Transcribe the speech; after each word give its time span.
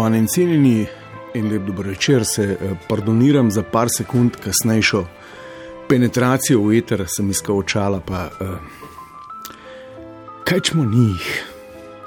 Spoštovani 0.00 0.18
in 0.18 0.26
cenjeni, 0.26 0.86
en 1.34 1.48
lep 1.52 1.66
dober 1.66 1.86
večer, 1.86 2.24
se 2.24 2.42
eh, 2.42 2.70
pardoniram 2.88 3.50
za 3.50 3.62
par 3.62 3.88
sekund 3.92 4.36
kasnejšo 4.40 5.04
penetracijo 5.88 6.62
v 6.64 6.78
eter, 6.78 7.04
sem 7.04 7.28
iskal 7.30 7.58
očala, 7.60 8.00
pa 8.00 8.30
uh, 8.40 8.48
kaj 10.48 10.60
čemo 10.60 10.86
njih. 10.88 11.44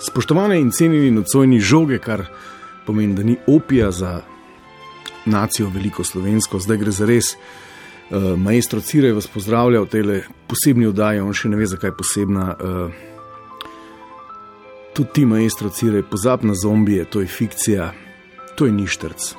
Spoštovane 0.01 0.57
in 0.57 0.71
cenjeni 0.71 1.11
nocojni 1.11 1.59
žoge, 1.59 1.99
kar 2.01 2.25
pomeni, 2.87 3.13
da 3.13 3.23
ni 3.23 3.37
opija 3.47 3.91
za 3.91 4.21
nacijo 5.25 5.69
veliko 5.69 6.03
slovensko, 6.03 6.59
zdaj 6.59 6.77
gre 6.77 6.91
za 6.91 7.05
res. 7.05 7.35
Uh, 8.09 8.33
maestro 8.39 8.81
Cirej 8.81 9.13
vas 9.13 9.27
pozdravlja 9.27 9.85
v 9.85 9.91
tej 9.93 10.21
posebni 10.49 10.89
oddaji, 10.89 11.21
on 11.21 11.33
še 11.33 11.53
ne 11.53 11.61
ve, 11.61 11.69
zakaj 11.69 11.93
je 11.93 11.99
posebna. 12.01 12.55
Uh, 12.57 13.12
Tudi 14.93 15.09
ti, 15.13 15.25
maestro 15.25 15.69
Cirej, 15.69 16.03
pozab 16.05 16.43
na 16.43 16.53
zombije, 16.53 17.05
to 17.05 17.21
je 17.21 17.27
fikcija, 17.27 17.93
to 18.55 18.65
je 18.65 18.71
ništrc. 18.71 19.35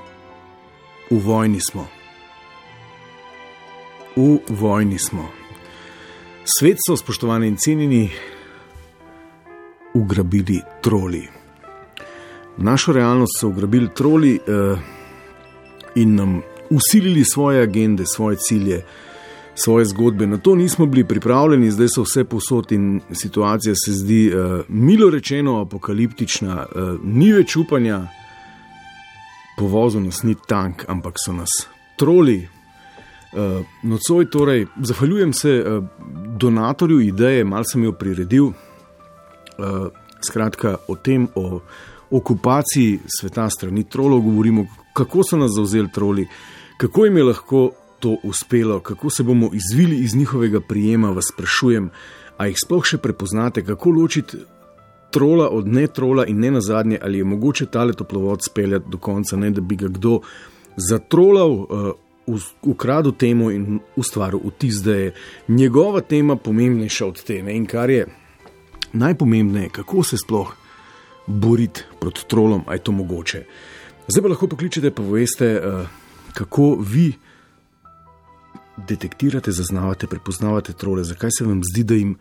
V 1.11 1.19
vojni 1.19 1.61
smo. 1.61 1.87
V 4.17 4.41
vojni 4.49 4.99
smo. 4.99 5.29
Svet 6.59 6.83
so, 6.87 6.97
spoštovani 6.97 7.49
in 7.49 7.57
cenjeni, 7.57 8.11
ugrabili 9.95 10.61
troli. 10.83 11.29
Našo 12.57 12.93
realnost 12.93 13.39
so 13.41 13.49
ugrabili 13.49 13.89
troli 13.95 14.39
uh, 14.39 14.79
in 15.95 16.15
nam 16.15 16.43
usilili 16.71 17.25
svoje 17.25 17.63
agende, 17.63 18.05
svoje 18.07 18.37
cilje 18.37 18.85
svoje 19.55 19.85
zgodbe. 19.85 20.27
Na 20.27 20.39
to 20.39 20.55
nismo 20.55 20.87
bili 20.87 21.05
pripravljeni, 21.05 21.71
zdaj 21.71 21.89
so 21.95 22.03
vse 22.03 22.25
posod 22.25 22.73
in 22.73 23.01
situacija 23.13 23.75
se 23.85 23.93
zdi, 23.93 24.33
uh, 24.35 24.65
milo 24.69 25.11
rečeno, 25.11 25.61
apokaliptična, 25.61 26.67
uh, 26.67 26.99
ni 27.05 27.33
več 27.33 27.57
upanja, 27.57 28.07
povozil 29.59 30.03
nas 30.03 30.23
ni 30.23 30.35
tank, 30.47 30.85
ampak 30.89 31.21
so 31.25 31.33
nas 31.33 31.51
troli. 31.97 32.49
Uh, 33.35 33.67
nocoj, 33.83 34.31
torej, 34.31 34.67
zahvaljujem 34.83 35.33
se 35.33 35.59
uh, 35.63 35.85
donatorju 36.39 37.01
ideje, 37.01 37.45
malo 37.45 37.65
sem 37.65 37.85
jo 37.85 37.93
priredil, 37.93 38.47
uh, 38.47 39.87
skratka 40.23 40.77
o 40.89 40.97
tem, 40.97 41.29
o 41.35 41.61
okupaciji 42.11 43.01
sveta 43.21 43.49
strani 43.51 43.85
trolov, 43.91 44.21
govorimo, 44.21 44.67
kako 44.95 45.23
so 45.23 45.37
nas 45.37 45.51
zauzeli 45.55 45.91
troli, 45.93 46.29
kako 46.77 47.05
jim 47.05 47.17
je 47.17 47.25
lahko 47.25 47.71
to 48.05 48.17
uspelo, 48.23 48.81
kako 48.81 49.11
se 49.11 49.23
bomo 49.23 49.49
izvili 49.53 49.97
iz 50.05 50.15
njihovega 50.15 50.61
prijema, 50.61 51.11
vas 51.11 51.31
sprašujem, 51.33 51.89
a 52.37 52.47
jih 52.47 52.59
sploh 52.61 52.85
še 52.85 52.99
prepoznate, 53.01 53.63
kako 53.65 53.95
ločiti 53.97 54.43
trola 55.15 55.47
od 55.49 55.71
ne 55.73 55.87
trola 55.87 56.27
in 56.29 56.43
ne 56.43 56.51
na 56.51 56.61
zadnje, 56.61 56.99
ali 57.01 57.23
je 57.23 57.25
mogoče 57.25 57.67
tale 57.73 57.97
toplovod 57.97 58.45
speljati 58.45 58.93
do 58.93 58.99
konca, 58.99 59.41
ne 59.41 59.51
da 59.51 59.65
bi 59.65 59.79
ga 59.81 59.89
kdo 59.89 60.19
zatrolal, 60.77 61.57
uh, 62.29 62.45
ukradel 62.63 63.17
temu 63.17 63.51
in 63.51 63.81
ustvaril 63.97 64.45
vtis, 64.51 64.83
da 64.85 65.01
je 65.01 65.15
njegova 65.49 66.01
tema 66.01 66.37
pomembnejša 66.37 67.07
od 67.07 67.25
te. 67.25 67.41
Ne? 67.43 67.57
In 67.57 67.65
kar 67.67 67.91
je 67.91 68.07
najpomembnejše, 68.93 69.73
kako 69.81 70.05
se 70.05 70.21
sploh 70.21 70.53
boriti 71.27 71.89
proti 72.01 72.29
trolom, 72.29 72.69
a 72.69 72.77
je 72.77 72.85
to 72.85 72.93
mogoče. 72.93 73.47
Zdaj 74.09 74.23
pa 74.23 74.29
lahko 74.29 74.53
pokličete, 74.53 74.91
pa 74.91 75.03
veste, 75.03 75.55
uh, 75.57 75.87
kako 76.37 76.75
vi 76.81 77.15
detektirate, 78.77 79.53
zaznavate, 79.53 80.07
prepoznavate 80.07 80.73
trole, 80.73 81.05
zakaj 81.05 81.31
se 81.39 81.45
vam 81.45 81.63
zdi, 81.65 81.85
da 81.85 81.95
jim 81.95 82.17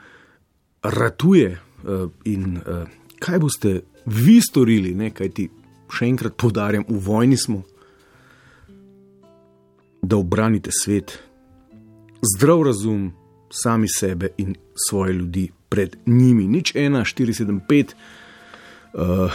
ratuje 0.83 1.51
uh, 1.83 2.11
in 2.25 2.57
uh, 2.57 2.87
kaj 3.19 3.39
boste 3.39 3.81
vi 4.05 4.41
storili, 4.41 4.93
ne? 4.95 5.11
kaj 5.11 5.29
ti 5.29 5.49
še 5.93 6.07
enkrat 6.09 6.35
podarjam, 6.37 6.85
v 6.89 6.99
vojni 7.05 7.37
smo, 7.37 7.61
da 10.03 10.17
obranite 10.19 10.71
svet, 10.75 11.15
zdrav 12.35 12.63
razum, 12.67 13.11
sami 13.53 13.87
sebe 13.87 14.33
in 14.37 14.55
svoje 14.87 15.13
ljudi 15.13 15.47
pred 15.69 15.95
njimi. 16.05 16.47
Nič 16.47 16.73
1, 16.75 16.97
4, 17.05 17.33
7, 17.33 17.59
5, 17.69 17.93
uh, 18.93 19.31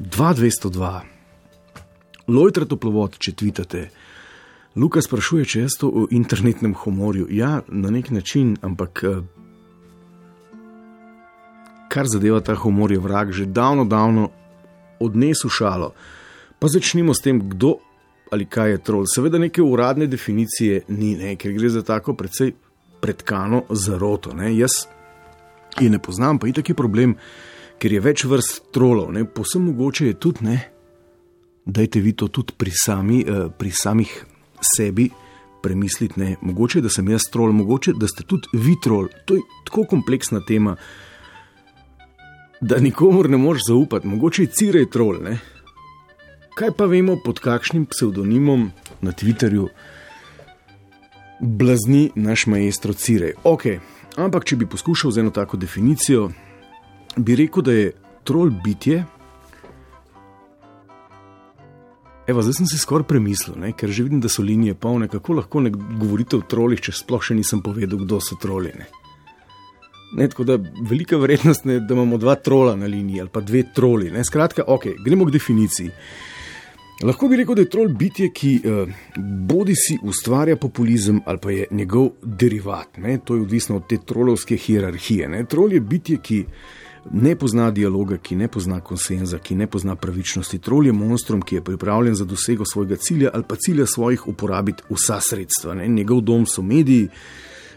2, 0.00 0.34
202. 0.34 1.00
Lojtra 2.28 2.64
toplovod, 2.64 3.18
če 3.20 3.34
tvitate, 3.36 3.88
Luka 4.74 4.98
sprašuje, 5.02 5.44
če 5.46 5.60
jaz 5.66 5.76
to 5.78 5.88
v 5.90 6.08
internetnem 6.10 6.74
humorju. 6.74 7.28
Ja, 7.30 7.62
na 7.68 7.92
nek 7.94 8.10
način, 8.10 8.56
ampak 8.62 9.04
eh, 9.06 9.20
kar 11.88 12.10
zadeva 12.10 12.40
ta 12.42 12.56
humor, 12.58 12.92
je 12.92 12.98
vrag 12.98 13.30
že 13.30 13.46
davno, 13.46 13.84
davno 13.84 14.30
odnesel 14.98 15.50
šalo. 15.50 15.92
Pa 16.58 16.68
začnimo 16.68 17.14
s 17.14 17.22
tem, 17.22 17.38
kdo 17.38 17.78
ali 18.34 18.48
kaj 18.50 18.70
je 18.70 18.82
trol. 18.82 19.06
Seveda, 19.06 19.38
neke 19.38 19.62
uradne 19.62 20.08
definicije 20.10 20.88
ni, 20.88 21.14
ne, 21.14 21.36
ker 21.38 21.52
gre 21.54 21.70
za 21.70 21.84
tako 21.86 22.16
precej 22.18 22.54
predkano 23.00 23.62
zaroto. 23.70 24.34
Ne. 24.34 24.50
Jaz 24.56 24.88
je 25.78 25.90
ne 25.90 26.00
poznam, 26.02 26.38
pa 26.38 26.50
je 26.50 26.58
taki 26.58 26.74
problem, 26.74 27.14
ker 27.78 27.94
je 27.94 28.02
več 28.02 28.24
vrst 28.26 28.72
trolov. 28.74 29.14
Posebno 29.34 29.70
mogoče 29.70 30.08
je 30.10 30.18
tudi, 30.18 30.48
ne, 30.50 30.58
dajte 31.64 32.02
vi 32.02 32.16
to 32.18 32.26
tudi 32.26 32.56
pri, 32.58 32.72
sami, 32.74 33.22
eh, 33.22 33.46
pri 33.54 33.70
samih 33.70 34.33
sebi 34.76 35.10
premisliti, 35.62 36.20
ne, 36.20 36.36
mogoče 36.40 36.80
da 36.84 36.90
sem 36.92 37.08
jaz 37.08 37.24
trol, 37.32 37.52
mogoče 37.52 37.94
da 37.96 38.08
ste 38.08 38.26
tudi 38.28 38.48
vi 38.52 38.76
trol. 38.82 39.08
To 39.24 39.38
je 39.38 39.40
tako 39.64 39.86
kompleksna 39.90 40.40
tema, 40.44 40.76
da 42.60 42.80
nikomor 42.80 43.30
ne 43.30 43.36
moreš 43.40 43.68
zaupati, 43.68 44.08
mogoče 44.08 44.42
je 44.42 44.52
cirej 44.60 44.90
trol. 44.90 45.22
Ne. 45.24 45.38
Kaj 46.54 46.70
pa 46.76 46.86
vemo 46.86 47.16
pod 47.24 47.40
kakšnim 47.40 47.86
psevdonimom 47.90 48.68
na 49.02 49.12
Twitterju 49.12 49.68
blazni 51.40 52.10
naš 52.14 52.46
maestro 52.46 52.92
Cirej? 52.92 53.34
Ok, 53.44 53.66
ampak 54.16 54.44
če 54.44 54.60
bi 54.60 54.68
poskušal 54.70 55.10
z 55.10 55.24
eno 55.24 55.32
tako 55.34 55.58
definicijo, 55.58 56.28
bi 57.16 57.36
rekel, 57.36 57.64
da 57.66 57.72
je 57.72 57.92
trol 58.24 58.52
bitje. 58.64 59.02
Evo, 62.26 62.42
zdaj 62.42 62.54
sem 62.54 62.66
si 62.66 62.78
skoraj 62.80 63.04
premislil, 63.04 63.56
ne? 63.60 63.74
ker 63.76 63.90
že 63.92 64.06
vidim, 64.06 64.20
da 64.20 64.30
so 64.32 64.42
linije 64.42 64.74
polne. 64.74 65.08
Kako 65.12 65.40
lahko 65.40 65.60
ne 65.60 65.70
govorite 65.70 66.38
o 66.38 66.44
trolih, 66.48 66.80
če 66.80 66.94
sploh 66.96 67.20
še 67.20 67.36
nisem 67.36 67.60
povedal, 67.60 68.00
kdo 68.00 68.20
so 68.20 68.38
troli? 68.40 68.72
Ne? 68.72 68.86
Ne, 70.14 70.28
tako 70.30 70.46
da 70.48 70.56
velika 70.88 71.18
verjetnost 71.20 71.66
je, 71.66 71.80
da 71.80 71.94
imamo 71.94 72.16
dva 72.18 72.34
trola 72.34 72.76
na 72.76 72.86
liniji 72.86 73.20
ali 73.20 73.32
pa 73.32 73.40
dve 73.40 73.64
troli. 73.74 74.10
Ne? 74.14 74.24
Skratka, 74.24 74.64
ok, 74.66 74.86
gremo 75.04 75.26
k 75.26 75.34
definiciji. 75.34 75.90
Lahko 77.04 77.28
bi 77.28 77.36
rekel, 77.36 77.58
da 77.58 77.64
je 77.64 77.70
trol 77.70 77.90
bitje, 77.98 78.30
ki 78.32 78.52
eh, 78.62 78.94
bodi 79.48 79.74
si 79.76 79.98
ustvarja 80.02 80.56
populizem 80.56 81.20
ali 81.26 81.42
pa 81.42 81.50
je 81.50 81.66
njegov 81.70 82.08
derivat. 82.22 82.96
Ne? 83.02 83.18
To 83.24 83.34
je 83.34 83.42
odvisno 83.42 83.76
od 83.76 83.88
te 83.90 83.98
trolovske 84.06 84.56
hierarhije. 84.56 85.28
Ne? 85.28 85.44
Trol 85.44 85.74
je 85.74 85.80
bitje, 85.80 86.20
ki 86.22 86.44
ne 87.12 87.36
pozna 87.36 87.70
dialoga, 87.70 88.16
ki 88.16 88.36
ne 88.36 88.48
pozna 88.48 88.80
konsenza, 88.80 89.38
ki 89.38 89.54
ne 89.54 89.66
pozna 89.66 89.96
pravičnosti. 89.96 90.58
Trol 90.58 90.86
je 90.86 90.92
monstrum, 90.92 91.42
ki 91.42 91.54
je 91.54 91.64
pripravljen 91.64 92.14
za 92.14 92.24
dosego 92.24 92.64
svojega 92.64 92.96
cilja 92.96 93.30
ali 93.34 93.44
pa 93.48 93.56
cilja 93.56 93.86
svojih 93.86 94.28
uporabiti 94.28 94.82
vsa 94.90 95.20
sredstva. 95.20 95.74
Ne? 95.74 95.88
Njegov 95.88 96.20
dom 96.20 96.46
so 96.46 96.62
mediji, 96.62 97.08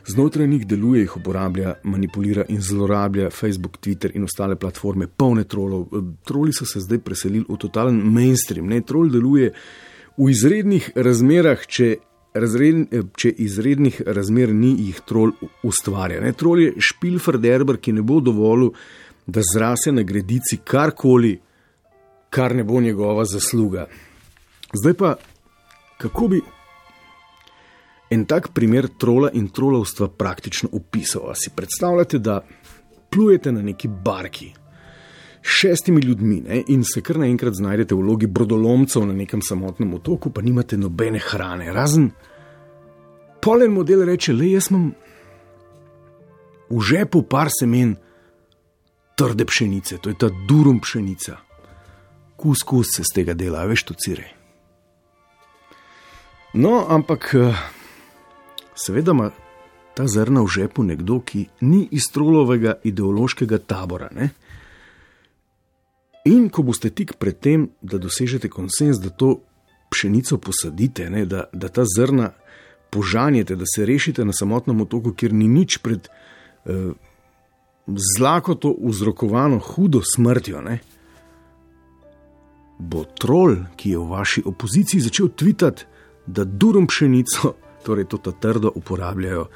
znotraj 0.07 0.47
njih 0.47 0.67
deluje, 0.67 1.01
jih 1.01 1.17
uporablja, 1.17 1.75
manipulira 1.83 2.45
in 2.49 2.61
zlorablja 2.61 3.29
Facebook, 3.29 3.77
Twitter 3.77 4.15
in 4.15 4.23
ostale 4.23 4.55
platforme, 4.55 5.07
polne 5.07 5.43
trolov. 5.43 5.87
Troli 6.25 6.53
so 6.53 6.65
se 6.65 6.79
zdaj 6.79 6.99
preselili 6.99 7.45
v 7.49 7.57
totalen 7.57 7.95
mainstream. 7.95 8.67
Ne? 8.67 8.81
Trol 8.81 9.11
deluje 9.11 9.53
v 10.17 10.29
izrednih 10.29 10.91
razmerah, 10.95 11.65
če. 11.67 11.95
Razred, 12.37 12.91
če 13.17 13.31
izrednih 13.41 13.95
razmer 14.13 14.51
ni, 14.53 14.67
jih 14.85 14.99
trol 15.09 15.31
ustvarja. 15.65 16.19
Ne? 16.21 16.35
Trol 16.37 16.59
je 16.61 16.73
špilfer 16.85 17.39
derber, 17.41 17.79
ki 17.81 17.95
ne 17.97 18.03
bo 18.05 18.19
dovolil, 18.21 18.75
da 19.27 19.41
zrase 19.53 19.91
na 19.91 20.01
gredici 20.01 20.57
karkoli, 20.63 21.39
kar 22.29 22.55
ne 22.55 22.63
bo 22.63 22.81
njegova 22.81 23.25
zasluga. 23.25 23.87
Zdaj 24.73 24.93
pa, 24.93 25.15
kako 25.97 26.27
bi 26.27 26.41
en 28.09 28.25
tak 28.25 28.47
primer 28.53 28.87
trola 28.97 29.29
in 29.33 29.47
trolovstva 29.47 30.07
praktično 30.07 30.69
opisal? 30.71 31.29
A 31.29 31.35
si 31.35 31.49
predstavljate, 31.55 32.19
da 32.19 32.41
plujete 33.09 33.51
na 33.51 33.61
neki 33.61 33.87
barki 33.87 34.53
šestimi 35.41 36.01
ljudmi 36.01 36.41
ne, 36.41 36.63
in 36.67 36.83
se 36.83 37.01
kar 37.01 37.19
naenkrat 37.19 37.53
znajdete 37.53 37.95
v 37.95 38.01
vlogi 38.01 38.27
brodolomcev 38.27 39.05
na 39.07 39.13
nekem 39.13 39.41
samotnem 39.41 39.93
otoku, 39.93 40.29
pa 40.29 40.41
nimate 40.41 40.77
nobene 40.77 41.19
hrane, 41.23 41.71
razen 41.73 42.09
polen 43.41 43.71
model 43.71 44.05
reče: 44.05 44.33
Le 44.33 44.51
jaz 44.51 44.71
imam 44.71 44.91
v 46.69 46.81
žepu 46.83 47.23
par 47.23 47.47
semen 47.59 47.95
trde 49.17 49.45
pšenice, 49.45 49.97
to 49.97 50.13
je 50.13 50.17
ta 50.17 50.29
durum 50.47 50.79
pšenica. 50.79 51.37
Kus, 52.37 52.61
kus 52.61 52.93
se 52.95 53.03
z 53.03 53.13
tega 53.15 53.33
dela, 53.33 53.65
veš, 53.65 53.89
to 53.89 53.97
cire. 53.97 54.29
No, 56.53 56.85
ampak 56.89 57.33
seveda 58.77 59.11
ima 59.11 59.31
ta 59.97 60.07
zrna 60.07 60.41
v 60.45 60.47
žepu 60.47 60.83
nekdo, 60.85 61.19
ki 61.25 61.47
ni 61.65 61.87
iz 61.91 62.11
trolovega 62.13 62.77
ideološkega 62.85 63.57
tabora. 63.57 64.11
Ne? 64.13 64.29
In 66.29 66.49
ko 66.53 66.61
boste 66.61 66.91
tik 66.93 67.15
pred 67.17 67.39
tem, 67.41 67.71
da 67.81 67.97
dosežete 67.97 68.49
konsens, 68.53 69.01
da 69.01 69.09
to 69.09 69.39
pšenico 69.89 70.37
posadite, 70.37 71.09
ne, 71.09 71.25
da, 71.25 71.47
da 71.53 71.69
ta 71.73 71.85
zrna 71.87 72.33
požanjete, 72.93 73.55
da 73.55 73.65
se 73.65 73.85
rešite 73.85 74.25
na 74.25 74.33
samotnem 74.33 74.81
otoku, 74.81 75.13
kjer 75.17 75.33
ni 75.33 75.47
nič 75.47 75.79
pred 75.81 76.09
eh, 76.65 76.93
zlakoto 77.87 78.75
vzrokovano 78.83 79.59
hudo 79.59 80.01
smrtjo, 80.15 80.61
ne, 80.61 80.79
bo 82.79 83.03
trol, 83.03 83.55
ki 83.75 83.89
je 83.95 83.97
v 83.97 84.09
vaši 84.09 84.43
opoziciji, 84.45 85.01
začel 85.01 85.29
tvitati, 85.35 85.85
da 86.27 86.43
durum 86.43 86.87
pšenico, 86.87 87.53
torej 87.83 88.05
to 88.05 88.17
ta 88.17 88.31
trdo 88.31 88.71
uporabljajo 88.75 89.47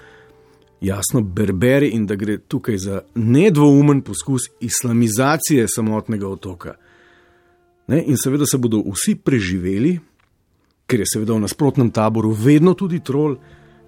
jasno 0.82 1.22
berberi 1.22 1.92
in 1.94 2.06
da 2.06 2.16
gre 2.16 2.38
tukaj 2.38 2.78
za 2.78 3.02
nedvoumen 3.16 4.02
poskus 4.02 4.42
islamizacije 4.60 5.68
samotnega 5.68 6.28
otoka. 6.28 6.76
Ne? 7.88 8.04
In 8.08 8.18
seveda 8.18 8.46
se 8.46 8.58
bodo 8.58 8.82
vsi 8.94 9.16
preživeli, 9.16 10.00
ker 10.88 11.00
je 11.00 11.10
seveda 11.14 11.34
v 11.34 11.44
nasprotnem 11.46 11.92
taboru 11.92 12.32
vedno 12.32 12.74
tudi 12.74 13.00
trol, 13.00 13.36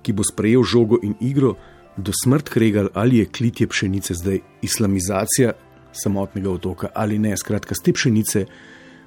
ki 0.03 0.13
bo 0.13 0.23
sprejel 0.23 0.63
žogo 0.63 0.99
in 1.01 1.15
igro 1.21 1.55
do 1.97 2.11
smrt 2.23 2.49
kregal, 2.49 2.89
ali 2.93 3.17
je 3.17 3.25
klitje 3.25 3.67
pšenice 3.67 4.13
zdaj 4.13 4.39
islamizacija 4.61 5.51
samotnega 5.91 6.51
otoka 6.51 6.89
ali 6.95 7.19
ne. 7.19 7.37
Skratka, 7.37 7.75
z 7.75 7.83
te 7.83 7.93
pšenice 7.93 8.45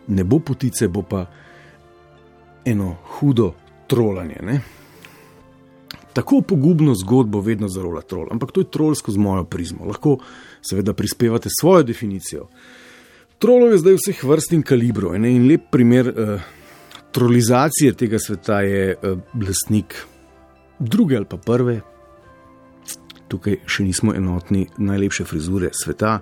ne 0.08 0.24
bo 0.24 0.38
potice, 0.38 0.88
bo 0.88 1.02
pa 1.02 1.26
eno 2.64 2.96
hudo 3.18 3.52
trolanje. 3.86 4.38
Ne? 4.42 4.60
tako 6.16 6.40
pogubno 6.40 6.94
zgodbo 6.94 7.40
vedno 7.40 7.68
zarola 7.68 8.00
trol, 8.00 8.30
ampak 8.32 8.52
to 8.52 8.62
je 8.62 8.70
trol 8.72 8.94
skozi 8.96 9.20
mojo 9.20 9.44
prizmo. 9.44 9.84
Lahko 9.84 10.16
seveda 10.64 10.94
prispevate 10.96 11.50
svojo 11.60 11.82
definicijo. 11.84 12.46
Trolov 13.38 13.74
je 13.74 13.82
zdaj 13.82 13.98
vseh 13.98 14.22
vrst 14.24 14.54
in 14.56 14.62
kalibrov. 14.64 15.18
Ne? 15.20 15.34
In 15.36 15.44
lep 15.44 15.66
primer 15.70 16.08
uh, 16.08 16.46
trolizacije 17.12 17.92
tega 18.00 18.18
sveta 18.18 18.62
je 18.64 18.94
uh, 18.96 19.18
blesnik 19.34 19.98
druge 20.78 21.20
ali 21.20 21.28
pa 21.28 21.36
prve. 21.36 21.82
Tukaj 23.28 23.62
še 23.67 23.87
nismo 23.87 24.14
enotni, 24.14 24.67
najlepše 24.78 25.25
frizure 25.26 25.73
sveta, 25.75 26.20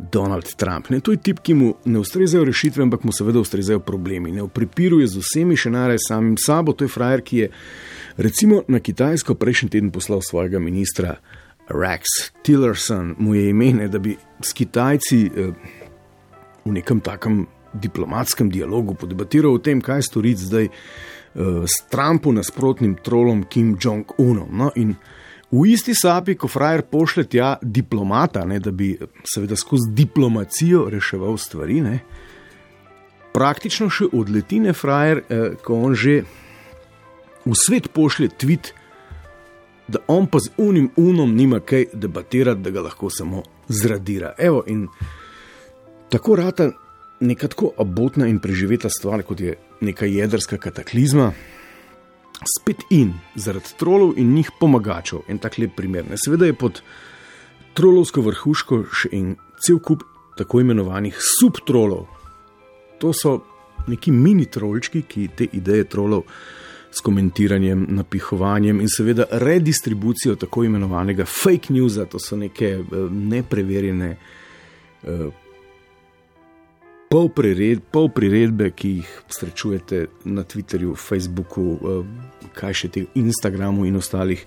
Donald 0.00 0.48
Trump. 0.56 0.88
Ne, 0.88 1.02
to 1.04 1.12
je 1.12 1.20
tip, 1.20 1.42
ki 1.44 1.54
mu 1.54 1.74
ne 1.84 2.00
ustrezajo 2.00 2.46
rešitve, 2.48 2.82
ampak 2.82 3.04
mu 3.04 3.12
seveda 3.12 3.42
ustrezajo 3.42 3.82
problemi. 3.84 4.32
Ne 4.32 4.42
opiruje 4.42 5.06
z 5.06 5.20
vsemi, 5.20 5.58
še 5.60 5.70
najraje 5.70 6.00
samim 6.06 6.38
sabo, 6.40 6.72
to 6.72 6.88
je 6.88 6.92
frajer, 6.94 7.20
ki 7.20 7.42
je 7.42 7.50
Recimo 8.20 8.62
na 8.68 8.80
Kitajsko 8.80 9.34
prejšnji 9.34 9.68
teden 9.70 9.90
poslal 9.90 10.20
svojega 10.20 10.58
ministra 10.58 11.14
Rex 11.68 12.04
Tillerson, 12.42 13.14
mu 13.18 13.34
je 13.34 13.48
ime, 13.50 13.88
da 13.88 13.98
bi 13.98 14.16
s 14.42 14.52
Kitajci 14.52 15.26
eh, 15.26 15.52
v 16.64 16.72
nekem 16.72 17.00
takem 17.00 17.46
diplomatskem 17.72 18.50
dialogu 18.50 18.94
podebatiral 18.94 19.54
o 19.54 19.58
tem, 19.58 19.80
kaj 19.80 20.02
storiti 20.02 20.44
zdaj 20.44 20.64
eh, 20.64 20.72
s 21.64 21.86
Trumpu 21.88 22.32
nasprotnim 22.32 22.98
trolom 23.04 23.44
Kim 23.48 23.76
Jong-unom. 23.80 24.50
No, 24.52 24.72
in 24.76 24.94
v 25.50 25.66
isti 25.72 25.94
sapi, 25.94 26.36
ko 26.38 26.48
frajer 26.48 26.82
pošlje 26.86 27.24
tja 27.34 27.54
diplomata, 27.62 28.44
ne, 28.46 28.60
da 28.60 28.70
bi 28.70 28.92
seveda 29.26 29.56
skozi 29.56 29.90
diplomacijo 29.90 30.86
reševal 30.90 31.38
stvari, 31.38 31.80
ne, 31.80 31.96
praktično 33.34 33.90
še 33.90 34.10
odletine 34.12 34.72
frajer, 34.72 35.22
eh, 35.28 35.56
ko 35.62 35.82
on 35.86 35.94
že 35.94 36.22
v 37.46 37.54
svet 37.56 37.90
pošlje 37.92 38.28
tweet, 38.38 38.72
da 39.88 39.98
on 40.06 40.26
pa 40.26 40.38
z 40.38 40.52
unim 40.56 40.90
unom 40.96 41.34
nima 41.34 41.60
kaj 41.60 41.90
debatirati, 41.92 42.62
da 42.62 42.70
ga 42.70 42.80
lahko 42.80 43.10
samo 43.10 43.42
zradira. 43.68 44.34
Evo, 44.38 44.62
in 44.66 44.86
tako 46.10 46.36
rata 46.36 46.70
neka 47.20 47.48
tako 47.48 47.72
abotna 47.78 48.28
in 48.28 48.38
preživeta 48.38 48.88
stvar, 48.88 49.22
kot 49.22 49.40
je 49.40 49.56
neka 49.80 50.06
jedrska 50.06 50.58
kataklizma. 50.58 51.32
Spet 52.40 52.86
in 52.90 53.12
zaradi 53.36 53.74
trolov 53.76 54.14
in 54.18 54.32
njih 54.34 54.50
pomagačev, 54.60 55.26
en 55.28 55.38
tak 55.38 55.58
lep 55.58 55.76
primer. 55.76 56.06
Ne? 56.08 56.16
Seveda 56.16 56.46
je 56.48 56.56
pod 56.56 56.80
trolovsko 57.76 58.24
vrhuško 58.24 58.84
še 58.92 59.10
en 59.12 59.34
cel 59.60 59.78
kup 59.84 60.02
tako 60.38 60.60
imenovanih 60.64 61.18
subtrolov. 61.20 62.06
To 63.00 63.12
so 63.12 63.40
neki 63.88 64.12
mini 64.12 64.46
trolčki, 64.46 65.02
ki 65.08 65.28
te 65.36 65.46
ideje 65.52 65.84
trolov 65.84 66.24
s 66.90 67.00
komentiranjem, 67.00 67.86
napihovanjem 67.88 68.80
in 68.80 68.88
seveda 68.90 69.24
redistribucijo 69.30 70.34
tako 70.36 70.64
imenovanega 70.64 71.24
fake 71.24 71.72
newsa, 71.74 72.08
to 72.10 72.18
so 72.18 72.36
neke 72.36 72.78
eh, 77.10 77.14
nepreverjene 77.14 77.80
eh, 77.80 77.86
polpriredbe, 77.90 78.70
ki 78.70 78.88
jih 78.88 79.22
srečujete 79.28 80.06
na 80.24 80.44
Twitterju, 80.44 80.94
Facebooku, 80.96 81.74
eh, 81.74 82.50
kaj 82.54 82.74
še 82.74 82.88
te 82.88 83.06
Instagramu 83.14 83.86
in 83.86 83.96
ostalih. 83.96 84.46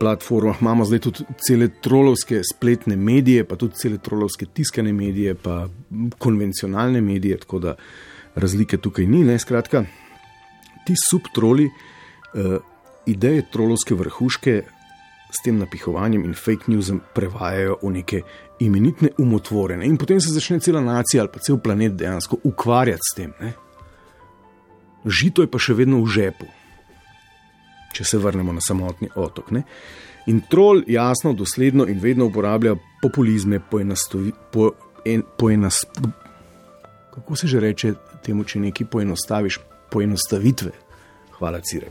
Platformah. 0.00 0.62
Imamo 0.62 0.84
zdaj 0.88 0.98
tudi 1.04 1.24
cele 1.44 1.66
trolovske 1.68 2.38
spletne 2.40 2.96
medije, 2.96 3.44
pa 3.44 3.56
tudi 3.60 3.76
cele 3.76 3.98
trolovske 3.98 4.46
tiskane 4.46 4.94
medije, 4.96 5.34
pa 5.34 5.68
konvencionalne 6.18 7.00
medije, 7.04 7.36
tako 7.36 7.58
da 7.58 7.74
razlike 8.34 8.78
tukaj 8.80 9.04
ni. 9.06 9.20
Ne? 9.24 9.36
Skratka, 9.38 9.84
ti 10.86 10.94
subtroli 10.96 11.66
uh, 11.68 12.56
ideje 13.06 13.44
trolovske 13.52 13.94
vrhuške 13.94 14.62
s 15.30 15.42
tem 15.44 15.58
napihovanjem 15.58 16.24
in 16.24 16.34
fake 16.34 16.68
newsom 16.68 17.00
prevajajo 17.14 17.78
v 17.82 17.90
neke 17.90 18.22
imenitne 18.60 19.12
umotvorene. 19.18 19.86
In 19.86 19.96
potem 19.96 20.20
se 20.20 20.32
začne 20.32 20.60
cela 20.60 20.80
nacija 20.80 21.22
ali 21.22 21.32
pa 21.32 21.38
cel 21.38 21.58
planet 21.58 21.92
dejansko 21.92 22.40
ukvarjati 22.44 23.10
s 23.12 23.16
tem. 23.16 23.32
Ne? 23.40 23.52
Žito 25.06 25.42
je 25.42 25.50
pa 25.50 25.58
še 25.58 25.74
vedno 25.74 26.02
v 26.02 26.10
žepu, 26.12 26.46
če 27.96 28.04
se 28.04 28.18
vrnemo 28.20 28.52
na 28.52 28.60
samotni 28.60 29.08
otok. 29.14 29.50
Ne? 29.56 29.64
In 30.28 30.42
trol 30.50 30.82
jasno, 30.86 31.32
dosledno 31.32 31.86
in 31.88 32.00
vedno 32.00 32.28
uporablja 32.28 32.76
populizme, 33.00 33.60
poenostavi, 33.70 34.32
po, 34.52 34.70
en, 35.04 35.24
poenas, 35.38 35.80
kako 37.14 37.36
se 37.36 37.48
že 37.48 37.60
reče 37.60 37.94
temu, 38.22 38.44
če 38.44 38.60
nekaj 38.60 38.86
poenostaviš, 38.92 39.60
poenostavitve. 39.90 40.72
Hvala, 41.38 41.62
Cirej. 41.64 41.88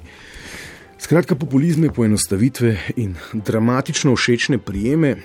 Skratka, 1.00 1.36
populizme, 1.36 1.94
poenostavitve 1.96 2.78
in 2.96 3.16
dramatično 3.34 4.16
všečne 4.16 4.58
prijeme. 4.58 5.16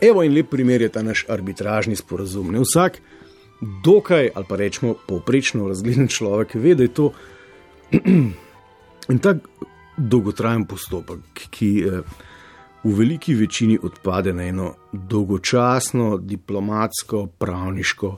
Evo 0.00 0.22
in 0.22 0.32
lep 0.32 0.48
primer 0.50 0.82
je 0.82 0.88
ta 0.88 1.02
naš 1.02 1.26
arbitražni 1.28 1.96
sporazum. 1.96 2.52
Ne 2.52 2.62
vsak, 2.64 2.96
dokaj 3.84 4.30
ali 4.34 4.46
pa 4.48 4.56
rečemo 4.56 4.94
povprečno 5.08 5.68
razgleden 5.68 6.08
človek, 6.08 6.54
ve, 6.54 6.74
da 6.74 6.82
je 6.82 6.94
to 6.94 7.10
en 9.12 9.18
tak 9.20 9.44
dolgotrajen 9.96 10.64
postopek, 10.64 11.44
ki 11.50 11.68
eh, 11.84 12.00
v 12.84 12.94
veliki 12.94 13.34
večini 13.34 13.78
odpade 13.82 14.32
na 14.32 14.48
eno 14.48 14.72
dolgočasno, 14.92 16.16
diplomatsko, 16.16 17.26
pravniško 17.38 18.16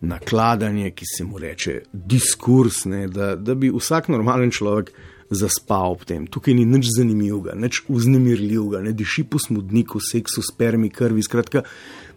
nakladanje, 0.00 0.90
ki 0.90 1.04
se 1.06 1.24
mu 1.24 1.38
reče 1.38 1.80
diskurs, 1.92 2.84
ne, 2.84 3.06
da, 3.08 3.36
da 3.36 3.54
bi 3.54 3.70
vsak 3.70 4.08
normalen 4.08 4.50
človek 4.50 4.90
zaspal 5.30 5.94
ob 5.94 6.04
tem. 6.04 6.26
Tukaj 6.26 6.54
ni 6.54 6.66
nič 6.66 6.90
zanimivega, 6.96 7.54
nič 7.54 7.84
uznemirljivega, 7.88 8.82
ne 8.84 8.92
diši 8.96 9.24
po 9.30 9.38
smodniku, 9.38 10.02
seksu, 10.02 10.42
spermi, 10.42 10.90
krvi, 10.90 11.22
skratka, 11.22 11.64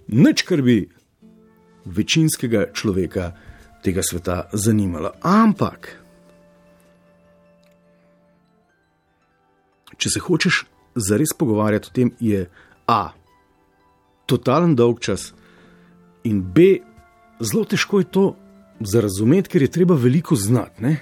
nič, 0.09 0.45
kar 0.47 0.63
bi 0.65 0.81
večinskega 1.85 2.71
človeka 2.73 3.31
tega 3.83 4.01
sveta 4.05 4.47
zanimalo. 4.53 5.13
Ampak, 5.21 5.91
če 9.97 10.09
se 10.09 10.23
hočeš 10.23 10.63
zares 10.95 11.35
pogovarjati 11.37 11.89
o 11.89 11.95
tem, 11.95 12.13
je 12.19 12.47
A. 12.87 13.13
Totalen 14.27 14.75
dolg 14.75 14.99
čas, 15.03 15.33
In 16.23 16.41
B, 16.41 16.79
zelo 17.39 17.65
težko 17.67 17.99
je 17.99 18.07
to 18.07 18.25
zarazumeti, 18.79 19.49
ker 19.51 19.61
je 19.61 19.71
treba 19.71 19.95
veliko 19.95 20.35
znati. 20.35 20.95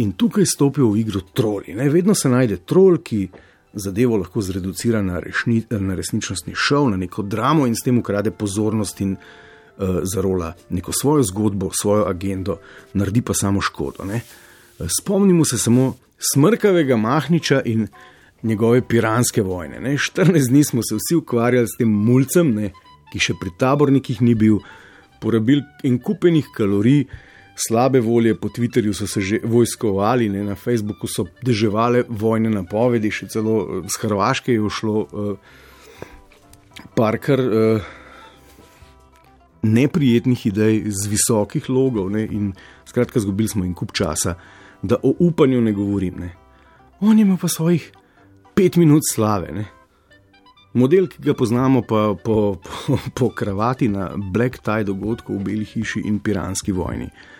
In 0.00 0.12
tukaj 0.16 0.46
stopijo 0.48 0.90
v 0.90 1.00
igro 1.02 1.20
troli. 1.34 1.74
Ne? 1.76 1.88
Vedno 1.92 2.14
se 2.14 2.28
najde 2.32 2.56
trol, 2.64 2.98
ki 3.04 3.28
zadevo 3.72 4.16
lahko 4.16 4.42
zreducira 4.42 5.02
na, 5.02 5.20
rešni, 5.20 5.62
na 5.70 5.94
resničnostni 5.94 6.54
šov, 6.56 6.90
na 6.90 6.96
neko 6.96 7.22
dramo 7.22 7.66
in 7.66 7.76
s 7.76 7.84
tem 7.84 7.98
ukrade 7.98 8.30
pozornost 8.30 9.00
in 9.00 9.12
uh, 9.16 10.00
zarola 10.02 10.54
neko 10.70 10.92
svojo 10.92 11.22
zgodbo, 11.22 11.70
svojo 11.74 12.06
agendo, 12.08 12.58
naredi 12.94 13.22
pa 13.22 13.34
samo 13.34 13.60
škodo. 13.60 14.04
Ne? 14.04 14.22
Spomnimo 15.00 15.44
se 15.44 15.58
samo 15.58 15.94
smrkavega 16.32 16.96
Mahniča 16.96 17.62
in 17.64 17.86
njegove 18.42 18.82
piranske 18.88 19.42
vojne. 19.42 19.80
Ne? 19.80 19.94
14 19.94 20.48
dni 20.48 20.64
smo 20.64 20.82
se 20.82 20.94
vsi 20.94 21.14
ukvarjali 21.14 21.68
s 21.68 21.78
tem 21.78 21.88
mulcem, 21.88 22.54
ne? 22.54 22.72
ki 23.12 23.18
še 23.18 23.34
pri 23.40 23.50
tabornikih 23.58 24.22
ni 24.22 24.34
bil, 24.34 24.60
porabili 25.20 25.64
in 25.84 25.98
kupenih 25.98 26.46
kalorij, 26.56 27.04
slabe 27.68 28.00
volje, 28.00 28.34
po 28.34 28.48
Twitterju 28.48 28.92
so 28.92 29.06
se 29.06 29.20
že 29.20 29.38
vojskovali, 29.44 30.28
ne? 30.28 30.44
na 30.44 30.54
Facebooku 30.54 31.06
so 31.06 31.26
deževale 31.44 32.04
vojne 32.08 32.50
napovedi, 32.50 33.10
še 33.10 33.28
celo 33.28 33.82
z 33.84 34.00
Hrvaške 34.02 34.52
je 34.52 34.60
ušlo 34.60 34.94
uh, 34.96 35.34
parkar. 36.96 37.40
Uh, 37.40 37.96
Neprijetnih 39.60 40.40
idej 40.48 40.88
z 40.88 41.04
visokih 41.12 41.66
logov, 41.68 42.06
ne, 42.08 42.22
in 42.24 42.54
skratka, 42.88 43.20
izgubili 43.20 43.48
smo 43.48 43.66
jim 43.66 43.74
kup 43.76 43.90
časa, 43.92 44.38
da 44.80 44.96
o 45.04 45.10
upanju 45.20 45.60
ne 45.60 45.74
govorim. 45.76 46.16
Ne. 46.16 46.30
On 47.04 47.18
ima 47.18 47.36
pa 47.36 47.44
svojih 47.44 47.90
pet 48.56 48.78
minut 48.80 49.04
slave. 49.04 49.52
Ne. 49.52 49.66
Model, 50.72 51.10
ki 51.12 51.20
ga 51.28 51.34
poznamo 51.36 51.82
pa 51.84 52.14
po, 52.24 52.56
po, 52.64 52.96
po 53.12 53.28
kravati 53.36 53.90
na 53.92 54.14
Black 54.16 54.64
Tie 54.64 54.80
dogodku 54.88 55.36
v 55.36 55.44
Beli 55.44 55.68
hiši 55.68 56.06
in 56.08 56.22
Piranski 56.24 56.72
vojni. 56.72 57.12
Uh, 57.12 57.39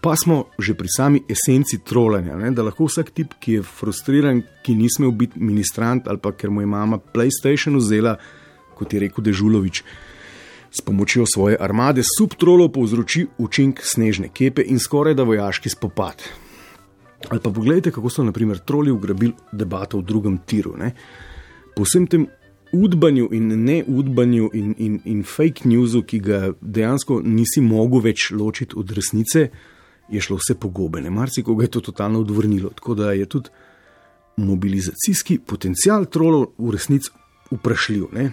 pa 0.00 0.16
smo 0.16 0.44
že 0.58 0.74
pri 0.74 0.88
sami 0.88 1.22
esenci 1.28 1.84
trolanja, 1.84 2.36
ne, 2.36 2.50
da 2.56 2.64
lahko 2.64 2.88
vsak 2.88 3.12
tip, 3.12 3.36
ki 3.40 3.58
je 3.58 3.62
frustriran, 3.62 4.42
ki 4.64 4.74
ni 4.74 4.88
smel 4.88 5.12
biti 5.12 5.40
ministrant 5.40 6.08
ali 6.08 6.18
pa 6.18 6.32
ker 6.32 6.50
mu 6.50 6.64
je 6.64 6.70
mama 6.70 6.98
PlayStation 6.98 7.76
vzela, 7.76 8.16
kot 8.74 8.92
je 8.92 9.00
rekel 9.00 9.24
Dežulovič, 9.24 9.84
s 10.70 10.80
pomočjo 10.86 11.26
svoje 11.26 11.58
armade 11.60 12.02
subtrolov 12.06 12.72
povzroči 12.72 13.26
učink 13.38 13.82
snežne 13.82 14.30
kepe 14.32 14.62
in 14.62 14.78
skoraj 14.78 15.18
da 15.18 15.26
vojaški 15.26 15.68
spopad. 15.68 16.22
Ali 17.28 17.40
pa 17.40 17.50
pogledajte, 17.50 17.90
kako 17.92 18.08
so 18.08 18.24
naprimer 18.24 18.62
troli 18.64 18.90
ugrabili 18.90 19.34
debato 19.52 19.98
v 19.98 20.06
drugem 20.08 20.38
tiru. 20.46 20.72
Ne? 20.78 20.94
Po 21.76 21.84
vsem 21.84 22.06
tem 22.06 22.24
udbanju 22.72 23.28
in 23.32 23.64
neudbanju 23.64 24.50
in, 24.54 24.74
in, 24.78 25.00
in 25.04 25.22
fake 25.22 25.68
newsu, 25.68 26.02
ki 26.02 26.20
ga 26.20 26.40
dejansko 26.60 27.20
nisi 27.24 27.60
mogel 27.60 28.02
več 28.04 28.30
ločiti 28.30 28.76
od 28.78 28.92
resnice, 28.96 29.48
je 30.10 30.20
šlo 30.20 30.38
vse 30.40 30.54
pogobene. 30.58 31.10
Marsikoga 31.10 31.64
je 31.64 31.70
to 31.76 31.80
totalno 31.80 32.20
odvrnilo. 32.20 32.70
Tako 32.74 32.94
da 32.94 33.12
je 33.12 33.26
tudi 33.26 33.50
mobilizacijski 34.36 35.38
potencial 35.38 36.06
trolov 36.06 36.52
v 36.58 36.70
resnici 36.74 37.10
vprašljiv. 37.50 38.06
Ne? 38.12 38.30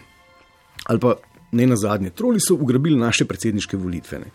Ali 0.86 1.00
pa 1.00 1.16
ne 1.52 1.68
na 1.68 1.76
zadnje, 1.76 2.10
troli 2.10 2.40
so 2.40 2.56
ugrabili 2.56 2.98
naše 3.00 3.26
predsedniške 3.26 3.78
volitve. 3.78 4.20
Ne? 4.20 4.32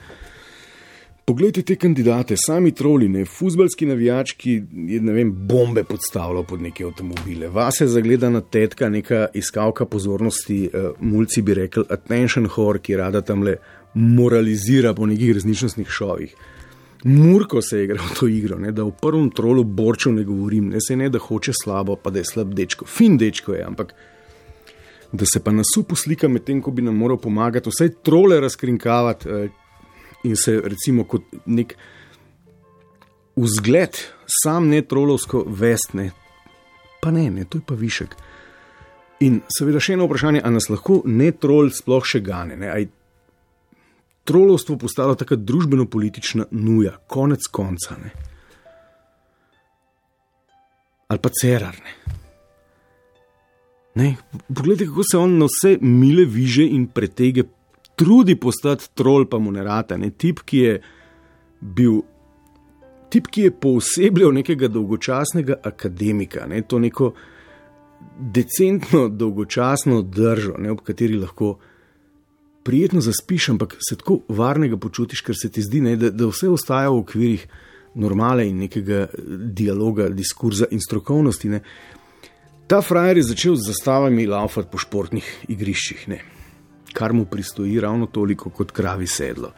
Poglejte 1.24 1.62
te 1.62 1.76
kandidate, 1.78 2.34
sami 2.36 2.72
troli, 2.74 3.06
ne 3.08 3.20
futbalski 3.24 3.86
navijač, 3.86 4.32
ki 4.34 4.54
je 4.90 4.98
ne 5.00 5.12
vem, 5.14 5.28
bombe 5.46 5.84
podstavljal 5.86 6.42
pod 6.50 6.64
neke 6.64 6.82
avtomobile. 6.88 7.46
Vase 7.48 7.86
zagledana 7.86 8.40
tetka, 8.42 8.88
neka 8.90 9.28
iskalka 9.38 9.86
pozornosti, 9.86 10.64
uh, 10.66 10.88
mulci 10.98 11.44
bi 11.46 11.54
rekli, 11.54 11.84
attention 11.94 12.48
whore, 12.50 12.82
ki 12.82 12.98
rada 12.98 13.22
tam 13.22 13.46
le 13.46 13.54
moralizira 13.94 14.96
po 14.98 15.06
nekih 15.06 15.30
resničnostnih 15.38 15.94
šovih. 15.94 16.34
Murko 17.04 17.62
se 17.62 17.78
je 17.78 17.84
igral 17.84 18.10
to 18.18 18.26
igro, 18.26 18.58
ne, 18.58 18.74
da 18.74 18.82
v 18.82 18.90
prvem 18.98 19.30
trolu 19.30 19.62
borčev 19.62 20.18
ne 20.18 20.26
govorim, 20.26 20.72
ne 20.74 20.82
se 20.82 20.98
ne 20.98 21.06
da 21.10 21.22
hoče 21.22 21.54
slabo, 21.62 22.00
pa 22.02 22.10
da 22.10 22.18
je 22.18 22.32
slab 22.32 22.50
dečko. 22.54 22.90
Fin 22.90 23.14
dečko 23.18 23.54
je, 23.54 23.62
ampak 23.62 23.94
da 25.12 25.26
se 25.26 25.38
pa 25.44 25.54
nas 25.54 25.70
uposlika 25.78 26.28
med 26.28 26.48
tem, 26.50 26.58
ko 26.62 26.74
bi 26.74 26.82
nam 26.82 26.98
moral 26.98 27.22
pomagati, 27.22 27.70
vse 27.70 27.92
trole 28.02 28.40
razkrinkavati 28.42 29.28
uh, 29.28 29.61
in 30.24 30.36
se 30.36 30.60
recimo 30.64 31.04
kot 31.04 31.24
nek 31.46 31.76
vzgled, 33.36 33.98
sam 34.42 34.68
ne 34.68 34.82
trolovsko 34.82 35.44
vestne. 35.48 36.10
Pa 37.02 37.10
ne, 37.10 37.30
ne, 37.30 37.44
to 37.44 37.58
je 37.58 37.66
pa 37.66 37.74
višek. 37.74 38.16
In 39.26 39.40
seveda 39.50 39.80
še 39.82 39.96
eno 39.96 40.08
vprašanje, 40.08 40.42
ali 40.42 40.58
nas 40.58 40.68
lahko 40.70 41.02
ne 41.06 41.30
trol 41.34 41.70
sploh 41.74 42.04
še 42.06 42.22
gane. 42.24 42.58
Ne? 42.58 42.70
Aj 42.70 42.86
trolovstvo 44.28 44.78
postalo 44.78 45.16
tako 45.18 45.38
družbeno-politična 45.38 46.50
nuja, 46.58 46.96
konec 47.10 47.46
konca. 47.50 47.98
Ne? 47.98 48.12
Ali 51.10 51.22
pa 51.22 51.30
cerarne. 51.34 51.96
Ne? 53.98 54.14
Poglejte, 54.48 54.86
kako 54.88 55.04
se 55.04 55.18
on 55.18 55.36
na 55.38 55.50
vse 55.50 55.76
mile 55.82 56.24
viže 56.24 56.64
in 56.64 56.86
pretege 56.88 57.44
trudi 57.96 58.36
postati 58.36 58.88
trol, 58.94 59.26
pa 59.28 59.38
mu 59.38 59.52
ne 59.52 59.64
rata. 59.64 59.96
Ne? 59.96 60.10
Tip, 60.10 60.44
ki 60.46 60.58
je 60.58 60.80
bil. 61.60 62.00
Tip, 63.12 63.28
ki 63.28 63.48
je 63.48 63.52
posebej 63.60 64.30
nekega 64.32 64.70
dolgočasnega 64.72 65.58
akademika, 65.68 66.46
ne, 66.48 66.62
to 66.64 66.78
neko 66.80 67.10
decentno, 68.18 69.08
dolgočasno 69.08 70.00
držo, 70.02 70.54
ne, 70.58 70.70
ob 70.72 70.80
kateri 70.80 71.18
lahko 71.20 71.58
prijetno 72.64 73.02
zaspiš, 73.04 73.48
ampak 73.52 73.76
se 73.88 73.98
tako 74.00 74.22
varnega 74.28 74.78
počutiš, 74.80 75.20
ker 75.26 75.36
se 75.36 75.50
ti 75.52 75.62
zdi, 75.62 75.82
ne, 75.84 75.96
da, 75.96 76.08
da 76.10 76.30
vse 76.30 76.48
ostaja 76.48 76.88
v 76.88 77.02
okvirih 77.02 77.46
normale 78.00 78.46
in 78.48 78.62
nekega 78.64 79.06
dialoga, 79.52 80.08
diskurza 80.08 80.70
in 80.70 80.80
strokovnosti. 80.80 81.52
Ne. 81.52 81.60
Ta 82.66 82.80
frajer 82.80 83.20
je 83.20 83.28
začel 83.34 83.60
z 83.60 83.68
zastavami 83.68 84.26
laufati 84.26 84.72
po 84.72 84.80
športnih 84.80 85.34
igriščih, 85.52 86.06
ne. 86.08 86.22
Kar 86.92 87.12
mu 87.12 87.24
pristoji 87.24 87.80
ravno 87.80 88.06
toliko 88.06 88.50
kot 88.50 88.70
kravi 88.70 89.06
sedlo. 89.06 89.52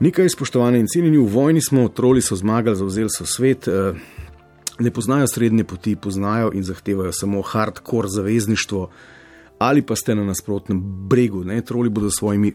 Nekaj 0.00 0.28
spoštovane 0.28 0.80
in 0.80 0.86
cenjeni 0.88 1.18
v 1.18 1.28
vojni 1.28 1.60
smo, 1.60 1.88
troli 1.88 2.22
so 2.22 2.36
zmagali, 2.36 2.76
zauzeli 2.76 3.10
so 3.10 3.26
svet, 3.26 3.68
eh, 3.68 3.92
ne 4.78 4.90
poznajo 4.90 5.26
srednje 5.26 5.64
poti, 5.64 5.96
poznajo 5.96 6.50
in 6.54 6.62
zahtevajo 6.64 7.12
samo 7.12 7.42
hardcore 7.42 8.08
zavezništvo, 8.08 8.90
ali 9.58 9.82
pa 9.82 9.96
ste 9.96 10.14
na 10.14 10.24
nasprotnem 10.24 10.80
bregu. 11.08 11.44
Ne? 11.44 11.60
Troli 11.62 11.88
bodo 11.88 12.10
s 12.10 12.18
svojimi 12.18 12.54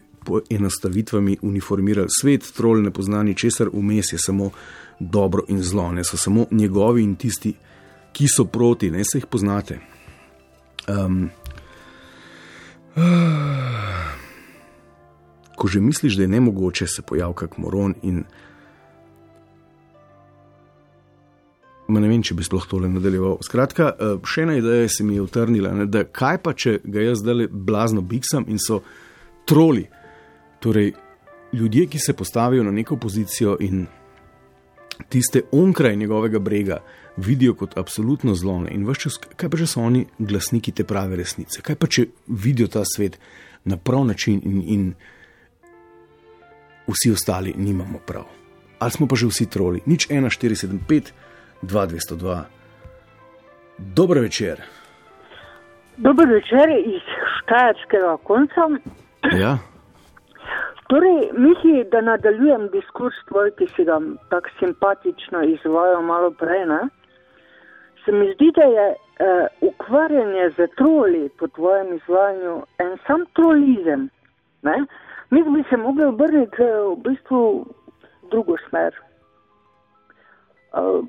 enostavitvami 0.50 1.36
uniformirali 1.42 2.08
svet, 2.20 2.52
trol 2.56 2.82
ne 2.82 2.90
pozna 2.90 3.22
ničesar, 3.22 3.68
vmes 3.72 4.12
je 4.12 4.18
samo 4.18 4.50
dobro 5.00 5.42
in 5.48 5.62
zlo, 5.62 5.92
ne 5.92 6.04
so 6.04 6.16
samo 6.16 6.46
njegovi 6.50 7.02
in 7.02 7.16
tisti, 7.16 7.54
ki 8.12 8.26
so 8.28 8.44
proti, 8.44 8.90
ne 8.90 9.04
se 9.04 9.18
jih 9.18 9.26
poznate. 9.26 9.78
Um, 10.88 11.30
ko 15.56 15.68
že 15.68 15.80
misliš, 15.80 16.16
da 16.16 16.22
je 16.22 16.28
ne 16.28 16.40
mogoče, 16.40 16.86
se 16.86 17.02
pojavi 17.02 17.34
kak 17.34 17.58
moron 17.58 17.94
in 18.02 18.24
Ma 21.86 22.00
ne 22.02 22.08
vem, 22.10 22.18
če 22.18 22.34
bi 22.34 22.42
sploh 22.42 22.64
tole 22.66 22.88
nadaljeval. 22.90 23.36
Skratka, 23.46 23.92
eh, 23.94 24.16
še 24.26 24.42
ena 24.42 24.56
ideja 24.58 24.88
se 24.90 25.04
mi 25.06 25.14
je 25.14 25.22
utrnila, 25.22 25.70
ne, 25.70 25.84
da 25.86 26.02
kaj 26.02 26.40
pa, 26.42 26.50
če 26.52 26.80
ga 26.82 27.04
jaz 27.04 27.20
zdaj 27.22 27.46
blazno 27.52 28.02
biksam 28.02 28.42
in 28.50 28.58
so 28.58 28.80
troli, 29.46 29.84
torej 30.58 30.92
ljudje, 31.54 31.86
ki 31.86 31.98
se 32.02 32.16
postavijo 32.18 32.64
na 32.66 32.72
neko 32.74 32.98
pozicijo 32.98 33.54
in 33.60 33.86
tiste 35.08 35.44
onkraj 35.52 35.96
njegovega 35.96 36.38
brega 36.42 36.80
vidijo 37.16 37.54
kot 37.54 37.76
absolutno 37.78 38.34
zlone. 38.34 38.70
In 38.70 38.86
vse 38.86 39.00
čas, 39.00 39.18
kaj 39.36 39.50
pa 39.50 39.58
če 39.58 39.66
so 39.66 39.80
oni 39.80 40.06
glasniki 40.18 40.72
te 40.72 40.84
prave 40.84 41.16
resnice, 41.16 41.62
kaj 41.62 41.76
pa 41.76 41.86
če 41.86 42.08
vidijo 42.26 42.68
ta 42.68 42.84
svet 42.84 43.18
na 43.64 43.76
prav 43.76 44.04
način 44.04 44.40
in, 44.44 44.62
in 44.66 44.88
vsi 46.86 47.12
ostali 47.12 47.54
nimamo 47.56 47.98
prav. 48.06 48.26
Ali 48.78 48.92
smo 48.92 49.06
pa 49.08 49.16
že 49.16 49.26
vsi 49.26 49.46
troli, 49.50 49.80
nič 49.86 50.08
1, 50.08 50.28
4, 50.28 50.66
7, 50.66 50.78
5. 50.88 51.12
2202. 51.62 52.42
Dobro 53.78 54.20
večer. 54.20 54.62
Dobro 55.96 56.24
večer 56.26 56.68
iz 56.84 57.02
Štajerskega 57.42 58.16
konca. 58.22 58.60
Ja. 59.42 59.58
Torej, 60.86 61.18
misli, 61.32 61.90
da 61.90 62.00
nadaljujem 62.00 62.68
diskurs 62.68 63.14
tvoj, 63.28 63.50
ki 63.58 63.66
si 63.76 63.84
ga 63.84 64.00
tako 64.30 64.48
simpatično 64.58 65.42
izvajal 65.42 66.02
malo 66.02 66.30
prej. 66.30 66.66
Ne? 66.66 66.80
Se 68.06 68.12
mi 68.12 68.32
zdi, 68.34 68.52
da 68.54 68.62
je 68.62 68.86
eh, 68.90 69.46
ukvarjanje 69.60 70.50
z 70.56 70.68
troli 70.76 71.28
po 71.38 71.46
tvojem 71.46 71.96
izvajanju 71.96 72.62
en 72.78 72.98
sam 73.06 73.24
trolizem. 73.32 74.08
Ne? 74.62 74.84
Mi 75.30 75.42
bi 75.42 75.64
se 75.70 75.76
mogli 75.76 76.04
obrniti 76.04 76.62
v 76.62 76.96
bistvu 76.96 77.66
v 78.22 78.30
drugo 78.30 78.56
smer. 78.68 78.94
Uh, 80.72 81.04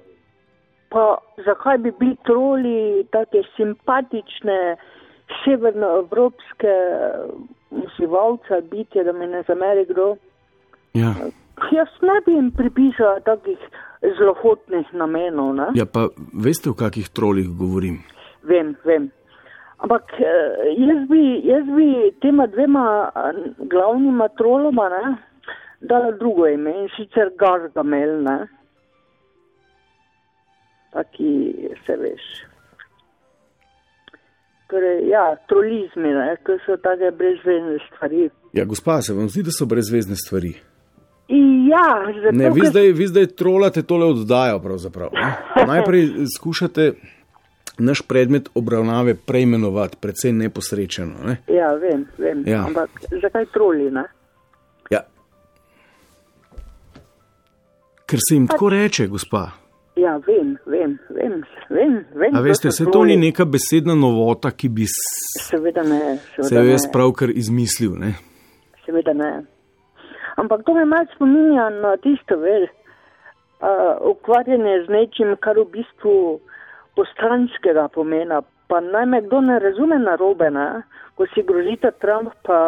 pa 0.90 1.18
zakaj 1.46 1.78
bi 1.78 1.92
bili 2.00 2.16
troli 2.24 3.06
tako 3.12 3.44
simpatične, 3.56 4.78
severnoevropske 5.44 6.76
živalca, 7.98 8.62
bitje, 8.72 9.04
da 9.04 9.12
me 9.12 9.28
ne 9.28 9.44
zameri 9.48 9.86
kdo. 9.86 10.16
Ja. 10.94 11.14
Jaz 11.72 11.88
ne 12.02 12.22
bi 12.26 12.34
jim 12.34 12.52
pripisala 12.52 13.20
takih 13.20 13.58
zlohotnih 14.02 14.94
namenov. 14.94 15.54
Ne? 15.56 15.68
ja, 15.76 15.86
pa 15.86 16.08
veste, 16.34 16.70
o 16.70 16.74
kakih 16.74 17.10
trolih 17.10 17.50
govorim? 17.50 18.02
Vem, 18.44 18.76
vem. 18.86 19.10
Ampak 19.78 20.14
eh, 20.20 20.74
jaz 20.78 21.06
bi, 21.10 21.24
jaz 21.46 21.66
bi 21.78 21.88
tema 22.22 22.48
dvema 22.48 23.12
eh, 23.16 23.42
glavnima 23.70 24.28
troloma 24.38 24.90
ne, 24.90 25.16
dala 25.82 26.12
drugo 26.12 26.48
ime 26.48 26.74
in 26.84 26.90
sicer 26.98 27.34
Gargamel. 27.40 28.22
Ne. 28.24 28.38
Taki 30.94 31.34
se 31.86 31.98
veš. 32.02 32.26
Torej, 34.68 35.06
ja, 35.08 35.36
trolizmi, 35.48 36.10
ne, 36.12 36.36
to 36.44 36.58
so 36.66 36.76
take 36.84 37.12
brezvezne 37.16 37.78
stvari. 37.88 38.30
Ja, 38.54 38.66
gospa, 38.66 39.02
se 39.02 39.14
vam 39.14 39.30
zdi, 39.30 39.46
da 39.48 39.54
so 39.56 39.66
brezvezne 39.66 40.18
stvari? 40.20 40.56
Ja, 41.30 41.88
zato, 42.16 42.32
Ne, 42.32 42.50
vi 42.52 42.62
zdaj, 42.64 42.92
vi 42.92 43.08
zdaj 43.08 43.26
trolate 43.28 43.82
tole 43.84 44.06
oddajo. 44.06 44.62
Najprej 45.68 46.08
skušate 46.30 46.94
naš 47.78 48.02
predmet 48.02 48.50
obravnave 48.56 49.16
preimenovati, 49.16 49.98
predvsej 50.02 50.32
neposrečeno. 50.34 51.14
Ne? 51.26 51.38
Ja, 51.48 51.74
vem, 51.74 52.06
vem. 52.18 52.44
Ja. 52.48 52.64
Ampak 52.64 52.90
zakaj 53.22 53.46
troli, 53.46 53.92
ne? 53.92 54.04
Ja. 54.90 55.02
Ker 58.06 58.20
se 58.20 58.36
jim 58.36 58.48
tako 58.48 58.70
reče, 58.70 59.08
gospa. 59.08 59.50
Ja, 59.96 60.18
vem, 60.18 60.58
vem, 60.66 60.98
vem, 61.10 61.42
vem. 61.70 62.06
vem 62.16 62.36
A 62.36 62.40
veste, 62.40 62.72
se 62.72 62.86
to 62.86 63.04
ni 63.04 63.18
neka 63.18 63.46
besedna 63.46 63.96
novota, 63.96 64.52
ki 64.52 64.70
bi 64.70 64.86
s- 64.86 65.42
Seveda 65.42 65.84
ne, 65.84 66.00
seveda 66.36 66.48
se 66.50 66.56
jo 66.56 66.64
jaz 66.64 66.86
pravkar 66.92 67.30
izmislil. 67.30 67.96
Ne? 67.96 68.14
Seveda 68.86 69.14
ne. 69.14 69.32
Ampak 70.38 70.66
to 70.66 70.74
me 70.74 70.86
malo 70.86 71.10
spominja 71.16 71.70
na 71.70 71.96
tisto, 71.98 72.38
veš, 72.38 72.70
uh, 72.70 73.98
ukvarjanje 74.12 74.84
z 74.86 74.94
nečim, 74.94 75.34
kar 75.42 75.58
v 75.58 75.66
bistvu 75.74 76.14
postranskega 76.98 77.88
pomena. 77.94 78.42
Pa 78.68 78.82
naj 78.84 79.06
me 79.06 79.22
kdo 79.26 79.42
ne 79.42 79.60
razume 79.60 80.00
narobe, 80.00 80.50
ne? 80.52 80.84
ko 81.18 81.26
si 81.34 81.42
grozita 81.42 81.90
Trump, 81.98 82.30
pa 82.46 82.60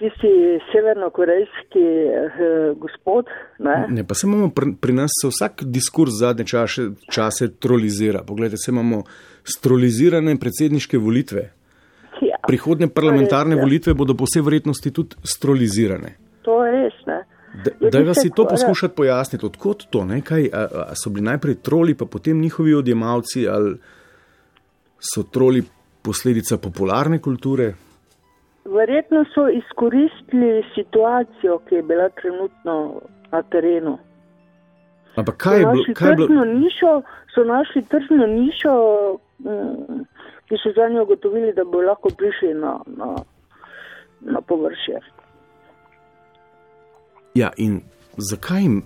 tisti 0.00 0.32
severnokorejski 0.72 1.86
eh, 2.08 2.40
gospod. 2.80 3.28
Ne? 3.58 3.86
Ne, 3.88 4.04
pa 4.08 4.14
se 4.14 4.26
imamo 4.26 4.48
pri, 4.56 4.72
pri 4.80 4.92
nas 4.96 5.12
vsak 5.24 5.64
diskurs 5.64 6.16
zadnje 6.20 6.46
čase, 6.46 6.82
čase 7.12 7.50
trolizira. 7.60 8.22
Poglejte, 8.26 8.56
se 8.56 8.70
imamo 8.72 9.02
strolizirane 9.44 10.38
predsedniške 10.40 10.98
volitve. 10.98 11.50
Ja, 12.20 12.36
Prihodne 12.46 12.88
parlamentarne 12.92 13.54
res, 13.54 13.60
ja. 13.60 13.64
volitve 13.64 13.94
bodo 13.94 14.14
po 14.14 14.28
vsej 14.28 14.42
verjetnosti 14.44 14.92
tudi 14.92 15.16
strolizirane. 15.24 16.16
To 16.44 16.64
je 16.66 16.72
res, 16.72 16.98
ne. 17.06 17.20
Da, 17.64 17.70
Ljudje 17.80 18.02
da 18.04 18.14
si 18.14 18.30
to 18.30 18.44
poskušati 18.46 18.94
pojasniti, 18.94 19.46
odkot 19.46 19.86
to, 19.90 20.04
ne? 20.04 20.20
Kaj, 20.22 20.50
a, 20.52 20.66
a 20.92 20.94
so 20.94 21.10
bili 21.10 21.26
najprej 21.26 21.56
troli, 21.66 21.94
pa 21.98 22.06
potem 22.06 22.40
njihovi 22.40 22.74
odjemalci, 22.74 23.48
ali 23.48 23.74
so 25.00 25.22
troli 25.22 25.64
posledica 26.02 26.58
popularne 26.58 27.18
kulture? 27.18 27.72
Verjetno 28.64 29.24
so 29.34 29.48
izkoristili 29.48 30.62
situacijo, 30.74 31.58
ki 31.68 31.74
je 31.74 31.82
bila 31.82 32.08
trenutno 32.08 33.00
na 33.32 33.42
terenu. 33.42 33.98
Ampak 35.16 35.36
kaj 35.36 35.58
je 35.58 35.66
bilo? 35.66 35.84
Kaj 35.94 36.10
je 36.10 36.16
bilo? 36.16 36.44
nišo, 36.44 37.02
so 37.34 37.44
našli 37.44 37.82
tržno 37.82 38.26
nišo, 38.26 38.74
mm, 39.38 40.04
ki 40.50 40.56
so 40.62 40.72
za 40.76 40.88
njo 40.88 41.02
ugotovili, 41.02 41.52
da 41.52 41.64
bo 41.64 41.82
lahko 41.82 42.10
prišli 42.18 42.54
na, 42.54 42.80
na, 42.86 43.14
na 44.20 44.40
površje. 44.40 44.98
Ja, 47.34 47.50
in 47.56 47.80
zakaj 48.16 48.62
jim 48.62 48.82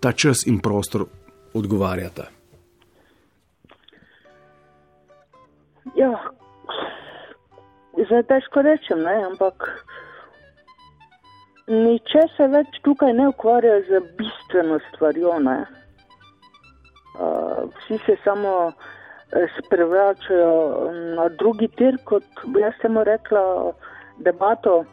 ta 0.00 0.12
čas 0.12 0.46
in 0.46 0.60
prostor 0.64 1.04
odgovarjata? 1.54 2.24
Ja, 5.96 6.12
zdaj 8.06 8.22
težko 8.32 8.62
rečem, 8.62 9.04
ne, 9.04 9.14
ampak 9.28 9.68
niče 11.68 12.24
se 12.36 12.48
več 12.56 12.80
tukaj 12.88 13.12
ne 13.12 13.28
ukvarja 13.28 13.76
z 13.90 14.00
bistveno 14.16 14.80
stvarjo. 14.88 15.36
Ne. 15.44 15.60
Uh, 17.14 17.68
vsi 17.76 18.00
se 18.06 18.16
samo 18.24 18.56
eh, 18.68 18.94
sprevračajo 19.58 20.90
na 21.16 21.28
drugi 21.38 21.68
tir, 21.68 21.96
kot 22.04 22.22
bi 22.46 22.60
jaz 22.60 22.72
temu 22.82 23.04
rekla, 23.04 23.72
debato. 24.18 24.84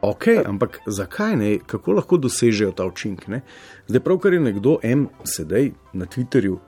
Ok, 0.00 0.26
ampak 0.46 0.78
zakaj 0.86 1.36
ne? 1.36 1.58
Kako 1.66 1.92
lahko 1.92 2.16
dosežejo 2.16 2.70
ta 2.72 2.84
učinek? 2.86 3.26
Ne? 3.28 3.40
Zdaj, 3.86 4.00
pravkar 4.00 4.32
je 4.32 4.40
nekdo 4.40 4.76
M 4.82 5.08
sedaj 5.24 5.70
na 5.92 6.06
Twitterju 6.06 6.58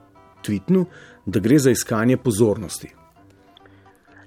tvitnil, 0.43 0.83
da 1.25 1.39
gre 1.39 1.57
za 1.59 1.71
iskanje 1.71 2.17
pozornosti. 2.17 2.91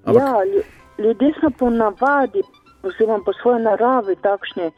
Ampak- 0.05 0.23
Ja, 0.23 0.33
lju- 0.45 0.65
ljudje 0.99 1.33
smo 1.41 1.51
po 1.59 1.71
navadi, 1.71 2.43
oziroma 2.83 3.21
po 3.27 3.33
svoji 3.33 3.63
naravi 3.63 4.17
takšni, 4.17 4.71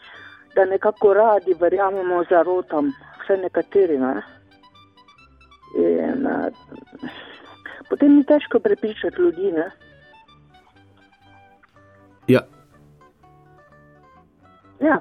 da 0.55 0.65
nekako 0.65 1.15
radi 1.15 1.55
verjamemo 1.61 2.25
zarotam, 2.31 2.93
vse 3.23 3.37
nekateri. 3.37 3.99
Ne? 3.99 4.23
In, 5.79 6.27
uh, 6.27 6.51
potem 7.88 8.16
ni 8.16 8.25
težko 8.25 8.61
prepričati 8.61 9.22
ljudi. 9.22 9.53
Ne? 9.53 9.70
Ja, 12.29 12.40
Ja, 14.81 15.01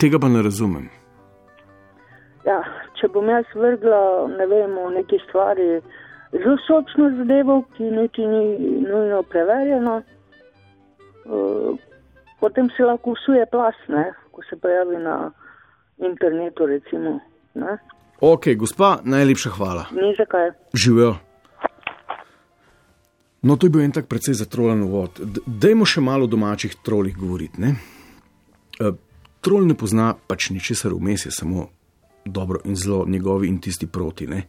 tega 0.00 0.18
pa 0.18 0.28
ne 0.28 0.42
razumem. 0.42 0.88
ja, 2.44 2.60
če 2.96 3.08
bom 3.12 3.28
jaz 3.28 3.48
vrgla 3.54 4.00
ne 4.38 4.46
vem, 4.46 4.76
v 4.78 4.90
neki 4.94 5.18
stvari 5.26 5.66
zelo 6.32 6.56
sočno 6.66 7.10
zadevo, 7.18 7.62
ki 7.76 7.90
niti 7.90 8.26
ni 8.26 8.44
nujno 8.86 9.22
preverjena, 9.22 9.96
uh, 11.26 11.76
potem 12.40 12.70
se 12.76 12.84
lahko 12.84 13.16
usuje 13.16 13.46
plas, 13.50 13.76
ne? 13.88 14.12
ko 14.30 14.42
se 14.48 14.56
pojavi 14.56 14.96
na 14.96 15.30
internetu. 15.98 16.66
Recimo, 16.66 17.18
ne? 17.54 17.78
Ok, 18.20 18.48
gospa, 18.56 18.98
najlepša 19.04 19.50
hvala. 19.50 19.86
Ni 19.92 20.14
zakaj. 20.16 20.50
Živijo. 20.74 21.16
No, 23.42 23.56
to 23.56 23.66
je 23.66 23.70
bil 23.70 23.84
en 23.84 23.92
tak 23.92 24.08
precej 24.08 24.34
zatrolen 24.34 24.82
uvod. 24.82 25.20
Dajmo 25.46 25.84
še 25.86 26.00
malo 26.00 26.24
o 26.24 26.30
domačih 26.30 26.78
trolih 26.82 27.16
govoriti. 27.16 27.60
Ne? 27.60 27.74
E, 28.80 28.92
Trol 29.46 29.68
ne 29.68 29.76
pozna 29.78 30.08
pač 30.16 30.48
ničesar 30.50 30.94
vmes, 30.96 31.28
je 31.28 31.30
samo 31.30 31.68
dobro 32.24 32.58
in 32.64 32.74
zlo, 32.74 33.04
njegovi 33.06 33.46
in 33.46 33.60
tisti 33.62 33.86
proti. 33.86 34.26
Ne? 34.26 34.40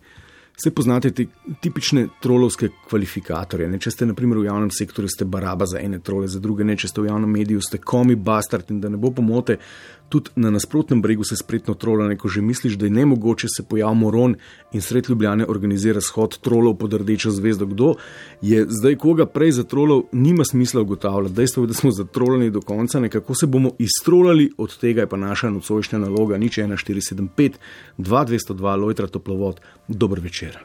Vse 0.58 0.71
poznate 0.73 1.12
te 1.13 1.27
tipične 1.62 2.08
trolovske 2.23 2.71
kvalifikatorje. 2.89 3.67
Ne? 3.69 3.77
Če 3.77 3.93
ste, 3.93 4.08
na 4.10 4.15
primer, 4.17 4.39
v 4.41 4.47
javnem 4.47 4.71
sektorju, 4.73 5.12
ste 5.13 5.27
baraba 5.30 5.67
za 5.69 5.77
ene 5.77 5.99
trole, 6.01 6.25
za 6.25 6.41
druge 6.41 6.65
ne, 6.65 6.73
če 6.73 6.89
ste 6.89 7.03
v 7.03 7.12
javnem 7.12 7.30
mediju, 7.30 7.62
ste 7.62 7.77
komi 7.77 8.15
bastard 8.17 8.71
in 8.73 8.82
da 8.82 8.89
ne 8.89 8.97
bo 8.97 9.12
pomote, 9.13 9.60
tudi 10.09 10.29
na 10.35 10.49
nasprotnem 10.51 11.01
bregu 11.01 11.23
se 11.23 11.35
spretno 11.35 11.73
trola, 11.73 12.15
ko 12.15 12.27
že 12.27 12.41
misliš, 12.41 12.73
da 12.73 12.85
je 12.85 12.91
nemogoče 12.91 13.47
se 13.47 13.63
pojav 13.69 13.93
moron 13.93 14.35
in 14.71 14.81
sred 14.81 15.09
Ljubljane 15.09 15.45
organizira 15.47 16.01
shod 16.01 16.37
trolov 16.37 16.77
pod 16.77 16.93
rdečo 16.93 17.31
zvezdo. 17.31 17.65
Kdo 17.65 17.93
je 18.41 18.65
zdaj 18.69 18.95
koga 18.95 19.25
prej 19.25 19.51
za 19.51 19.63
trolov, 19.63 20.03
nima 20.11 20.45
smisla 20.45 20.81
ugotavljati. 20.81 21.35
Dejstvo 21.35 21.63
je, 21.63 21.67
da 21.67 21.73
smo 21.73 21.91
zatrolani 21.91 22.49
do 22.49 22.61
konca, 22.61 22.99
nekako 22.99 23.35
se 23.35 23.47
bomo 23.47 23.71
iztrolali, 23.79 24.51
od 24.57 24.77
tega 24.79 25.01
je 25.01 25.07
pa 25.07 25.17
naša 25.17 25.49
nocojšnja 25.49 25.99
naloga, 25.99 26.37
nič 26.37 26.57
1475, 26.57 27.51
2202, 27.97 28.81
Lojtra 28.81 29.07
Toplovod. 29.07 29.61
Dober 29.87 30.19
večer. 30.19 30.57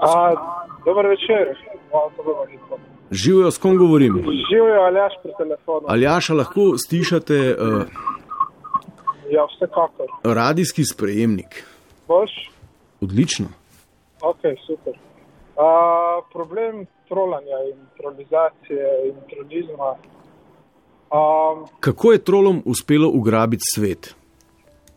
A, 0.00 0.34
dober 0.84 1.06
večer, 1.06 1.56
malo 1.92 2.12
pogovorimo. 2.16 2.99
Živijo, 3.10 3.50
s 3.50 3.58
kom 3.58 3.76
govorim? 3.76 4.14
Živijo 4.50 4.80
Aljaš 4.82 5.12
pri 5.22 5.32
telefonu. 5.38 5.80
Aljaša, 5.88 6.34
lahko 6.34 6.78
stišate 6.78 7.56
uh, 7.58 7.82
Ja, 9.30 9.44
vsekakor. 9.46 10.06
radijski 10.24 10.84
sprejemnik. 10.84 11.64
Boš? 12.08 12.30
Odlično. 13.00 13.46
Ok, 14.22 14.36
super. 14.66 14.92
A, 15.56 15.66
problem 16.32 16.86
trolanja 17.08 17.56
in 17.72 17.78
trolizacije 17.96 18.86
in 19.08 19.14
trolizma. 19.30 19.94
A, 21.10 21.18
Kako 21.80 22.12
je 22.12 22.24
trolom 22.24 22.62
uspelo 22.66 23.08
ugrabiti 23.14 23.62
svet? 23.74 24.14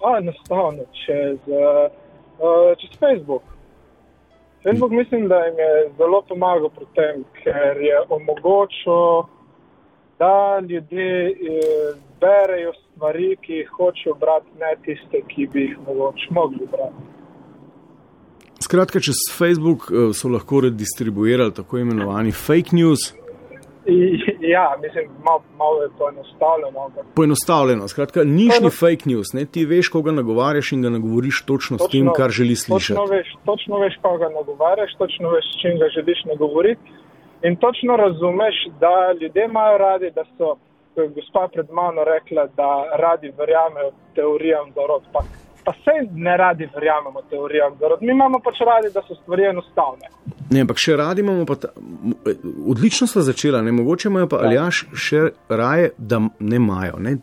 a, 0.06 0.17
enostavno, 0.17 0.84
čez, 1.06 1.38
uh, 1.47 1.91
čez 2.82 2.89
Facebook. 2.99 3.41
Facebook 4.63 4.91
mislim, 4.91 5.28
da 5.28 5.36
jim 5.36 5.58
je 5.60 5.91
zelo 5.97 6.21
pomagal 6.30 6.69
pri 6.69 6.86
tem, 6.95 7.23
ker 7.43 7.82
je 7.82 7.97
omogočil, 8.10 9.28
da 10.19 10.60
ljudje 10.69 11.32
eh, 11.32 11.34
berejo 12.21 12.71
stvari, 12.73 13.36
ki 13.41 13.54
jih 13.54 13.69
hočejo 13.78 14.15
brati, 14.15 14.49
ne 14.60 14.76
tiste, 14.86 15.21
ki 15.28 15.47
bi 15.54 15.62
jih 15.62 15.78
mogoče 15.88 16.28
mogli 16.32 16.67
brati. 16.71 17.04
Skratka, 18.63 18.99
čez 18.99 19.19
Facebook 19.38 19.91
eh, 19.91 20.13
so 20.13 20.30
lahko 20.30 20.62
redistribuirali 20.62 21.54
tako 21.54 21.78
imenovani 21.78 22.32
fake 22.32 22.71
news. 22.71 23.22
Ja, 24.54 24.76
mislim, 24.82 25.10
malo, 25.58 25.82
je 25.84 25.89
poenostavljeno. 25.98 26.80
ampak 26.86 27.06
Poenostavljeno, 27.15 27.88
skratka, 27.88 28.24
niš 28.24 28.54
Točno. 28.54 28.65
ni 28.65 28.72
fake 28.72 29.10
news, 29.10 29.34
ne? 29.34 29.46
ti 29.46 29.65
veš, 29.65 29.89
koga 29.89 30.12
nagovarjaš 30.12 30.72
in 30.72 30.82
ga 30.82 30.89
nagovoriš 30.89 31.46
točno 31.46 31.78
s 31.78 31.88
tem, 31.91 32.10
kar 32.15 32.30
želi 32.30 32.56
slišati. 32.56 33.00
Točno 33.00 33.15
veš, 33.15 33.28
točno 33.46 33.80
veš, 33.80 33.96
koga 34.02 34.30
nagovarjaš, 34.30 34.91
točno 34.98 35.30
veš, 35.30 35.46
s 35.54 35.62
čim 35.62 35.74
ga 35.80 35.88
želiš 35.96 36.19
nagovoriti. 36.26 36.82
In 37.43 37.56
točno 37.56 37.96
razumeš, 37.96 38.56
da 38.80 38.93
ljudje 39.22 39.46
imajo 39.46 39.78
radi, 39.78 40.12
da 40.15 40.24
so, 40.38 40.56
kot 40.96 41.04
je 41.04 41.10
gospa 41.17 41.48
pred 41.54 41.67
mano 41.72 42.04
rekla, 42.04 42.48
da 42.60 42.69
radi 43.06 43.34
verjamejo 43.38 43.91
teorijam 44.15 44.72
zarod. 44.76 45.04
Pa, 45.13 45.19
pa 45.65 45.71
vse 45.71 45.95
ne 46.12 46.38
radi 46.38 46.69
verjamemo 46.73 47.21
teorijam. 47.30 47.78
Mi 48.02 48.12
imamo 48.12 48.39
pač 48.39 48.60
radi, 48.60 48.93
da 48.93 49.02
so 49.08 49.15
stvari 49.15 49.45
enostavne. 49.49 50.10
Ne, 50.52 50.62
ampak 50.62 50.78
še 50.78 50.95
radi 50.99 51.23
imamo 51.23 51.45
pa, 51.45 51.56
ta, 51.56 51.71
odlično 52.67 53.08
sva 53.08 53.23
začela, 53.26 53.62
ne 53.62 53.71
mogoče 53.71 54.10
imajo 54.10 54.30
pa 54.30 54.41
aljaš 54.47 54.86
še 54.93 55.30
raje, 55.49 55.93
da 55.97 56.19
ne 56.39 56.60
imajo. 56.60 56.99
Ne? 56.99 57.17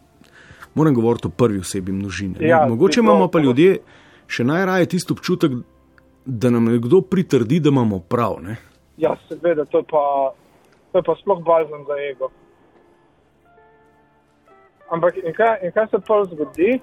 Moram 0.75 0.95
govoriti 0.95 1.29
o 1.29 1.35
prvi 1.37 1.61
osebi 1.61 1.93
množine. 1.93 2.39
ne. 2.41 2.49
Ja, 2.49 2.65
mogoče 2.69 3.01
imamo 3.01 3.29
pa 3.29 3.41
ljudje 3.41 3.79
še 4.31 4.45
najraje 4.45 4.89
tisti 4.95 5.13
občutek, 5.13 5.61
da 6.25 6.51
nam 6.51 6.69
nekdo 6.71 7.01
pritrdi, 7.01 7.61
da 7.61 7.73
imamo 7.73 7.99
prav. 8.01 8.39
Ne? 8.43 8.57
Ja, 9.01 9.17
seveda, 9.29 9.65
to 9.65 9.81
je 9.81 9.85
pa, 9.91 10.03
to 10.93 11.01
je 11.01 11.03
pa 11.07 11.17
sploh 11.23 11.41
bazen 11.45 11.85
za 11.89 11.97
ego. 12.11 12.31
Ampak 14.91 15.17
in 15.23 15.35
kaj, 15.35 15.61
in 15.65 15.73
kaj 15.73 15.87
se 15.91 16.01
pa 16.07 16.23
zgodi, 16.27 16.81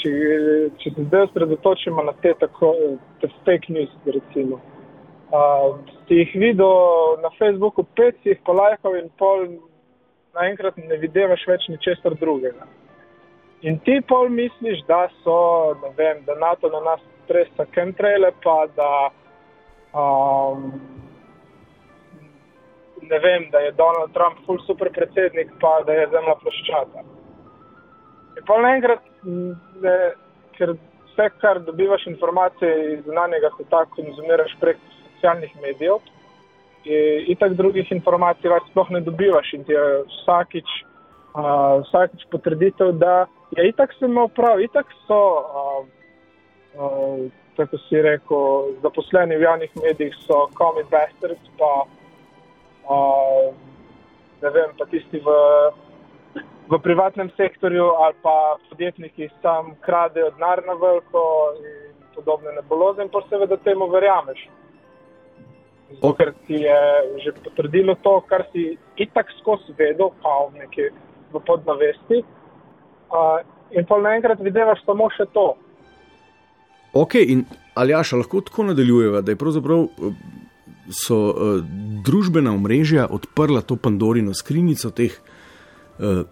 če, 0.00 0.10
če 0.80 0.92
se 0.94 1.06
zdaj 1.06 1.28
osredotočimo 1.28 2.04
na 2.06 2.12
te, 2.22 2.34
tako, 2.40 2.74
te 3.20 3.30
fake 3.46 3.72
news, 3.74 3.92
recimo. 4.06 4.60
Uh, 5.30 5.78
si 6.08 6.18
jih 6.20 6.32
videl 6.42 7.20
na 7.22 7.30
Facebooku, 7.38 7.84
pet 7.98 8.18
si 8.22 8.32
jih 8.32 8.40
polajkal 8.46 8.96
in 8.98 9.10
pol 9.18 9.46
naenkrat 10.34 10.78
ne 10.78 10.98
videvaš 11.02 11.44
več 11.46 11.68
ničesar 11.70 12.16
drugega. 12.18 12.66
In 13.66 13.78
ti 13.84 13.98
pol 14.08 14.30
misliš, 14.32 14.82
da 14.88 15.04
so, 15.22 15.76
ne 15.82 15.92
vem, 15.98 16.24
da 16.26 16.38
NATO 16.40 16.70
na 16.72 16.80
nas 16.86 17.02
stresa 17.26 17.66
chemtraile, 17.74 18.32
pa 18.42 18.56
da 18.74 18.90
um, 19.94 20.72
ne 23.02 23.18
vem, 23.22 23.50
da 23.52 23.62
je 23.66 23.76
Donald 23.78 24.14
Trump 24.16 24.42
ful 24.46 24.58
super 24.66 24.90
predsednik, 24.94 25.52
pa 25.60 25.80
da 25.86 25.98
je 25.98 26.10
zemlja 26.14 26.38
ploščata. 26.42 27.06
In 28.38 28.46
pa 28.46 28.60
naenkrat, 28.62 29.02
ker 30.56 30.74
vse, 30.76 31.26
kar 31.42 31.60
dobivaš 31.66 32.06
informacije 32.06 32.94
iz 32.94 33.04
zunanjega 33.04 33.50
sveta, 33.56 33.84
konzumiraš 33.96 34.54
prek 34.60 34.78
socialnih 35.14 35.56
medijev, 35.62 36.00
in 36.84 37.26
itak 37.34 37.56
drugih 37.58 37.90
informacij 37.92 38.50
več 38.50 38.70
sploh 38.70 38.90
ne 38.90 39.00
dobivaš 39.04 39.52
in 39.54 39.64
ti 39.64 39.72
je 39.72 39.84
vsakič, 40.14 40.70
uh, 41.34 41.82
vsakič 41.84 42.24
potrditev, 42.32 42.94
da 42.98 43.26
je 43.56 43.68
itak 43.68 43.92
sem 43.98 44.10
imel 44.10 44.30
prav, 44.32 44.62
itak 44.64 44.88
so, 45.06 45.20
uh, 45.40 45.82
uh, 46.78 47.26
tako 47.56 47.78
si 47.88 48.00
rekel, 48.00 48.72
zaposleni 48.82 49.36
v 49.36 49.44
javnih 49.44 49.76
medijih 49.82 50.16
so 50.24 50.46
common 50.56 50.88
bastards, 50.90 51.52
pa 51.58 51.70
uh, 52.88 53.52
ne 54.40 54.50
vem, 54.56 54.72
pa 54.78 54.88
tisti 54.88 55.20
v, 55.20 55.36
v 56.70 56.78
privatnem 56.78 57.30
sektorju 57.36 57.84
ali 58.04 58.14
pa 58.22 58.56
podjetniki 58.70 59.28
sam 59.42 59.74
kradejo 59.80 60.30
denar 60.30 60.62
na 60.66 60.74
veliko 60.78 61.22
in 61.58 62.04
podobne 62.14 62.52
nebuloze 62.54 63.02
in 63.02 63.08
pa 63.08 63.22
seveda 63.28 63.56
temu 63.56 63.88
verjameš. 63.90 64.48
Zato, 65.90 66.12
ker 66.14 66.32
ti 66.46 66.62
je 66.62 66.80
že 67.24 67.32
potrdilo 67.44 67.96
to, 68.02 68.20
kar 68.30 68.46
si 68.52 68.76
itak 68.96 69.26
skozi 69.40 69.74
vedel, 69.78 70.12
pa 70.22 70.46
v 70.46 70.62
neki 70.62 70.86
v 71.32 71.42
podnavesti. 71.46 72.22
Uh, 73.10 73.42
in 73.74 73.86
pa 73.86 73.98
naenkrat 73.98 74.38
vidiš 74.42 74.84
samo 74.86 75.10
še 75.16 75.26
to. 75.34 75.54
Ok, 76.94 77.18
in 77.22 77.44
Aljaša, 77.74 78.18
lahko 78.22 78.42
tako 78.46 78.70
nadaljujeva, 78.70 79.22
da 79.22 79.34
je 79.34 79.38
pravzaprav 79.38 79.82
eh, 79.82 80.14
so 80.94 81.18
uh, 81.30 81.58
družbena 82.06 82.54
omrežja 82.54 83.06
odprla 83.10 83.62
to 83.62 83.76
Pandorino 83.78 84.34
skrinjico 84.34 84.90
teh 84.94 85.14
uh, 85.14 86.26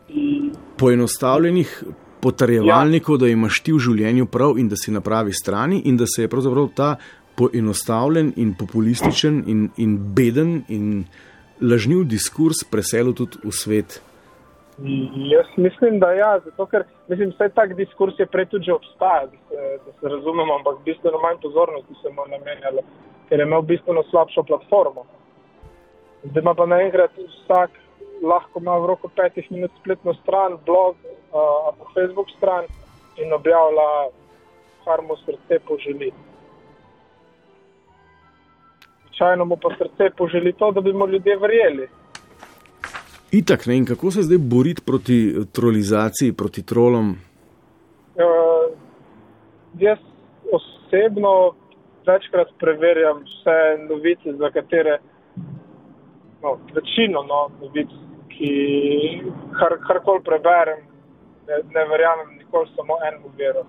poenostavljenih 0.78 1.82
potrjevalnikov, 2.20 3.14
ja. 3.14 3.18
da 3.18 3.28
imaš 3.28 3.60
ti 3.62 3.72
v 3.72 3.78
življenju 3.78 4.26
prav 4.26 4.58
in 4.58 4.68
da 4.68 4.76
si 4.76 4.92
na 4.94 5.00
pravi 5.00 5.32
strani, 5.32 5.82
in 5.84 5.96
da 5.96 6.06
se 6.06 6.24
je 6.24 6.28
pravzaprav 6.28 6.68
ta 6.74 6.96
poenostavljen 7.38 8.32
in 8.36 8.54
populističen 8.58 9.42
in, 9.46 9.68
in 9.76 9.96
beden 10.14 10.62
in 10.68 11.04
lažniv 11.60 12.04
diskurs 12.10 12.64
preselil 12.70 13.14
tudi 13.14 13.38
v 13.44 13.54
svet. 13.54 14.00
Jaz 14.78 15.46
mislim, 15.56 15.98
da 15.98 16.12
ja, 16.14 16.32
zato 16.44 16.66
ker 16.70 16.84
mislim, 17.08 17.32
vse 17.34 17.48
tak 17.54 17.74
diskurs 17.78 18.18
je 18.18 18.26
prej 18.26 18.46
tudi 18.46 18.70
že 18.70 18.76
obstajal, 18.76 19.26
da 19.26 19.38
se, 19.48 19.78
da 19.86 19.92
se 20.00 20.12
razumemo, 20.14 20.58
ampak 20.58 20.82
bistveno 20.84 21.18
manj 21.22 21.40
pozornosti 21.42 21.94
se 22.02 22.12
mu 22.14 22.26
namenjalo, 22.30 22.84
ker 23.28 23.40
je 23.40 23.46
imel 23.46 23.62
bistveno 23.62 24.04
slabšo 24.10 24.42
platformo. 24.50 25.06
Zdaj 26.30 26.42
ima 26.42 26.54
pa 26.54 26.66
naenkrat 26.66 27.18
vsak 27.18 27.70
lahko 28.22 28.60
ima 28.60 28.76
v 28.78 28.86
roku 28.86 29.08
petih 29.08 29.50
minut 29.50 29.70
spletno 29.80 30.14
stran, 30.14 30.58
blog 30.66 30.96
uh, 30.96 31.68
ali 31.68 31.92
Facebook 31.94 32.30
stran 32.36 32.64
in 33.16 33.32
objavlja, 33.32 34.10
kar 34.84 35.02
mu 35.02 35.16
srce 35.16 35.58
poželi. 35.68 36.12
Običajno 39.18 39.44
mu 39.44 39.56
pa 39.56 39.68
srce 39.78 40.10
poželi 40.16 40.52
to, 40.52 40.72
da 40.72 40.80
bi 40.80 40.92
mu 40.92 41.06
ljudje 41.06 41.36
verjeli. 41.36 41.88
Itak 43.32 43.66
ne 43.66 43.76
in 43.76 43.86
kako 43.86 44.10
se 44.10 44.22
zdaj 44.22 44.38
boriti 44.38 44.82
proti 44.86 45.28
eh, 45.28 45.44
trolizaciji, 45.52 46.32
proti 46.32 46.62
trolom. 46.62 47.10
Uh, 47.10 48.72
jaz 49.78 49.98
osebno 50.52 51.54
večkrat 52.06 52.48
preverjam 52.58 53.18
vse 53.22 53.58
novice, 53.88 54.32
za 54.32 54.50
katere, 54.50 54.98
no, 56.42 56.58
večino 56.74 57.22
no, 57.22 57.50
novic, 57.60 57.90
ki 58.38 58.52
kar, 59.58 59.74
karkoli 59.86 60.22
preberem, 60.24 60.84
ne, 61.48 61.58
ne 61.74 61.84
verjamem 61.90 62.36
nikoli 62.38 62.70
samo 62.76 62.98
enemu 63.08 63.32
veru. 63.38 63.64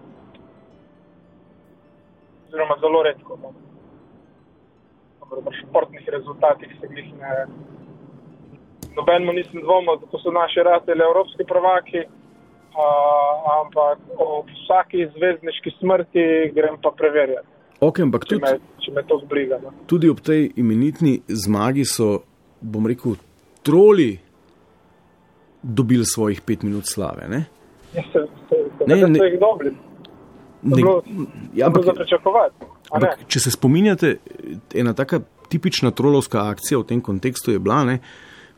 Oziroma 2.47 2.77
zelo 2.81 3.03
redko. 3.03 3.37
No. 3.41 3.53
Dobro, 5.19 5.41
pri 5.49 5.57
športnih 5.63 6.09
rezultatih 6.09 6.77
se 6.79 6.87
jih 6.95 7.11
ne. 7.21 7.33
Nobenemu 8.95 9.33
nisem 9.33 9.61
dvomil, 9.61 9.99
da 10.01 10.17
so 10.23 10.31
naši 10.31 10.63
rateli 10.65 11.03
evropski 11.05 11.45
prvaki, 11.47 12.01
uh, 12.05 13.51
ampak 13.61 13.99
o 14.17 14.43
vsaki 14.47 15.05
zvezdniški 15.17 15.75
smrti 15.79 16.25
grem 16.55 16.77
pa 16.83 16.91
preverjati, 16.97 17.47
Ok, 17.79 18.01
ampak 18.03 18.25
če 18.27 18.35
tudi, 18.35 18.43
me, 18.43 18.79
če 18.83 18.91
me 18.91 19.03
to 19.07 19.17
zbriga. 19.23 19.59
No. 19.63 19.71
tudi 19.87 20.09
ob 20.11 20.19
tej 20.25 20.49
imenitni 20.59 21.21
zmagi 21.31 21.85
so, 21.87 22.25
bom 22.59 22.87
rekel, 22.89 23.15
troli 23.63 24.17
dobili 25.63 26.05
svojih 26.05 26.41
pet 26.41 26.63
minut 26.63 26.85
slave. 26.85 27.27
Ne? 27.29 27.45
Ja, 27.93 28.03
se, 28.13 28.19
se, 28.49 28.55
se, 28.77 28.83
Ne, 28.87 28.95
ne, 28.95 29.07
ne- 29.07 29.37
dobili. 29.39 29.75
Ne, 30.61 30.81
ja, 30.81 31.01
Ja, 31.53 31.67
ampak, 31.67 31.85
ampak, 32.91 33.19
če 33.27 33.39
se 33.39 33.51
spominjate, 33.51 34.17
ena 34.75 34.93
taka 34.93 35.21
tipična 35.49 35.91
trolovska 35.91 36.49
akcija 36.49 36.79
v 36.79 36.87
tem 36.89 37.01
kontekstu 37.01 37.51
je 37.51 37.59
bila, 37.59 37.83
ne, 37.87 37.99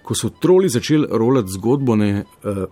ko 0.04 0.18
so 0.18 0.32
troli 0.34 0.70
začeli 0.70 1.08
rolati 1.12 1.54
zgodbo 1.54 1.96
ne, 1.96 2.24
uh, 2.44 2.64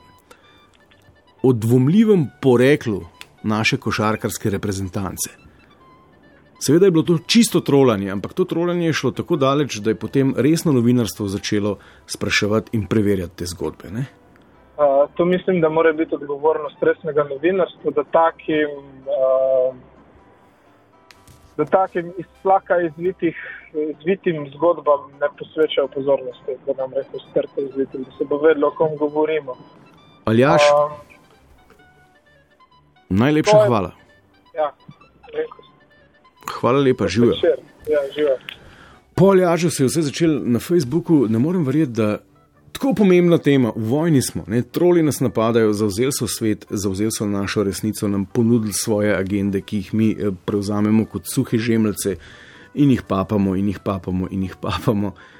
o 1.43 1.53
dvomljivem 1.53 2.25
poreklu 2.41 3.03
naše 3.43 3.77
košarkarske 3.77 4.49
reprezentance. 4.49 5.29
Seveda 6.59 6.85
je 6.85 6.91
bilo 6.91 7.03
to 7.03 7.17
čisto 7.27 7.59
trolanje, 7.59 8.11
ampak 8.11 8.33
to 8.33 8.45
trolanje 8.45 8.85
je 8.85 8.93
šlo 8.93 9.11
tako 9.11 9.35
daleč, 9.35 9.75
da 9.75 9.89
je 9.89 9.95
potem 9.95 10.33
resno 10.37 10.71
novinarstvo 10.71 11.27
začelo 11.27 11.77
spraševati 12.05 12.69
in 12.77 12.87
preverjati 12.87 13.35
te 13.35 13.45
zgodbe. 13.45 13.91
Ne? 13.91 14.05
Uh, 14.77 15.09
to 15.15 15.25
mislim, 15.25 15.61
da 15.61 15.69
mora 15.69 15.93
biti 15.93 16.15
odgovornost 16.15 16.75
stresnega 16.77 17.23
novinarstva, 17.23 17.91
da 17.91 18.03
takim, 18.03 18.69
uh, 19.07 19.75
da 21.57 21.65
takim 21.65 22.13
iz 22.17 22.25
slaka 22.41 22.81
izvitih, 22.81 23.35
izvitim 23.99 24.51
zgodbam 24.55 25.11
ne 25.21 25.27
posvečajo 25.39 25.87
pozornosti, 25.87 26.51
da 26.65 26.73
nam 26.73 26.93
reko 26.93 27.19
strte 27.29 27.61
izvitim, 27.61 28.03
da 28.03 28.11
se 28.17 28.25
bo 28.25 28.37
vedelo, 28.37 28.67
o 28.67 28.71
kom 28.71 28.97
govorimo. 28.97 29.55
Aljaš, 30.25 30.61
Uh, 30.61 30.91
najlepša 33.09 33.57
je- 33.57 33.67
hvala. 33.67 33.91
ja, 34.55 34.71
rekel. 35.33 35.68
Hvala 36.59 36.79
lepa, 36.79 37.07
živijo. 37.07 37.35
Ja, 37.89 37.99
živijo. 38.15 38.38
Po 39.15 39.25
Aljažu 39.25 39.69
se 39.69 39.83
je 39.83 39.88
vse 39.88 40.01
začelo 40.01 40.41
na 40.45 40.59
Facebooku, 40.59 41.27
ne 41.29 41.39
morem 41.39 41.65
verjeti, 41.65 41.91
da 41.91 42.17
Tako 42.71 42.93
pomembna 42.93 43.38
tema, 43.38 43.71
v 43.75 43.89
vojni 43.89 44.21
smo, 44.21 44.43
ne? 44.47 44.62
troli 44.62 45.01
nas 45.03 45.19
napadajo, 45.19 45.73
zauzeli 45.73 46.13
so 46.15 46.27
svet, 46.27 46.65
zauzeli 46.69 47.12
so 47.12 47.25
našo 47.27 47.63
resnico, 47.63 48.07
nam 48.07 48.25
ponudili 48.25 48.73
svoje 48.73 49.15
agende, 49.17 49.62
ki 49.62 49.77
jih 49.77 49.89
mi 49.93 50.12
eh, 50.12 50.29
prevzamemo 50.45 51.05
kot 51.05 51.27
suhe 51.27 51.57
žemljice 51.57 52.15
in 52.73 52.93
jih 52.93 53.01
papamo, 53.03 53.55
in 53.55 53.67
jih 53.67 53.79
papamo, 53.83 54.29
in 54.31 54.45
jih 54.47 54.55
papamo. 54.62 55.12
Eh, 55.17 55.38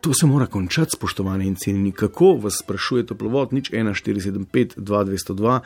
To 0.00 0.14
se 0.14 0.26
mora 0.26 0.46
končati, 0.46 0.90
spoštovane 0.96 1.46
in 1.46 1.54
cenjeni. 1.54 1.92
Kako 1.92 2.34
vas 2.42 2.58
sprašuje 2.62 3.06
toplovod, 3.06 3.52
nič 3.52 3.70
1475, 3.70 4.76
2202. 4.76 5.60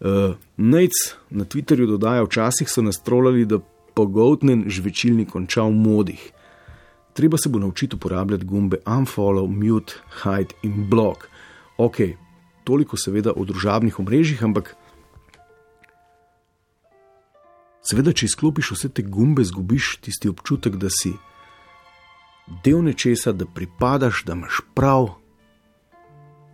Uh, 0.00 0.34
Nec 0.56 0.92
na 1.30 1.44
Twitterju 1.44 1.86
dodaja, 1.86 2.22
včasih 2.22 2.68
so 2.68 2.82
nas 2.82 3.00
trolali, 3.00 3.46
da 3.48 3.58
pogotnen 3.94 4.64
žvečilni 4.68 5.24
konča 5.26 5.62
v 5.62 5.72
modih. 5.72 6.30
Treba 7.12 7.38
se 7.38 7.48
bo 7.48 7.58
naučiti 7.58 7.96
uporabljati 7.96 8.44
gumbe 8.44 8.76
unfollow, 8.86 9.48
mute, 9.48 9.94
hide 10.22 10.54
in 10.62 10.84
block. 10.90 11.24
Ok, 11.78 11.96
toliko 12.64 12.96
seveda 12.96 13.32
o 13.36 13.44
družabnih 13.44 13.98
omrežjih, 13.98 14.44
ampak 14.44 14.74
seveda, 17.82 18.12
če 18.12 18.28
izklopiš 18.28 18.74
vse 18.76 18.92
te 18.92 19.02
gumbe, 19.02 19.42
zgubiš 19.44 19.96
tisti 20.04 20.28
občutek, 20.28 20.76
da 20.76 20.92
si 20.92 21.16
del 22.64 22.82
nečesa, 22.84 23.32
da 23.32 23.46
pripadaš, 23.54 24.24
da 24.24 24.32
imaš 24.32 24.60
prav 24.74 25.08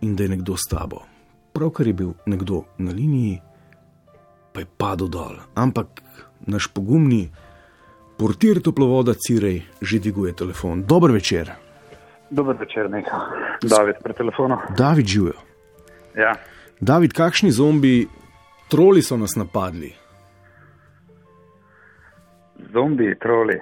in 0.01 0.15
da 0.15 0.23
je 0.23 0.29
nekdo 0.29 0.57
s 0.57 0.69
tabo. 0.69 1.01
Pravkar 1.53 1.87
je 1.87 1.93
bil 1.93 2.13
nekdo 2.25 2.63
na 2.77 2.91
liniji, 2.91 3.41
pa 4.53 4.59
je 4.59 4.67
padel 4.77 5.07
dol. 5.07 5.35
Ampak 5.55 6.01
naš 6.47 6.67
pogumni 6.67 7.29
portir 8.17 8.61
toplovoda 8.61 9.13
Cirej 9.13 9.63
že 9.81 9.99
dviguje 9.99 10.33
telefon. 10.33 10.83
Dober 10.83 11.11
večer. 11.11 11.51
Dober 12.29 12.55
večer, 12.59 12.89
nekaj. 12.89 13.19
David, 13.61 13.95
pri 14.03 14.13
telefonu. 14.13 14.57
David 14.77 15.05
živijo. 15.05 15.39
Ja. 16.15 16.35
David, 16.79 17.13
kakšni 17.13 17.51
zombi, 17.51 18.07
troli 18.67 19.01
so 19.01 19.17
nas 19.17 19.35
napadli? 19.35 19.93
Zombi, 22.73 23.15
troli. 23.19 23.59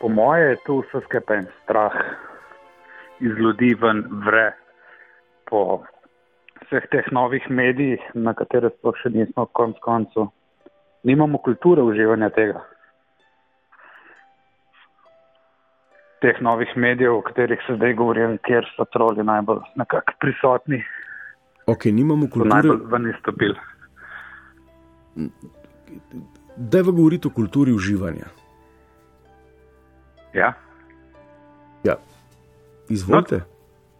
Po 0.00 0.08
moje 0.08 0.50
je 0.50 0.56
tu 0.66 0.80
vse 0.80 1.00
skupaj 1.04 1.38
en 1.38 1.46
strah 1.62 1.92
iz 3.20 3.32
ljudi 3.36 3.74
ven 3.80 4.04
vre 4.26 4.52
po 5.50 5.82
vseh 6.62 6.86
teh 6.90 7.12
novih 7.12 7.44
medijih, 7.50 8.00
na 8.14 8.32
katere 8.34 8.70
sploh 8.78 8.96
še 9.02 9.10
nismo 9.12 9.46
konc 9.52 9.76
koncu. 9.84 10.30
Nimamo 11.04 11.38
kulture 11.38 11.82
uživanja 11.82 12.30
tega. 12.30 12.62
Teh 16.20 16.40
novih 16.40 16.72
medijev, 16.76 17.16
o 17.16 17.22
katerih 17.24 17.60
se 17.66 17.76
zdaj 17.76 17.94
govori, 17.96 18.26
kjer 18.44 18.66
so 18.76 18.84
troli 18.92 19.24
najbolj 19.24 19.62
nekako 19.76 20.12
prisotni, 20.20 20.82
Ok, 21.66 21.84
nimamo 21.84 22.26
kulture. 22.28 22.54
najbolj 22.54 22.80
ven 22.92 23.10
izstopili. 23.10 23.56
Da 26.56 26.82
v 26.82 26.92
govoriti 26.92 27.28
o 27.28 27.30
kulturi 27.30 27.72
uživanja. 27.72 28.26
Ja. 30.34 30.52
Ja, 31.84 31.96
izvolite. 32.88 33.40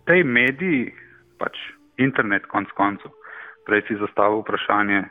tej 0.05 0.25
mediji, 0.25 0.91
pač 1.39 1.57
internet, 1.97 2.47
konc 2.51 2.69
koncev, 2.77 3.13
prej 3.67 3.83
si 3.89 3.97
zastavil 4.01 4.43
vprašanje. 4.43 5.05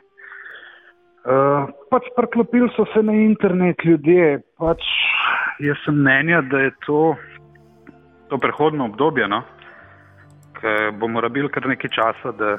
Uh, 1.20 1.68
pač 1.92 2.06
preklopili 2.16 2.70
so 2.76 2.86
se 2.94 3.02
na 3.02 3.12
internet 3.12 3.84
ljudje. 3.84 4.40
Pač 4.56 4.84
jaz 5.60 5.76
sem 5.84 5.98
mnenja, 6.00 6.40
da 6.48 6.64
je 6.64 6.70
to, 6.86 7.00
to 8.28 8.38
prehodno 8.38 8.88
obdobje, 8.88 9.28
no? 9.28 9.42
ker 10.60 10.92
bomo 10.92 11.20
rabili 11.20 11.48
kar 11.48 11.66
nekaj 11.68 11.90
časa, 11.92 12.32
da 12.36 12.56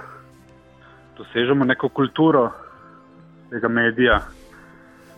dosežemo 1.18 1.66
neko 1.70 1.90
kulturo 1.94 2.48
tega 3.52 3.70
medija, 3.70 4.20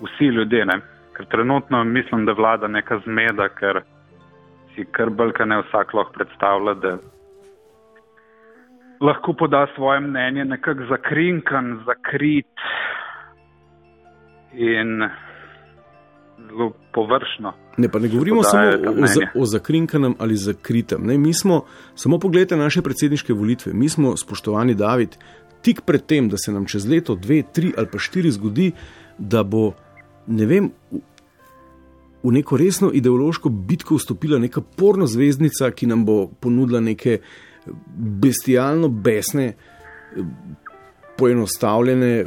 vsi 0.03 0.31
ljudje. 0.35 0.65
Ne? 0.65 0.79
Ker 1.17 1.25
trenutno 1.25 1.83
mislim, 1.83 2.25
da 2.25 2.33
vlada 2.33 2.67
neka 2.67 2.99
zmeda, 3.05 3.49
ker 3.49 3.81
si 4.75 4.85
kar 4.91 5.09
brka 5.09 5.45
ne 5.45 5.61
vsak 5.61 5.93
lahko 5.93 6.13
predstavlja, 6.13 6.73
da 6.73 6.97
lahko 9.01 9.33
poda 9.33 9.67
svoje 9.75 9.99
mnenje 9.99 10.45
nekako 10.45 10.85
zakrinkan, 10.89 11.79
zakrit 11.85 12.47
in 14.53 15.03
zelo 16.49 16.71
površno. 16.93 17.53
Ne, 17.77 17.89
pa 17.89 17.99
ne 17.99 18.07
govorimo 18.07 18.43
samo 18.43 18.67
o, 19.03 19.07
za- 19.07 19.27
o 19.35 19.45
zakrinkanem 19.45 20.15
ali 20.19 20.35
zakritem. 20.35 21.01
Ne, 21.03 21.17
mi 21.17 21.33
smo, 21.33 21.61
samo 21.95 22.19
pogledajte 22.19 22.55
naše 22.57 22.81
predsedniške 22.81 23.33
volitve. 23.33 23.73
Mi 23.73 23.89
smo, 23.89 24.17
spoštovani 24.17 24.75
David, 24.75 25.17
tik 25.61 25.81
pred 25.81 26.05
tem, 26.05 26.29
da 26.29 26.37
se 26.37 26.51
nam 26.51 26.65
čez 26.65 26.89
leto, 26.89 27.15
dve, 27.15 27.43
tri 27.53 27.73
ali 27.77 27.87
pa 27.91 27.97
štiri 27.97 28.31
zgodi, 28.31 28.71
da 29.17 29.43
bo, 29.43 29.71
ne 30.27 30.45
vem, 30.45 30.71
v, 32.23 32.31
neko 32.31 32.57
resno 32.57 32.91
ideološko 32.93 33.49
bitko 33.49 33.95
vstopila 33.99 34.39
neka 34.39 34.61
porno 34.61 35.07
zvezdnica, 35.07 35.71
ki 35.71 35.87
nam 35.91 36.05
bo 36.05 36.27
ponudila 36.39 36.79
neke 36.79 37.19
bestialno 37.97 38.87
besne, 38.87 39.53
poenostavljene, 41.17 42.25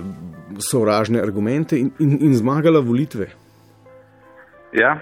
sovražne 0.59 1.21
argumente 1.21 1.79
in, 1.79 1.91
in, 1.99 2.19
in 2.21 2.37
zmagala 2.37 2.81
volitve. 2.81 3.31
Ja, 4.73 5.01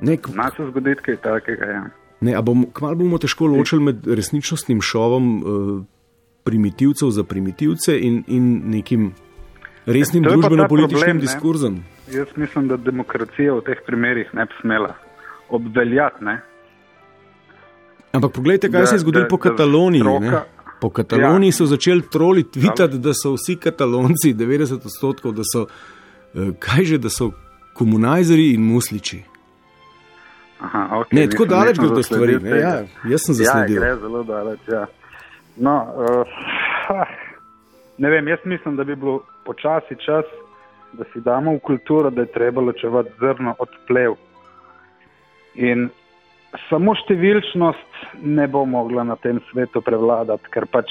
Ne, 0.00 0.16
k- 0.16 0.28
zna 0.32 0.50
se 0.56 0.66
zgoditi 0.70 1.02
kaj 1.02 1.16
takega. 1.16 1.64
Ja. 1.64 1.84
Ne, 2.20 2.34
a 2.34 2.42
bomo, 2.42 2.66
kmalo 2.72 2.94
bomo 2.94 3.18
težko 3.18 3.46
ločili 3.46 3.82
med 3.82 4.06
resničnostnim 4.06 4.80
šovom 4.82 5.28
uh, 5.36 5.84
primitivcev 6.44 7.10
za 7.10 7.24
primitivce 7.24 7.96
in, 8.00 8.24
in 8.26 8.62
nekim 8.74 9.12
resnim 9.86 10.22
družbeno-političnim 10.22 11.00
problem, 11.00 11.16
ne. 11.16 11.20
diskurzom. 11.20 11.84
Jaz 12.08 12.26
mislim, 12.36 12.68
da 12.68 12.76
demokracija 12.78 13.54
v 13.54 13.60
teh 13.62 13.78
primerih 13.86 14.34
ne 14.34 14.44
bi 14.44 14.52
smela 14.60 14.94
obveljati. 15.50 16.24
Ne? 16.24 16.40
Ampak 18.12 18.32
poglejte, 18.32 18.70
kaj 18.70 18.80
Da- 18.80 18.86
se 18.86 18.94
je 18.94 18.98
zgodilo 18.98 19.22
da- 19.22 19.28
po 19.28 19.38
Kataloniji. 19.38 20.02
stroka- 20.02 20.20
ne. 20.22 20.42
Po 20.80 20.90
Kataloniji 20.90 21.48
Ja. 21.48 21.52
so 21.52 21.66
začeli 21.66 22.02
troli 22.02 22.44
tvitati, 22.44 22.98
da 22.98 23.12
so 23.14 23.32
vsi 23.32 23.56
katalonci, 23.56 24.34
90 24.36 24.84
odstotkov, 24.84 25.32
da 25.32 25.42
so, 25.44 25.66
eh, 26.34 26.52
kaj 26.58 26.84
že, 26.84 26.98
da 26.98 27.08
so 27.08 27.30
komunajzeri 27.74 28.50
in 28.50 28.62
musliči. 28.62 29.22
Aha, 30.60 30.88
okay, 30.92 31.12
Ne, 31.12 31.28
tako 31.28 31.44
daleč 31.44 31.76
nisem 31.76 31.84
gredo 31.84 32.02
stvari. 32.02 32.38
Ne, 32.40 32.50
ja, 32.50 32.74
jaz 33.04 33.20
sem 33.20 33.32
Ja, 33.32 33.36
zasledil. 33.36 33.80
gre 33.80 33.96
zelo 33.96 34.22
daleč. 34.22 34.60
Ja. 34.68 34.86
No, 35.56 35.74
uh, 36.88 37.06
ne 37.98 38.10
vem, 38.10 38.28
jaz 38.28 38.38
mislim, 38.44 38.76
da 38.76 38.84
bi 38.84 38.96
bilo 38.96 39.22
počasi 39.44 39.96
čas, 40.00 40.24
da 40.92 41.04
si 41.12 41.20
damo 41.20 41.52
v 41.52 41.60
kulturo, 41.60 42.10
da 42.10 42.22
je 42.22 42.32
treba 42.32 42.62
ločevati 42.62 43.10
zrno 43.18 43.54
od 43.58 43.68
plev. 43.86 44.14
In 45.54 45.88
samo 46.68 46.94
številčnost 46.94 48.22
ne 48.22 48.46
bo 48.48 48.64
mogla 48.64 49.04
na 49.04 49.16
tem 49.16 49.40
svetu 49.50 49.82
prevladati, 49.82 50.50
ker 50.54 50.66
pač 50.70 50.90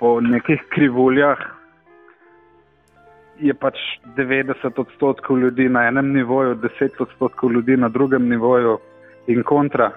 po 0.00 0.18
nekih 0.20 0.64
krivuljah 0.72 1.40
je 3.40 3.52
pač 3.54 3.76
90 4.16 4.80
odstotkov 4.80 5.40
ljudi 5.40 5.68
na 5.68 5.86
enem 5.88 6.12
nivoju, 6.12 6.56
10 6.56 7.00
odstotkov 7.04 7.52
ljudi 7.52 7.76
na 7.76 7.88
drugem 7.88 8.28
nivoju 8.28 8.78
in 9.28 9.42
kontra. 9.44 9.92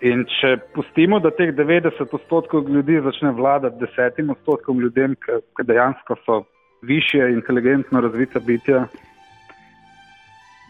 In 0.00 0.24
če 0.30 0.56
pustimo, 0.74 1.18
da 1.18 1.32
teh 1.34 1.50
90 1.54 2.12
odstotkov 2.14 2.68
ljudi 2.70 3.00
začne 3.02 3.32
vladati 3.34 3.80
desetim 3.80 4.30
odstotkom 4.30 4.80
ljudem, 4.80 5.16
ki 5.18 5.66
dejansko 5.66 6.16
so 6.26 6.42
više 6.82 7.18
inteligentno 7.34 8.00
razvita 8.00 8.40
bitja, 8.46 8.84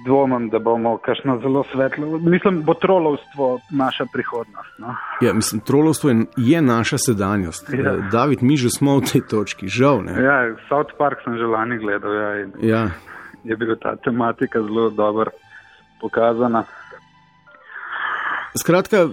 dvomim, 0.04 0.48
da 0.48 0.58
bomo 0.58 0.96
kakšno 0.98 1.38
zelo 1.40 1.64
svetlo. 1.72 2.18
Mislim, 2.18 2.62
bo 2.64 2.74
trolovstvo 2.74 3.60
naša 3.70 4.04
prihodnost. 4.12 4.78
No? 4.78 4.94
Ja, 5.20 5.32
mislim, 5.32 5.60
trolovstvo 5.60 6.10
je, 6.10 6.16
je 6.36 6.62
naša 6.62 6.98
sedanjost. 6.98 7.70
Ja. 7.72 7.94
Eh, 7.94 8.08
David, 8.12 8.42
mi 8.42 8.56
že 8.56 8.70
smo 8.70 8.98
v 8.98 9.04
tej 9.12 9.20
točki, 9.30 9.68
žal. 9.68 10.02
Ne? 10.02 10.22
Ja, 10.22 10.56
South 10.68 10.94
Park 10.98 11.18
sem 11.24 11.36
že 11.36 11.44
lani 11.44 11.78
gledal 11.78 12.14
ja, 12.14 12.30
in 12.40 12.52
Ja. 12.62 12.90
je 13.44 13.56
bila 13.56 13.76
ta 13.76 13.96
tematika 13.96 14.62
zelo 14.62 14.90
dobro 14.90 15.30
pokazana. 16.00 16.64
Skratka, 18.56 18.96
eh, 18.96 19.08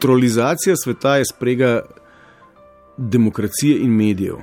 trolizacija 0.00 0.76
sveta 0.76 1.16
je 1.16 1.24
sprega 1.24 1.80
demokracije 2.96 3.78
in 3.78 3.96
medijev. 3.96 4.36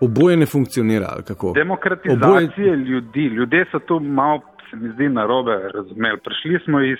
Oboje 0.00 0.36
ne 0.36 0.46
funkcionira, 0.46 1.22
kako? 1.26 1.52
Demokratizacije 1.54 2.76
ljudi. 2.76 3.24
Ljudje 3.24 3.64
so 3.70 3.78
tu 3.78 4.00
malo, 4.00 4.40
se 4.70 4.76
mi 4.76 4.92
zdi, 4.92 5.08
narobe 5.08 5.70
razumeli. 5.74 6.18
Prišli 6.24 6.60
smo 6.64 6.80
iz 6.80 6.98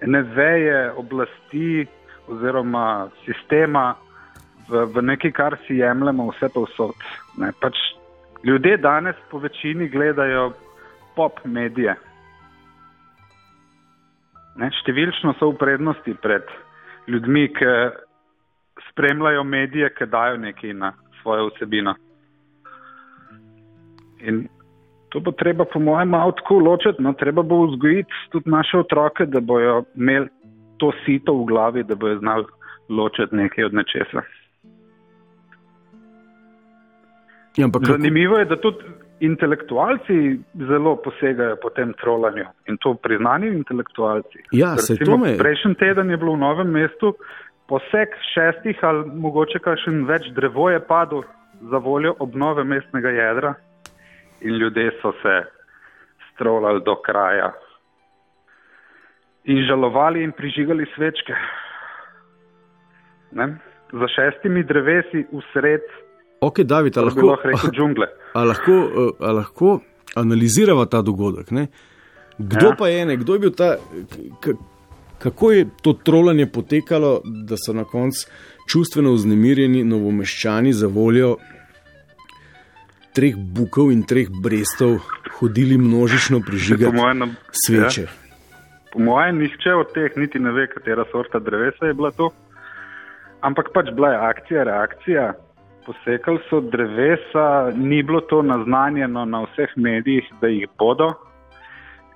ene 0.00 0.22
veje 0.22 0.92
oblasti 0.92 1.86
oziroma 2.28 3.08
sistema 3.24 3.94
v, 4.68 4.84
v 4.84 5.02
nekaj, 5.02 5.32
kar 5.32 5.56
si 5.66 5.74
jemljemo 5.76 6.30
vse 6.30 6.48
povsod. 6.54 6.94
Ne, 7.38 7.52
pač 7.60 7.74
ljudje 8.44 8.76
danes 8.76 9.16
po 9.30 9.38
večini 9.38 9.88
gledajo 9.88 10.52
pop 11.16 11.44
medije. 11.44 11.94
Ne, 14.56 14.70
številčno 14.72 15.34
so 15.36 15.50
v 15.52 15.60
prednosti 15.60 16.14
pred 16.24 16.48
ljudmi, 17.12 17.46
ki 17.52 17.72
spremljajo 18.90 19.44
medije, 19.44 19.90
ki 19.92 20.08
dajo 20.08 20.40
nekaj 20.40 20.72
na 20.72 20.92
svojo 21.20 21.50
vsebino. 21.50 21.94
In 24.24 24.46
to 25.12 25.20
bo 25.20 25.32
treba, 25.36 25.64
po 25.64 25.80
mojem, 25.80 26.08
malo 26.08 26.32
tako 26.40 26.58
ločiti. 26.58 27.02
No, 27.04 27.12
treba 27.12 27.42
bo 27.42 27.66
vzgojiti 27.66 28.12
tudi 28.32 28.50
naše 28.50 28.78
otroke, 28.78 29.26
da 29.26 29.40
bojo 29.40 29.84
imeli 29.94 30.28
to 30.80 30.92
sito 31.04 31.36
v 31.36 31.44
glavi, 31.52 31.84
da 31.84 31.94
bojo 31.94 32.18
znali 32.18 32.44
ločiti 32.88 33.36
nekaj 33.36 33.64
od 33.64 33.74
nečesa. 33.74 34.24
Ja, 37.56 37.64
ampak 37.64 37.86
Zanimivo 37.88 38.38
je, 38.38 38.44
da 38.44 38.56
tudi 38.60 38.84
intelektualci 39.20 40.40
zelo 40.68 40.96
posegajo 40.96 41.56
po 41.62 41.70
tem 41.70 41.92
trolanju 42.00 42.44
in 42.68 42.76
to 42.76 42.94
priznani 42.94 43.48
intelektualci. 43.48 44.42
Ja, 44.52 44.74
Recimo, 44.76 45.04
to 45.04 45.16
me- 45.16 45.36
Prejšnji 45.38 45.74
teden 45.74 46.10
je 46.10 46.16
bilo 46.16 46.32
v 46.34 46.38
novem 46.38 46.70
mestu 46.70 47.14
poseg 47.68 48.08
šestih 48.34 48.78
ali 48.84 49.06
mogoče 49.10 49.58
kakšen 49.58 50.04
več 50.06 50.28
drevo 50.36 50.70
je 50.70 50.80
padel 50.80 51.22
za 51.70 51.78
voljo 51.78 52.14
obnove 52.18 52.64
mestnega 52.64 53.08
jedra 53.08 53.54
in 54.40 54.54
ljudje 54.60 54.90
so 55.02 55.12
se 55.22 55.36
strolali 56.34 56.82
do 56.84 56.94
kraja 56.96 57.52
in 59.44 59.64
žalovali 59.66 60.22
in 60.24 60.32
prižigali 60.32 60.86
svečke. 60.94 61.34
Ne? 63.32 63.56
Za 63.92 64.08
šestimi 64.08 64.62
drevesi 64.64 65.26
usred, 65.30 65.80
Ok, 66.46 66.60
David, 66.62 66.96
a 66.96 67.00
bi 67.00 67.06
lahko, 67.06 67.26
lahko 67.26 67.48
rekel, 67.48 67.70
džungle. 67.72 68.06
a 68.38 68.44
lahko, 68.44 68.74
a 69.20 69.32
lahko 69.32 69.80
analiziramo 70.14 70.84
ta 70.86 71.02
dogodek? 71.02 71.50
Ne? 71.50 71.66
Kdo 72.38 72.66
Ja. 72.66 72.76
pa 72.78 72.88
je, 72.88 73.04
ne? 73.06 73.16
kdo 73.16 73.32
je 73.32 73.38
bil 73.38 73.50
ta, 73.52 73.76
kako 75.18 75.52
je 75.52 75.66
to 75.82 75.92
trolanje 75.94 76.46
potekalo, 76.46 77.20
da 77.24 77.56
so 77.56 77.72
na 77.72 77.84
koncu 77.84 78.26
čustveno 78.66 79.12
vznemirjeni 79.12 79.84
novomeščani 79.84 80.72
za 80.72 80.86
voljo 80.88 81.36
treh 83.12 83.32
bukov 83.36 83.92
in 83.92 84.02
treh 84.02 84.28
brestov 84.42 84.98
hodili 85.32 85.78
množično 85.78 86.40
Po 86.40 86.46
prižigati 86.46 86.96
mojem, 86.96 87.18
nam- 87.18 87.36
sveče. 87.54 88.02
Ja, 88.02 88.08
po 88.92 88.98
mojem, 89.00 89.38
nihče 89.38 89.72
od 89.74 89.92
teh 89.94 90.12
niti 90.16 90.38
ne 90.38 90.52
ve, 90.52 90.66
katera 90.66 91.04
sorta 91.12 91.38
drevesa 91.38 91.86
je 91.86 91.94
bila 91.94 92.10
to. 92.10 92.30
Ampak 93.40 93.72
pač 93.74 93.88
bila 93.90 94.08
je 94.08 94.18
akcija, 94.20 94.64
reakcija. 94.64 95.32
Posekali 95.86 96.40
so 96.50 96.60
drevesa, 96.60 97.70
ni 97.74 98.02
bilo 98.02 98.20
to 98.20 98.42
naznanjeno 98.42 99.24
na 99.24 99.44
vseh 99.44 99.70
medijih, 99.76 100.24
da 100.40 100.48
jih 100.50 100.66
bodo. 100.78 101.12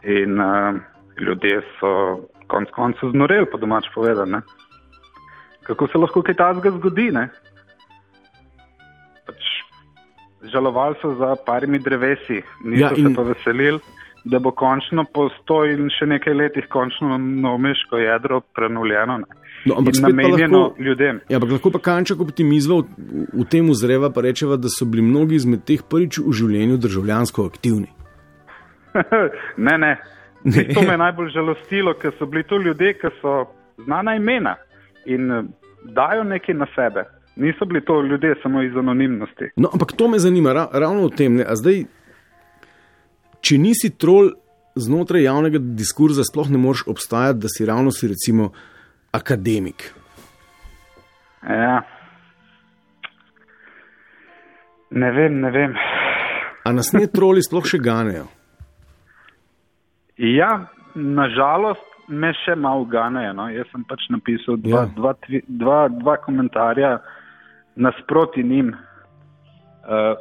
In 0.03 0.41
uh, 0.41 0.75
ljudje 1.21 1.61
so 1.79 2.21
konec 2.51 2.71
koncev 2.75 3.11
znoreli, 3.11 3.47
po 3.53 3.59
domač 3.59 3.87
povedano. 3.95 4.41
Kako 5.63 5.87
se 5.87 5.99
lahko 5.99 6.23
kaj 6.23 6.35
takega 6.35 6.71
zgodi? 6.79 7.11
Ne? 7.15 7.29
Pač 9.27 9.47
žalovali 10.53 10.99
so 11.03 11.15
za 11.15 11.37
parimi 11.47 11.79
drevesi, 11.79 12.43
niso 12.65 12.83
Ja, 12.85 12.91
in- 12.97 13.09
se 13.09 13.15
pa 13.15 13.23
veselili, 13.23 13.79
da 14.25 14.39
bo 14.39 14.51
končno 14.51 15.05
po 15.15 15.29
sto 15.41 15.65
in 15.65 15.89
še 15.99 16.07
nekaj 16.07 16.35
letih 16.35 16.67
končno 16.69 17.19
novomeško 17.19 17.99
jedro 17.99 18.41
prenovljeno 18.55 19.19
ne? 19.19 19.25
No, 19.67 19.75
ampak 19.79 19.95
namenjeno 20.01 20.59
lahko- 20.59 20.83
ljudem. 20.83 21.21
Ja, 21.29 21.37
ampak 21.37 21.51
lahko 21.51 21.71
pa 21.71 21.79
kanček 21.79 22.21
optimizma 22.21 22.81
v, 22.81 22.85
v 23.33 23.45
tem 23.45 23.69
uzreva, 23.71 24.09
pa 24.11 24.21
rečeva, 24.25 24.57
da 24.57 24.69
so 24.69 24.85
bili 24.89 25.03
mnogi 25.03 25.37
izmed 25.37 25.65
teh 25.69 25.83
prvič 25.85 26.19
v 26.19 26.33
življenju 26.33 26.79
državljansko 26.81 27.45
aktivni. 27.45 27.89
ne, 29.67 29.79
ne. 29.79 29.97
Ne. 30.45 30.65
To 30.75 30.81
me 30.83 30.95
je 30.95 30.99
najbolj 30.99 31.29
žalostilo, 31.31 31.93
ker 32.01 32.13
so 32.19 32.27
bili 32.27 32.43
to 32.49 32.57
ljudje, 32.57 32.95
ki 32.97 33.11
so 33.21 33.45
znana 33.85 34.15
imena 34.17 34.57
in 35.07 35.33
eh, 35.33 35.43
dajo 35.93 36.25
nekaj 36.25 36.55
na 36.55 36.67
sebe. 36.75 37.05
Niso 37.37 37.65
bili 37.65 37.85
to 37.85 38.01
ljudje 38.03 38.35
samo 38.43 38.63
iz 38.63 38.77
anonimnosti. 38.77 39.53
No, 39.57 39.69
ampak 39.73 39.93
to 39.93 40.09
me 40.09 40.19
zanima 40.19 40.53
ra, 40.53 40.69
ravno 40.73 41.07
v 41.07 41.11
tem. 41.17 41.37
Ne? 41.37 41.45
A 41.45 41.57
Zdaj, 41.57 41.85
če 43.41 43.59
nisi 43.59 43.91
trol 43.97 44.33
znotraj 44.77 45.25
javnega 45.25 45.59
diskurza, 45.59 46.25
sploh 46.25 46.51
ne 46.51 46.59
moreš 46.59 46.85
obstajati, 46.89 47.41
da 47.41 47.49
si 47.49 47.67
ravno 47.67 47.91
si 47.91 48.09
recimo 48.09 48.51
akademik. 49.13 49.89
Ja. 51.43 51.81
Ne 54.91 55.11
vem, 55.13 55.41
ne 55.41 55.51
vem. 55.51 55.75
A 56.65 56.73
nas 56.73 56.93
ne 56.93 57.07
troli 57.07 57.43
sploh 57.43 57.65
še 57.67 57.79
ganejo? 57.79 58.27
Ja, 60.21 60.67
nažalost 60.95 61.87
me 62.11 62.33
še 62.43 62.57
malo 62.59 62.85
ganejo. 62.91 63.33
No. 63.39 63.47
Jaz 63.49 63.71
sem 63.73 63.85
pač 63.89 64.03
napisal 64.11 64.59
dva, 64.61 64.83
Ja. 64.83 64.87
dva, 64.97 65.15
tvi- 65.25 65.45
dva, 65.49 65.89
dva 65.89 66.17
komentarja 66.21 66.99
nasproti 67.77 68.43
njim. 68.45 68.75
Uh, 69.81 70.19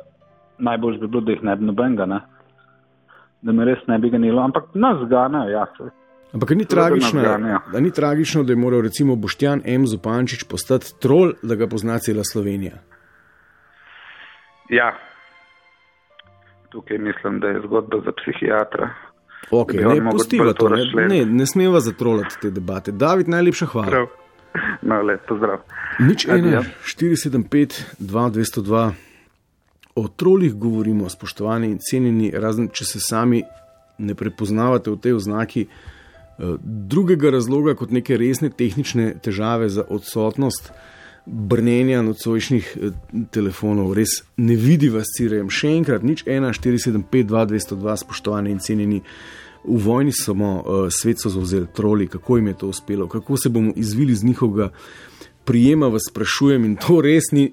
najbolj 0.60 1.00
bi 1.02 1.08
bilo, 1.08 1.22
da 1.22 1.32
jih 1.34 1.44
ne 1.44 1.56
bi 1.56 1.66
nobenega, 1.66 2.06
ne? 2.06 2.20
Da 3.42 3.52
me 3.52 3.66
res 3.66 3.80
ne 3.88 3.98
bi 4.00 4.10
ganilo, 4.10 4.42
ampak 4.44 4.64
nas 4.74 5.10
ganejo. 5.10 5.50
Ja. 5.50 5.66
saj. 5.78 5.90
Ampak 6.34 6.50
ni 6.50 6.66
tragično, 6.66 7.22
da 7.74 7.80
ni 7.80 7.92
tragično, 7.92 8.44
da 8.44 8.52
je 8.52 8.58
moral 8.58 8.82
recimo 8.82 9.16
Boštjan 9.16 9.62
M. 9.66 9.88
Zupančič 9.88 10.44
postati 10.44 10.94
trol, 11.02 11.34
da 11.42 11.56
ga 11.56 11.68
pozna 11.68 11.98
cela 12.00 12.24
Slovenija. 12.24 12.78
Ja. 14.70 14.94
Tukaj 16.70 16.98
mislim, 16.98 17.40
da 17.40 17.48
je 17.48 17.62
zgodba 17.66 17.98
za 18.06 18.12
psihiatra. 18.12 18.90
Ok, 19.52 19.74
Da 19.74 19.78
bi 19.78 19.86
on 19.86 20.04
ne 20.04 20.12
pustiva 20.12 20.54
to 20.54 20.70
ne, 20.70 21.08
ne, 21.08 21.26
ne 21.26 21.46
smeva 21.46 21.80
zatrolati 21.80 22.36
te 22.42 22.52
debate. 22.52 22.92
David, 22.92 23.30
najlepša 23.30 23.66
hvala. 23.66 23.88
Prav. 23.88 24.08
No, 24.82 25.02
le, 25.02 25.18
pozdrav. 25.28 25.60
Nič 26.00 26.26
ena, 26.26 26.36
Adijo. 26.36 26.62
475, 26.86 27.84
2202. 28.00 29.09
O 30.00 30.08
trolih 30.08 30.54
govorimo, 30.56 31.10
spoštovani 31.10 31.74
in 31.74 31.80
cenjeni, 31.84 32.32
razen 32.32 32.70
če 32.72 32.86
se 32.88 33.02
sami 33.04 33.42
ne 34.00 34.16
prepoznavate 34.16 34.94
v 34.94 35.00
tej 35.04 35.18
oznaki. 35.18 35.66
eh, 35.68 36.56
Drugega 36.64 37.34
razloga 37.36 37.76
kot 37.76 37.92
neke 37.92 38.18
resne 38.18 38.50
tehnične 38.50 39.18
težave 39.24 39.70
za 39.70 39.84
odsotnost 39.90 40.72
brnenja 41.26 42.02
nocojšnjih 42.02 42.78
eh, 42.78 42.96
telefonov, 43.32 43.94
res 43.94 44.22
ne 44.38 44.56
vidi 44.56 44.90
vas, 44.94 45.12
cirejem. 45.18 45.52
Še 45.52 45.76
enkrat, 45.78 46.06
nič 46.06 46.24
1, 46.26 46.50
475, 46.58 47.30
2202, 47.30 47.98
spoštovani 48.06 48.56
in 48.56 48.64
cenjeni. 48.64 49.04
V 49.60 49.76
vojni 49.84 50.14
smo 50.16 50.50
uh, 50.56 50.86
svet 50.88 51.20
so 51.20 51.28
zauzeli 51.28 51.68
troli, 51.76 52.08
kako 52.08 52.38
jim 52.38 52.48
je 52.48 52.54
to 52.62 52.68
uspelo, 52.72 53.10
kako 53.12 53.38
se 53.38 53.50
bomo 53.52 53.74
izvili 53.76 54.16
iz 54.16 54.24
njihovega 54.24 54.70
prijema, 55.44 55.90
vas 55.92 56.08
sprašujem 56.08 56.66
in 56.66 56.78
to 56.80 57.02
res 57.04 57.34
ni 57.36 57.50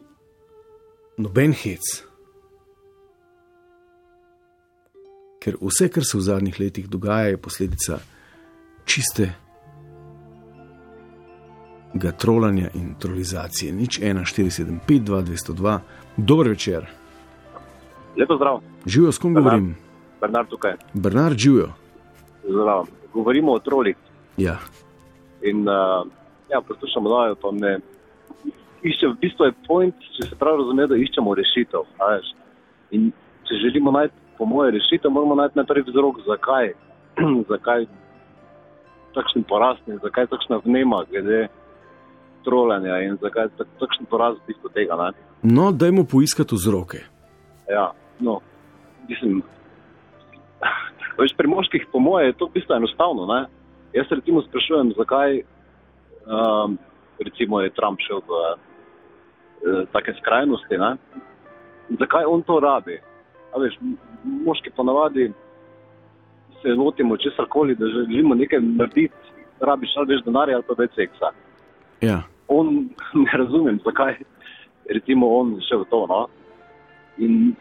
noben 1.18 1.52
hec. 1.52 1.82
Ker 5.46 5.54
vse, 5.62 5.86
kar 5.88 6.02
se 6.02 6.18
v 6.18 6.24
zadnjih 6.26 6.56
letih 6.58 6.88
dogaja, 6.90 7.28
je 7.30 7.36
posledica 7.38 7.98
čiste 8.84 9.28
ga 11.94 12.10
trolanja 12.12 12.68
in 12.74 12.94
trolizacije. 12.98 13.72
Nič 13.72 14.00
1, 14.00 14.26
475, 14.26 15.00
2202. 15.00 15.78
Dober 16.16 16.48
večer, 16.48 16.86
Lepo 18.16 18.36
zdrav, 18.36 18.60
živijo 18.86 19.12
s 19.12 19.18
kom 19.18 19.34
Bernard. 19.34 19.60
govorim? 19.60 19.76
Bernard 20.20 20.48
tukaj. 20.48 20.72
Bernard 20.94 21.38
živijo. 21.38 21.68
Zdrav. 22.42 22.86
Govorimo 23.12 23.52
o 23.52 23.58
trolih 23.58 23.96
Ja. 24.36 24.58
in 25.42 25.68
uh, 25.68 26.06
ja, 26.50 26.60
poslušamo 26.60 27.08
dajo, 27.08 27.34
pa 27.34 27.50
me 27.52 27.78
išče, 28.82 29.06
v 29.06 29.16
bistvu 29.20 29.44
je 29.44 29.52
point, 29.66 29.94
če 30.16 30.28
se 30.28 30.34
prav 30.36 30.56
razume, 30.56 30.86
da 30.86 30.96
iščemo 30.96 31.34
rešitev. 31.34 31.80
veš. 32.00 32.26
In 32.90 33.12
če 33.44 33.54
želimo 33.62 33.90
najti, 33.90 34.14
po 34.38 34.44
moje, 34.44 34.70
rešitev, 34.76 35.10
moramo 35.10 35.34
najti 35.34 35.58
najprej 35.58 35.84
vzrok, 35.88 36.20
zakaj, 36.26 36.72
zakaj 37.52 37.86
takšen 39.16 39.44
porast 39.48 39.82
in 39.88 39.98
zakaj 40.02 40.28
takšna 40.28 40.60
vnema 40.64 41.04
glede 41.10 41.48
trolanja 42.44 43.00
in 43.02 43.16
zakaj 43.20 43.48
tak, 43.58 43.68
takšen 43.80 44.06
porast 44.10 44.40
v 44.44 44.52
bistvu 44.52 44.70
tega. 44.76 44.96
Ne? 45.00 45.10
No, 45.42 45.72
dajmo 45.72 46.04
poiskati 46.04 46.54
vzroke. 46.54 47.02
Ja, 47.70 47.90
no, 48.20 48.40
mislim, 49.08 49.42
veš, 51.18 51.34
pri 51.36 51.48
moških, 51.48 51.88
po 51.92 51.98
moje, 51.98 52.30
je 52.30 52.38
to 52.38 52.50
v 52.50 52.60
bistvu 52.60 52.76
enostavno. 52.76 53.26
Ne? 53.26 53.40
Jaz 53.96 54.12
recimo 54.12 54.44
sprašujem, 54.44 54.92
zakaj 54.98 55.40
um, 56.26 56.78
recimo 57.18 57.60
je 57.60 57.70
Trump 57.70 58.00
šel 58.04 58.20
v 58.20 58.30
uh, 58.30 58.54
take 59.92 60.12
skrajnosti, 60.20 60.76
ne? 60.78 60.96
Zakaj 61.98 62.24
on 62.28 62.42
to 62.42 62.60
rabi. 62.60 63.00
Veš, 63.56 63.78
moški 64.44 64.70
ponavadi 64.76 65.30
se 66.62 66.68
lotimo 66.68 67.16
česar 67.16 67.46
koli, 67.48 67.74
da 67.74 67.86
želimo 67.86 68.34
nekaj 68.34 68.60
narediti, 68.60 69.14
rabiš 69.60 69.96
ali 69.96 70.14
več 70.14 70.24
denarja 70.24 70.56
ali 70.56 70.66
pa 70.68 70.74
več 70.78 70.94
seksa. 70.94 71.30
Ja. 72.00 72.22
On 72.48 72.88
ne 73.24 73.38
razumem, 73.38 73.78
zakaj 73.84 74.18
recimo 74.90 75.30
on 75.38 75.56
šel 75.68 75.84
v 75.84 75.88
to. 75.90 76.02
No? 76.10 76.26
In 77.18 77.54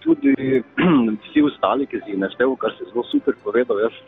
tudi 0.00 0.34
vsi 1.28 1.44
ostali, 1.50 1.86
ki 1.86 2.00
si 2.04 2.14
jih 2.14 2.22
naštel, 2.22 2.56
kar 2.56 2.74
si 2.78 2.86
zelo 2.92 3.04
super 3.10 3.36
povedal, 3.44 3.82
jaz 3.84 3.98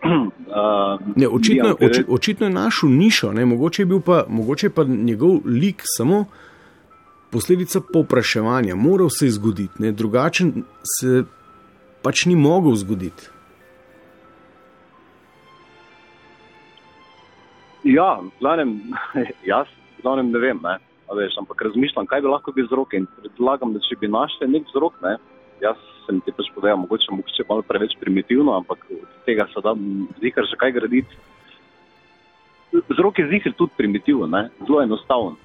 uh, 0.06 1.00
Ne, 1.16 1.28
očitno, 1.28 1.74
oči, 1.76 2.04
očitno 2.08 2.46
je 2.46 2.52
našel 2.52 2.88
nišo, 2.88 3.32
ne, 3.36 3.44
mogoče, 3.44 3.82
je 3.82 4.00
pa, 4.06 4.24
mogoče 4.28 4.66
je 4.66 4.74
pa 4.74 4.84
njegov 4.84 5.40
lik 5.44 5.82
samo 5.84 6.24
posledica 7.32 7.80
povpraševanja. 7.92 8.76
Moral 8.76 9.08
se 9.10 9.26
je 9.26 9.36
zgoditi, 9.38 9.82
ne, 9.82 9.92
drugačen 9.92 10.64
se 10.84 11.24
pač 12.02 12.26
ni 12.26 12.36
mogel 12.36 12.74
zgoditi. 12.74 13.30
Ja, 17.84 18.20
glavnem, 18.40 18.76
jaz 19.52 19.68
glavnem 20.02 20.30
ne 20.32 20.38
vem, 20.38 20.60
ne, 20.62 20.76
a 20.80 21.16
veš, 21.16 21.38
ampak 21.40 21.62
razmišljam, 21.64 22.06
kaj 22.06 22.20
bi 22.20 22.32
lahko 22.32 22.52
bil 22.52 22.66
vzrok 22.68 22.94
in 22.98 23.06
predlagam, 23.16 23.72
da 23.74 23.80
če 23.84 23.96
bi 24.00 24.10
našli 24.10 24.48
nek 24.50 24.68
vzrok, 24.68 25.00
ne, 25.04 25.16
jaz 25.64 25.80
sem 26.06 26.20
ti 26.24 26.34
pač 26.36 26.50
povedal, 26.54 26.80
mogoče, 26.82 27.12
mogoče 27.14 27.46
malo 27.48 27.64
preveč 27.66 27.96
primitivno, 28.00 28.56
ampak 28.58 28.84
od 28.90 29.08
tega 29.26 29.46
se 29.52 29.62
da 29.64 29.74
zihar 30.20 30.48
še 30.50 30.58
kaj 30.60 30.74
graditi. 30.76 31.20
Vzrok 32.72 33.18
je 33.18 33.28
zihar 33.32 33.56
tudi 33.58 33.76
primitiven, 33.78 34.30
ne, 34.30 34.48
zelo 34.66 34.82
enostaven. 34.84 35.38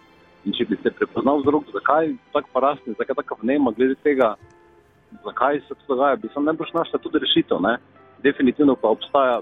In 0.45 0.53
če 0.53 0.67
bi 0.69 0.77
se 0.83 0.91
prepoznal 0.93 1.41
vzrok, 1.41 1.71
zakaj 1.73 2.13
tako 2.33 2.49
porasne, 2.53 2.93
zakaj 2.99 3.17
tako 3.21 3.39
vnema 3.41 3.73
glede 3.77 3.95
tega, 4.05 4.35
zakaj 5.25 5.61
se 5.65 5.73
to 5.73 5.95
dogaja, 5.95 6.19
bi 6.21 6.29
sem 6.33 6.45
najbrž 6.45 6.73
našla 6.73 7.01
tudi 7.01 7.21
rešitev, 7.23 7.61
ne. 7.65 7.77
Definitivno 8.23 8.75
pa 8.75 8.91
obstaja 8.93 9.39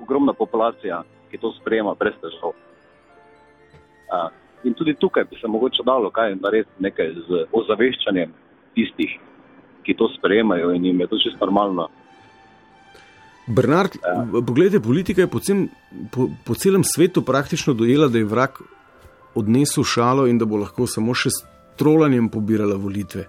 ogromna 0.00 0.32
populacija, 0.32 1.02
ki 1.30 1.40
to 1.40 1.52
sprejema 1.60 1.94
brez 1.98 2.16
težav. 2.22 2.52
In 4.64 4.74
tudi 4.74 4.94
tukaj 4.94 5.24
bi 5.30 5.38
se 5.40 5.48
mogoče 5.48 5.82
dalo 5.86 6.10
kaj 6.10 6.36
narediti 6.40 6.84
nekaj 6.84 7.14
z 7.28 7.44
ozaveščanjem 7.52 8.32
tistih, 8.74 9.16
ki 9.84 9.96
to 9.96 10.08
sprejemajo 10.16 10.72
in 10.76 10.84
jim 10.84 11.00
je 11.00 11.06
to 11.06 11.18
čisto 11.22 11.46
normalno. 11.46 11.88
Bernard, 13.48 13.94
ja. 13.96 14.42
poglejte, 14.46 14.80
politika 14.80 15.24
je 15.24 15.30
po, 15.30 15.40
cem, 15.40 15.68
po, 16.12 16.28
po 16.44 16.54
celem 16.54 16.84
svetu 16.84 17.22
praktično 17.24 17.72
dojela, 17.74 18.08
da 18.12 18.20
je 18.20 18.28
vrak 18.28 18.60
odnesel 19.38 19.84
šalo 19.84 20.26
in 20.26 20.38
da 20.38 20.46
bo 20.48 20.58
lahko 20.60 20.86
samo 20.86 21.14
še 21.14 21.30
s 21.32 21.44
trolanjem 21.78 22.28
pobirala 22.28 22.76
volitve. 22.76 23.26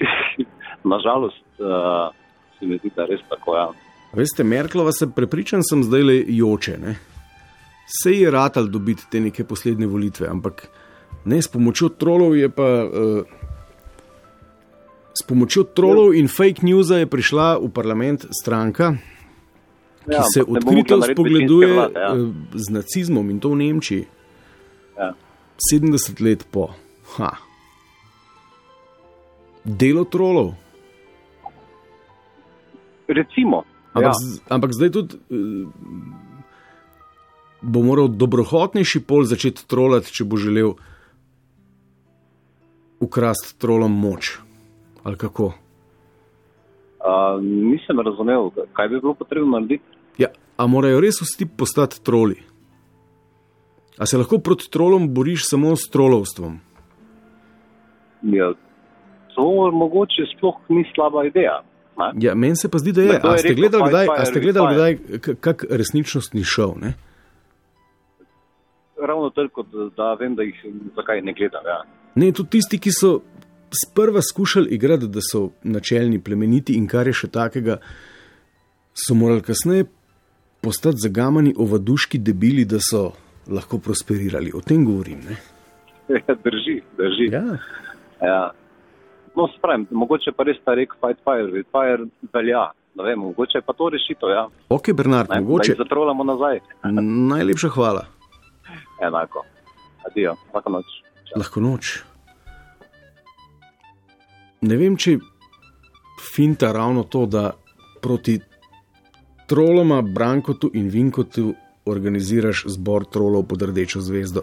Nažalost, 0.94 1.44
uh, 1.58 2.14
se 2.58 2.66
mi 2.66 2.78
zdi, 2.78 2.92
da 2.96 3.02
je 3.02 3.14
res 3.14 3.24
tako. 3.30 3.56
Ja. 3.58 3.68
Veste, 4.14 4.44
Merklova 4.44 4.92
se 4.92 5.10
prepričan 5.10 5.64
sem 5.66 5.82
zdaj 5.82 6.02
le 6.02 6.18
joče. 6.28 6.78
Ne? 6.78 6.96
Se 7.90 8.12
je 8.14 8.30
ratal 8.30 8.70
dobiti 8.70 9.08
te 9.10 9.20
neke 9.20 9.44
poslednje 9.44 9.86
volitve, 9.86 10.28
ampak 10.30 10.68
ne 11.24 11.42
s 11.42 11.50
pomočjo 11.50 11.88
trolov 11.98 12.36
je 12.38 12.50
pa. 12.50 12.70
Uh, 12.84 13.40
S 15.14 15.22
pomočjo 15.22 15.62
trolov 15.78 16.16
in 16.18 16.26
fake 16.26 16.66
newsa 16.66 16.96
je 16.98 17.06
prišla 17.06 17.62
v 17.62 17.68
parlament 17.70 18.24
stranka, 18.34 18.96
ki 20.04 20.12
Ja, 20.14 20.22
se 20.22 20.42
odkrito 20.42 21.02
spogleduje 21.02 21.72
vlade, 21.72 22.00
ja. 22.00 22.12
eh, 22.12 22.32
z 22.54 22.70
nacizmom 22.70 23.30
in 23.30 23.40
to 23.40 23.48
v 23.48 23.56
Nemčiji. 23.56 24.04
Ja. 24.98 25.14
70 25.72 26.20
let 26.20 26.44
po. 26.50 26.68
Ha. 27.16 27.30
Delo 29.64 30.04
trolov. 30.04 30.54
Recimo, 33.08 33.64
Ampak, 33.92 34.12
ja. 34.12 34.12
ja. 34.12 34.40
ampak 34.48 34.70
zdaj 34.72 34.90
tudi 34.92 35.16
eh, 35.16 35.68
bo 37.64 37.80
moral 37.80 38.08
dobrohotnejši 38.12 39.00
pol 39.08 39.24
začeti 39.24 39.64
trolati, 39.64 40.12
če 40.12 40.24
bo 40.24 40.36
želel 40.36 40.76
ukrasti 43.00 43.56
trolom 43.60 43.92
moč. 43.92 44.40
Ali 45.04 45.16
kako? 45.20 45.52
uh, 47.04 47.42
nisem 47.44 48.00
razumel, 48.00 48.50
kaj 48.72 48.88
bi 48.88 49.00
bilo 49.00 49.14
potrebno 49.14 49.58
narediti. 49.58 49.84
Ja, 50.18 50.28
a 50.56 50.66
morajo 50.66 51.00
res 51.00 51.20
vsi 51.22 51.46
postati 51.46 52.02
troli? 52.04 52.38
A 53.98 54.06
se 54.06 54.18
lahko 54.18 54.38
proti 54.38 54.70
trolom 54.70 55.08
boriš 55.14 55.48
samo 55.50 55.76
s 55.76 55.90
trolovstvom? 55.90 56.58
Ja, 58.34 58.52
to 59.34 59.70
mogoče 59.72 60.26
sploh 60.36 60.58
ni 60.68 60.84
slaba 60.94 61.26
ideja. 61.26 61.62
Ne? 61.98 62.10
Ja, 62.26 62.34
meni 62.34 62.56
se 62.56 62.70
pa 62.70 62.78
zdi, 62.78 62.92
da 62.92 63.02
je. 63.02 63.12
Nekdo 63.12 63.28
A 63.28 63.32
je 63.32 63.38
ste 63.38 63.48
rekel, 63.48 63.62
gledali 63.62 63.88
kdaj, 63.88 64.06
a 64.06 64.14
fire 64.14 64.26
ste 64.26 64.40
gledali 64.40 64.74
kdaj 64.74 64.98
kak 65.40 65.64
resničnostni 65.70 66.44
šov? 66.44 66.78
Ne? 66.82 66.94
Ravno 68.98 69.30
toliko, 69.30 69.62
da, 69.62 69.88
da 69.96 70.14
vem, 70.14 70.34
da 70.34 70.42
jih 70.42 70.64
zakaj 70.96 71.22
ne 71.22 71.34
gledam. 71.36 71.66
Ja. 71.66 71.82
Ne, 72.14 72.32
tudi 72.32 72.56
tisti, 72.56 72.78
ki 72.78 72.90
so 72.94 73.18
sprva 73.74 74.22
skušali 74.22 74.74
igrati, 74.74 75.06
da 75.06 75.22
so 75.22 75.48
načelni, 75.62 76.22
plemeniti 76.22 76.74
in 76.78 76.86
kar 76.90 77.06
je 77.06 77.14
še 77.24 77.30
takega, 77.34 77.78
so 78.94 79.14
morali 79.18 79.42
kasneje 79.42 79.86
postati 80.64 80.96
zagamani 80.98 81.54
ovaduški 81.58 82.18
debili, 82.18 82.64
da 82.64 82.78
so 82.80 83.12
lahko 83.48 83.78
prosperirali. 83.78 84.52
O 84.54 84.60
tem 84.60 84.84
govorim. 84.84 85.20
Ne? 85.28 85.36
drži, 86.44 86.80
drži. 86.98 87.28
Ja. 87.32 87.44
Ja. 88.22 88.50
No, 89.36 89.48
spravim, 89.58 89.86
mogoče 89.90 90.32
pa 90.36 90.44
res 90.46 90.56
ta 90.64 90.74
rek 90.78 90.92
fight 91.00 91.18
fire 91.24 91.50
with 91.52 91.66
fire 91.72 92.06
velja. 92.32 92.70
Vem, 92.94 93.18
mogoče 93.18 93.58
je 93.58 93.62
pa 93.66 93.72
to 93.72 93.88
rešitev. 93.90 94.28
Ja. 94.30 94.44
Ok, 94.70 94.92
Bernard, 94.94 95.28
Ne, 95.30 95.34
da 95.36 95.40
mogoče. 95.42 95.72
jih 95.72 95.78
zatrolamo 95.78 96.24
nazaj. 96.24 96.60
Najlepša 97.28 97.68
hvala. 97.74 98.04
Enako. 99.02 99.42
Adijo, 100.06 100.36
lahko 100.54 100.70
noč. 100.70 100.86
Čau. 101.26 101.38
Lahko 101.40 101.60
noč. 101.60 102.02
Ne 104.60 104.76
vem, 104.76 104.96
če 104.96 105.18
finta 106.22 106.70
ravno 106.72 107.02
to, 107.04 107.26
da 107.26 107.50
proti 108.02 108.38
troloma, 109.46 110.02
Brankotu 110.02 110.70
in 110.74 110.88
Vinkotu 110.88 111.54
organiziraš 111.84 112.64
zbor 112.66 113.04
trolov 113.04 113.46
pod 113.48 113.62
rdečo 113.62 114.00
zvezdo. 114.00 114.42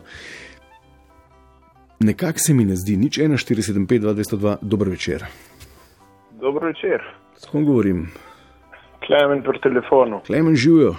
Nekako 2.00 2.40
se 2.40 2.54
mi 2.54 2.66
ne 2.66 2.76
zdi, 2.76 2.98
nič 2.98 3.20
1475-2202, 3.20 4.56
dober 4.62 4.90
večer. 4.90 5.26
Dobro 6.42 6.68
večer. 6.68 7.02
S 7.38 7.46
kom 7.46 7.66
govorim? 7.66 8.10
Klemen 9.06 9.44
pri 9.44 9.60
telefonu. 9.60 10.22
Klemen 10.28 10.56
živijo. 10.56 10.96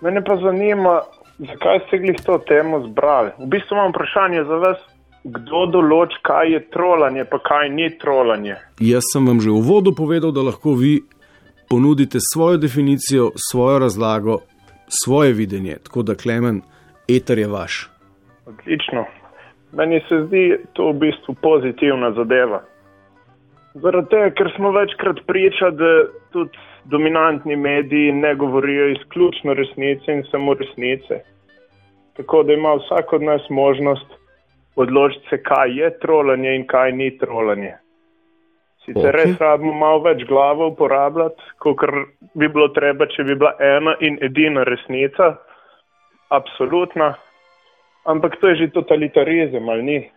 Mene 0.00 0.24
pa 0.24 0.36
zanima, 0.36 1.00
zakaj 1.38 1.78
ste 1.86 1.98
glih 1.98 2.16
to 2.26 2.38
temo 2.48 2.86
zbrali. 2.86 3.30
V 3.38 3.46
bistvu 3.46 3.74
imam 3.74 3.90
vprašanje 3.90 4.44
za 4.44 4.58
vas, 4.62 4.78
kdo 5.24 5.66
določi, 5.72 6.18
kaj 6.22 6.52
je 6.52 6.60
trolanje, 6.70 7.24
pa 7.24 7.38
kaj 7.42 7.70
ni 7.72 7.88
trolanje. 7.98 8.58
Jaz 8.80 9.06
sem 9.12 9.26
vam 9.26 9.40
že 9.40 9.50
v 9.50 9.58
uvodu 9.58 9.94
povedal, 9.96 10.34
da 10.36 10.44
lahko 10.44 10.74
vi 10.76 11.00
ponudite 11.70 12.18
svojo 12.32 12.56
definicijo, 12.56 13.30
svojo 13.50 13.78
razlago, 13.78 14.38
svoje 15.04 15.32
videnje. 15.32 15.76
Tako 15.84 16.02
da, 16.02 16.14
Klemen, 16.14 16.60
eter 17.08 17.38
je 17.38 17.46
vaš. 17.48 17.90
Odlično. 18.46 19.04
Meni 19.72 20.00
se 20.08 20.24
zdi 20.26 20.56
to 20.72 20.92
v 20.92 20.98
bistvu 20.98 21.34
pozitivna 21.42 22.12
zadeva. 22.12 22.62
Zaradi 23.74 24.08
tega, 24.08 24.30
ker 24.30 24.52
smo 24.56 24.70
večkrat 24.70 25.16
priča, 25.26 25.70
da 25.70 25.90
tudi 26.32 26.58
dominantni 26.84 27.56
mediji 27.56 28.12
ne 28.12 28.34
govorijo 28.34 28.88
izključno 28.88 29.54
resnice 29.54 30.12
in 30.12 30.22
samo 30.30 30.54
resnice. 30.54 31.20
Tako 32.16 32.42
da 32.42 32.52
ima 32.52 32.74
vsak 32.74 33.12
od 33.12 33.22
nas 33.22 33.42
možnost 33.50 34.06
odločiti 34.76 35.26
se, 35.30 35.42
kaj 35.42 35.78
je 35.78 35.98
trolanje 35.98 36.54
in 36.56 36.66
kaj 36.66 36.92
ni 36.92 37.18
trolanje. 37.18 37.72
Sicer 38.84 38.98
Ok. 38.98 39.04
okay. 39.04 39.12
res 39.16 39.38
rabimo 39.40 39.72
malo 39.72 40.02
več 40.04 40.24
glave 40.28 40.64
uporabljati, 40.64 41.42
kot 41.58 41.76
bi 42.34 42.48
bilo 42.48 42.68
treba, 42.68 43.06
če 43.06 43.24
bi 43.24 43.34
bila 43.34 43.54
ena 43.60 43.96
in 44.00 44.18
edina 44.22 44.64
resnica, 44.64 45.34
absolutna. 46.28 47.14
Ampak 48.04 48.36
to 48.40 48.48
je 48.52 48.56
že 48.56 48.70
totalitarizem, 48.74 49.68
ali 49.68 49.82
ni? 49.82 50.10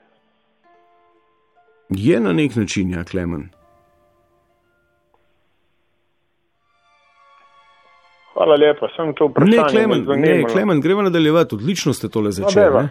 Je 1.89 2.19
na 2.19 2.33
nek 2.33 2.55
način, 2.55 2.91
ja, 2.91 3.03
Klemen. 3.07 3.47
Hvala 8.33 8.55
lepa, 8.55 8.87
sem 8.95 9.13
to 9.15 9.27
vprašanje. 9.31 9.55
Ne, 9.57 9.69
Klemen, 9.71 10.03
ne. 10.21 10.43
Klemen, 10.51 10.81
gremo 10.81 11.01
nadaljevati, 11.01 11.55
odlično 11.55 11.93
ste 11.93 12.09
tole 12.09 12.31
začeli. 12.31 12.83
ne. 12.83 12.89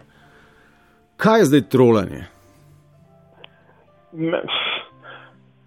Kaj 1.16 1.41
je 1.41 1.45
zdaj 1.45 1.61
trolanje? 1.70 2.24
Me, 4.12 4.41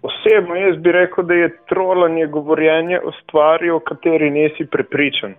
osebno 0.02 0.54
jaz 0.54 0.76
bi 0.76 0.92
rekel, 0.92 1.24
da 1.24 1.34
je 1.34 1.56
trolanje 1.68 2.26
govorjenje 2.26 3.00
o 3.04 3.12
stvari, 3.22 3.70
o 3.70 3.80
kateri 3.80 4.30
nisi 4.30 4.66
prepričan. 4.70 5.34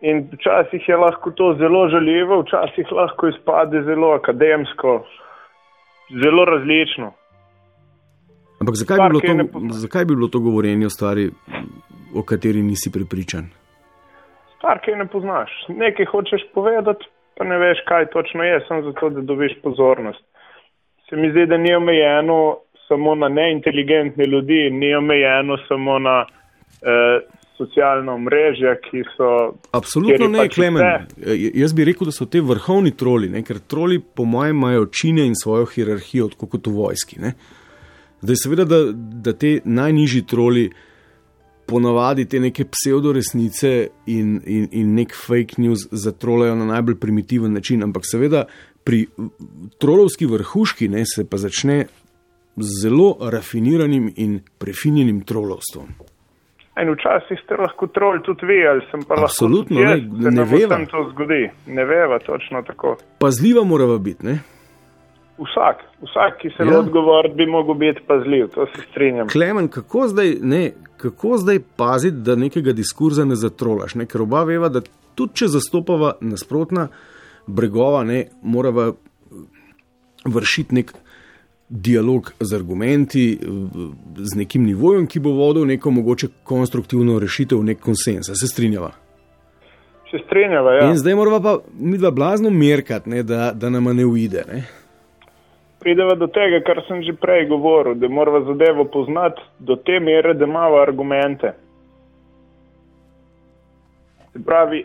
In 0.00 0.28
včasih 0.32 0.88
je 0.88 0.96
lahko 0.96 1.30
to 1.30 1.54
zelo 1.58 1.88
žaljivo, 1.88 2.40
včasih 2.42 2.92
lahko 2.92 3.28
izpade 3.28 3.82
zelo 3.82 4.10
akademsko, 4.10 5.06
zelo 6.24 6.44
različno. 6.44 7.12
Ampak 8.60 8.74
zakaj 8.74 8.96
bi, 8.96 9.00
Stvar, 9.00 9.10
bilo 9.10 9.20
je 9.24 9.34
ne 9.34 9.46
to, 9.46 9.52
pozna. 9.52 9.72
zakaj 9.72 10.04
bi 10.04 10.14
bilo 10.14 10.28
to 10.28 10.40
govorjenje 10.40 10.86
o 10.86 10.90
stvari, 10.90 11.30
o 12.14 12.22
kateri 12.22 12.62
nisi 12.62 12.92
prepričan? 12.92 13.44
Stvar, 14.56 14.80
ki 14.84 14.90
je 14.90 14.96
ne 14.96 15.06
poznaš. 15.06 15.50
Nekaj 15.68 16.06
hočeš 16.12 16.42
povedati, 16.54 17.04
pa 17.36 17.44
ne 17.44 17.58
veš, 17.58 17.78
kaj 17.88 18.06
točno 18.06 18.44
je, 18.44 18.64
samo 18.68 18.82
zato, 18.82 19.10
da 19.10 19.20
dobiš 19.20 19.52
pozornost. 19.62 20.24
Se 21.08 21.16
mi 21.16 21.30
zdi, 21.30 21.46
da 21.46 21.56
ni 21.56 21.74
omejeno 21.74 22.58
samo 22.88 23.14
na 23.14 23.28
neinteligentne 23.28 24.24
ljudi, 24.24 24.70
ni 24.70 24.94
omejeno 24.94 25.56
samo 25.68 25.98
na 25.98 26.24
eh, 26.82 27.20
socialno 27.56 28.18
mrežje, 28.18 28.74
ki 28.84 29.02
so. 29.16 29.28
Absolutno 29.72 30.28
ne, 30.28 30.38
pač 30.44 30.54
Klemen. 30.54 30.82
vse. 30.82 31.36
J- 31.36 31.52
Jaz 31.62 31.72
bi 31.72 31.86
rekel, 31.88 32.10
da 32.10 32.12
so 32.12 32.26
te 32.28 32.40
vrhovni 32.44 32.92
troli, 32.96 33.30
ne? 33.32 33.42
ker 33.42 33.58
troli, 33.58 34.00
po 34.00 34.24
mojem, 34.28 34.56
imajo 34.56 34.86
čine 34.92 35.24
in 35.26 35.34
svojo 35.36 35.66
hierarhijo, 35.72 36.28
tako 36.34 36.50
kot 36.56 36.66
v 36.68 36.74
vojski. 36.76 37.20
Ne? 37.20 37.32
Zdaj, 38.20 38.36
seveda, 38.42 38.64
da, 38.68 38.82
da 38.92 39.32
te 39.32 39.60
najnižji 39.64 40.26
troli 40.28 40.66
ponavadi 41.66 42.28
te 42.30 42.38
neke 42.40 42.64
pseudoresnice 42.70 43.72
in, 44.06 44.36
in, 44.46 44.68
in 44.70 44.94
nek 44.94 45.14
fake 45.16 45.58
news 45.58 45.88
zatrolajo 45.90 46.54
na 46.54 46.68
najbolj 46.76 46.98
primitiven 47.02 47.52
način, 47.52 47.82
ampak 47.82 48.06
seveda 48.06 48.44
pri 48.86 49.06
trolovski 49.82 50.28
vrhuški 50.30 50.88
ne, 50.88 51.02
se 51.06 51.24
pa 51.26 51.40
začne 51.42 51.86
z 52.56 52.82
zelo 52.82 53.16
rafiniranim 53.20 54.12
in 54.16 54.40
prefinjenim 54.58 55.20
trolovstvom. 55.20 55.86
In 56.82 56.90
včasih 56.92 57.40
ste 57.44 57.56
lahko 57.56 57.86
trol 57.86 58.18
tudi 58.20 58.46
vi, 58.46 58.58
ali 58.68 58.82
sem 58.90 59.00
pa 59.08 59.14
Absolutno, 59.18 59.80
lahko 59.80 59.90
ne, 59.90 59.98
jaz, 59.98 60.22
se 60.22 60.30
ne 60.30 60.36
nam 60.36 60.48
veva. 60.48 60.74
vsem 60.76 60.86
to 60.86 61.08
zgodi. 61.10 61.50
Ne 61.66 61.84
veva 61.84 62.18
točno 62.18 62.62
tako. 62.62 62.96
Pazljiva 63.18 63.64
morava 63.64 63.98
biti, 63.98 64.26
ne? 64.26 64.38
Vsak, 65.38 65.76
vsak, 66.02 66.38
ki 66.40 66.50
se 66.50 66.62
Ja. 66.64 66.72
ja. 66.72 66.78
odgovori, 66.78 67.28
bi 67.34 67.46
mogel 67.46 67.74
biti 67.74 68.00
pazljiv, 68.06 68.48
to 68.48 68.66
se 68.66 68.82
strinjam. 68.90 69.28
Klemen, 69.28 69.68
kako 69.68 70.08
zdaj, 70.08 70.34
ne, 70.42 70.72
kako 70.96 71.36
zdaj 71.36 71.58
paziti, 71.76 72.16
da 72.16 72.36
nekega 72.36 72.72
diskurza 72.72 73.24
ne 73.24 73.34
zatrolaš? 73.36 73.94
Ne? 73.94 74.06
Ker 74.06 74.22
oba 74.22 74.44
veva, 74.44 74.68
da 74.68 74.80
tudi 75.14 75.34
če 75.34 75.46
zastopava 75.48 76.14
nasprotna 76.20 76.88
bregova, 77.46 78.04
ne 78.04 78.26
morava 78.42 78.92
vršiti 80.24 80.74
nek 80.74 80.92
dialog 81.68 82.32
z 82.40 82.56
argumenti, 82.56 83.38
z 84.16 84.38
nekim 84.38 84.64
nivojem, 84.64 85.06
ki 85.06 85.20
bo 85.20 85.30
vodil 85.30 85.66
neko 85.66 85.90
mogoče 85.90 86.28
konstruktivno 86.44 87.18
rešitev, 87.18 87.62
nek 87.64 87.80
konsens. 87.80 88.30
Se 88.34 88.46
strinjava. 88.46 88.92
Se 90.10 90.18
strinjava, 90.26 90.72
ja. 90.72 90.88
In 90.90 90.96
zdaj 90.96 91.14
morava 91.14 91.40
pa 91.40 91.58
mi 91.78 91.98
dva 91.98 92.10
blazno 92.10 92.50
merkati, 92.50 93.10
ne, 93.10 93.22
da, 93.22 93.52
da 93.54 93.70
nama 93.70 93.92
ne 93.92 94.04
uide. 94.06 94.44
Ne? 94.52 94.62
Prideva 95.82 96.14
do 96.14 96.26
tega, 96.26 96.62
kar 96.66 96.82
sem 96.88 97.02
že 97.02 97.12
prej 97.20 97.48
govoril, 97.48 97.94
da 97.94 98.08
moramo 98.08 98.44
zadevo 98.46 98.84
poznati 98.84 99.42
do 99.58 99.76
te 99.76 100.00
mere, 100.00 100.34
da 100.34 100.44
imamo 100.44 100.78
argumente. 100.82 101.52
Se 104.32 104.42
pravi, 104.44 104.84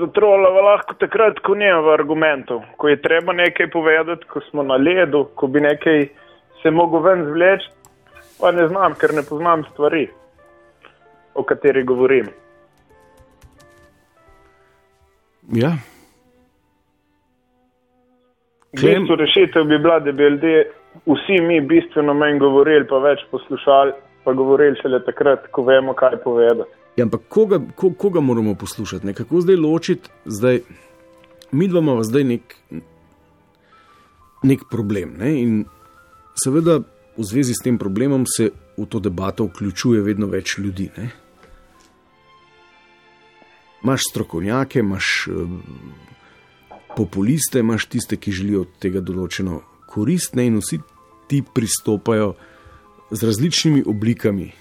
zatrolava 0.00 0.62
lahko 0.70 0.94
takrat, 1.00 1.40
ko 1.44 1.54
nimamo 1.54 1.92
argumentov, 1.92 2.62
ko 2.76 2.88
je 2.88 2.96
treba 3.02 3.32
nekaj 3.32 3.70
povedati, 3.70 4.24
ko 4.28 4.40
smo 4.50 4.62
na 4.62 4.76
ledu, 4.76 5.24
ko 5.34 5.46
bi 5.46 5.60
nekaj 5.60 6.06
se 6.62 6.70
mogel 6.70 7.02
ven 7.02 7.24
zvleči, 7.28 7.70
pa 8.40 8.52
ne 8.52 8.68
znam, 8.68 8.94
ker 8.94 9.14
ne 9.14 9.22
poznam 9.28 9.64
stvari, 9.72 10.08
o 11.34 11.42
kateri 11.42 11.82
govorim. 11.84 12.28
Ja, 15.52 15.72
Klem- 18.80 19.00
bistvu 19.00 19.16
rešitev 19.16 19.64
bi 19.64 19.78
bila, 19.78 19.98
da 20.00 20.12
bi 20.12 20.22
ljudje, 20.22 20.70
vsi 21.06 21.40
mi 21.40 21.60
bistveno 21.60 22.14
manj 22.14 22.38
govorili, 22.38 22.86
pa 22.88 22.98
več 22.98 23.20
poslušali, 23.30 23.92
pa 24.24 24.32
govorili 24.32 24.78
šele 24.82 25.02
takrat, 25.04 25.46
ko 25.50 25.62
vemo, 25.62 25.92
kaj 25.94 26.16
povedati. 26.24 26.81
Ja, 26.96 27.06
ampak 27.06 27.22
koga, 27.28 27.60
ko, 27.76 27.90
koga 27.96 28.20
moramo 28.20 28.54
poslušati? 28.54 29.06
Ne? 29.06 29.14
Kako 29.14 29.40
zdaj 29.40 29.56
ločiti? 29.56 30.10
Zdaj, 30.24 30.60
mi 31.52 31.68
dva 31.68 31.80
imamo 31.80 32.02
zdaj 32.04 32.24
nek, 32.24 32.56
nek 34.42 34.66
problem. 34.70 35.16
Ne? 35.18 35.32
In 35.40 35.64
seveda 36.44 36.82
v 37.16 37.24
zvezi 37.24 37.56
s 37.56 37.64
tem 37.64 37.78
problemom 37.78 38.26
se 38.28 38.50
v 38.76 38.86
to 38.88 39.00
debato 39.00 39.48
vključuje 39.48 40.02
vedno 40.04 40.28
več 40.28 40.58
ljudi. 40.58 40.90
Ne? 40.96 41.10
Imaš 43.82 44.04
strokovnjake, 44.10 44.80
imaš 44.84 45.28
eh, 45.28 46.76
populiste, 46.96 47.60
imaš 47.64 47.86
tiste, 47.86 48.16
ki 48.16 48.32
želijo 48.32 48.66
od 48.66 48.80
tega 48.80 49.00
določeno 49.00 49.62
korist, 49.88 50.36
ne? 50.36 50.46
in 50.46 50.60
vsi 50.60 50.80
ti 51.28 51.40
pristopajo 51.54 52.34
z 53.10 53.24
različnimi 53.24 53.84
oblikami 53.88 54.52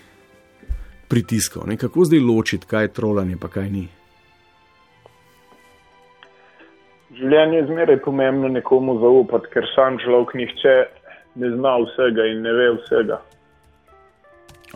pritiskov. 1.12 1.68
Ne? 1.68 1.76
Kako 1.78 2.06
zdaj 2.08 2.22
ločiti, 2.24 2.68
kaj 2.72 2.88
je 2.88 2.94
trolanje, 2.96 3.36
pa 3.42 3.50
kaj 3.52 3.68
ni. 3.70 3.84
Življenje 7.20 7.58
je 7.58 7.66
zmeraj 7.68 7.98
pomembno 8.06 8.48
nekomu 8.48 8.96
zaupati, 9.02 9.52
ker 9.52 9.68
sam 9.76 10.00
človek 10.00 10.32
nihče 10.40 10.76
ne 11.44 11.50
zna 11.58 11.74
vsega 11.84 12.28
in 12.32 12.40
ne 12.46 12.54
ve 12.56 12.70
vsega. 12.78 13.20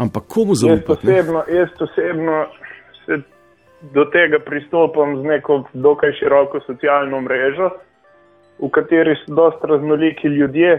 Ampak 0.03 0.27
komu 0.27 0.51
Jaz 0.57 0.65
zaupati? 0.65 1.07
ne? 1.07 1.13
osebno, 1.13 1.43
jaz 1.47 1.81
osebno 1.87 2.41
se 3.05 3.21
do 3.95 4.05
tega 4.11 4.41
pristopam 4.43 5.15
z 5.21 5.23
neko 5.23 5.61
dokaj 5.73 6.11
široko 6.19 6.59
socialno 6.67 7.21
mrežo, 7.21 7.69
v 8.59 8.69
kateri 8.75 9.15
so 9.23 9.35
dosta 9.35 9.67
raznoliki 9.71 10.27
ljudje, 10.27 10.75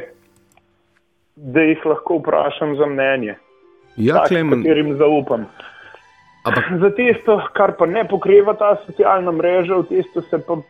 da 1.36 1.60
jih 1.60 1.80
lahko 1.84 2.20
vprašam 2.20 2.76
za 2.76 2.86
mnenje. 2.86 3.34
Ja, 3.96 4.14
Tak, 4.14 4.28
Klemen, 4.28 4.62
katerim 4.62 4.96
zaupam. 4.96 5.46
ampak 6.44 6.64
Za 6.82 6.90
tisto, 6.90 7.40
kar 7.52 7.76
pa 7.78 7.86
ne 7.86 8.04
pokriva 8.08 8.54
ta 8.54 8.76
socialna 8.86 9.32
mreža, 9.32 9.76
v 9.76 9.88
tisto 9.88 10.22
se 10.22 10.38
pa 10.38 10.60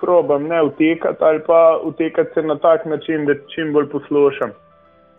probam 0.00 0.48
ne 0.48 0.62
vtekati 0.64 1.24
ali 1.24 1.40
pa 1.46 1.80
vtekati 1.86 2.30
se 2.34 2.42
na 2.42 2.58
tak 2.58 2.86
način, 2.86 3.26
da 3.26 3.34
čim 3.54 3.72
bolj 3.72 3.88
poslušam. 3.88 4.50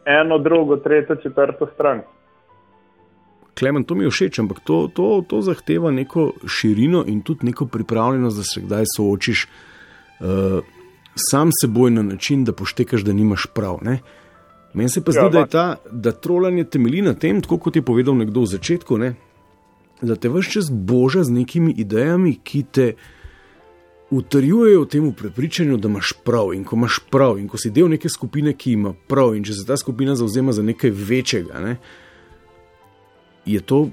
Eno, 0.05 0.37
drugo, 0.37 0.77
tretjo, 0.77 1.15
četrto 1.15 1.67
stran. 1.73 2.01
Klemen, 3.59 3.83
to 3.83 3.95
mi 3.95 4.03
je 4.03 4.09
všeč, 4.09 4.39
ampak 4.39 4.59
to, 4.65 4.87
to, 4.93 5.23
to 5.27 5.41
zahteva 5.41 5.91
neko 5.91 6.31
širino 6.47 7.03
in 7.07 7.21
tudi 7.21 7.45
neko 7.45 7.65
pripravljenost, 7.65 8.37
da 8.37 8.43
se 8.43 8.61
kdaj 8.61 8.83
soočiš 8.95 9.45
uh, 9.45 10.63
sam 11.15 11.49
seboj 11.61 11.91
na 11.91 12.01
način, 12.01 12.43
da 12.43 12.53
poštekaš, 12.53 13.01
da 13.01 13.13
nimaš 13.13 13.45
prav. 13.53 13.77
Ne? 13.81 13.99
Meni 14.73 14.89
se 14.89 15.03
pa 15.03 15.11
zdi, 15.11 15.19
Ja, 15.19 15.29
da 15.29 15.39
je 15.39 15.47
ta, 15.47 15.65
da 15.91 16.11
trolanje 16.11 16.63
temelji 16.63 17.01
na 17.01 17.13
tem, 17.13 17.41
tako 17.41 17.57
kot 17.57 17.75
je 17.75 17.81
povedal 17.81 18.15
nekdo 18.15 18.45
v 18.45 18.51
začetku, 18.55 18.97
ne? 18.97 19.15
da 20.01 20.15
te 20.15 20.29
vse 20.29 20.49
čas 20.49 20.71
boža 20.71 21.23
z 21.23 21.29
nekimi 21.29 21.73
idejami, 21.77 22.39
ki 22.43 22.63
te 22.63 22.93
utrjujejo 24.11 24.81
v 24.81 24.87
tem 24.89 25.11
prepričanju, 25.13 25.77
da 25.77 25.87
imaš 25.87 26.13
prav. 26.25 26.53
In 26.53 26.63
ko 26.63 26.75
imaš 26.75 26.99
prav, 27.11 27.37
in 27.39 27.47
ko 27.47 27.57
si 27.57 27.69
del 27.71 27.89
neke 27.89 28.09
skupine, 28.09 28.53
ki 28.53 28.73
ima 28.73 28.93
prav, 29.07 29.35
in 29.35 29.45
če 29.45 29.53
se 29.53 29.65
ta 29.67 29.77
skupina 29.77 30.15
zauzema 30.15 30.51
za 30.51 30.63
nekaj 30.63 30.91
večjega, 30.91 31.59
ne? 31.59 31.77
je 33.45 33.61
to, 33.61 33.89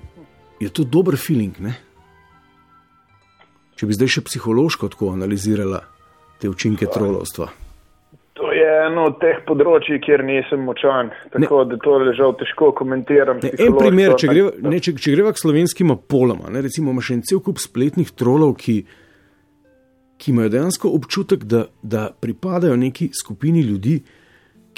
je 0.60 0.68
to 0.68 0.84
dober 0.84 1.16
feeling. 1.16 1.54
Ne? 1.60 1.76
Če 3.76 3.86
bi 3.86 3.94
zdaj 3.94 4.18
še 4.18 4.26
psihološko 4.26 4.90
tako 4.92 5.12
analizirala 5.14 5.84
te 6.40 6.50
učinke 6.50 6.88
trolovstva. 6.90 7.52
Je 8.88 8.92
eno 8.92 9.04
od 9.10 9.18
teh 9.22 9.40
področji, 9.48 9.98
kjer 10.04 10.24
nisem 10.26 10.64
močan, 10.66 11.12
tako 11.32 11.62
ne. 11.62 11.68
da 11.72 11.80
to 11.84 11.96
ležal 12.02 12.34
težko 12.40 12.70
komentiram. 12.78 13.40
Ne, 13.44 13.52
en 13.64 13.76
primer, 13.76 14.16
če 14.20 14.30
greva, 14.32 14.52
ne, 14.64 14.80
če, 14.80 14.94
če 14.96 15.14
greva 15.16 15.34
k 15.36 15.42
slovenskim 15.42 15.92
polama, 16.10 16.50
ne, 16.52 16.62
recimo, 16.64 16.94
imaš 16.94 17.12
en 17.16 17.22
cel 17.28 17.42
kup 17.44 17.60
spletnih 17.62 18.10
trolov, 18.16 18.56
ki, 18.62 18.80
ki 20.18 20.34
imajo 20.34 20.54
dejansko 20.56 20.92
občutek, 20.98 21.46
da, 21.48 21.66
da 21.82 22.08
pripadajo 22.10 22.76
neki 22.80 23.10
skupini 23.16 23.62
ljudi, 23.66 24.00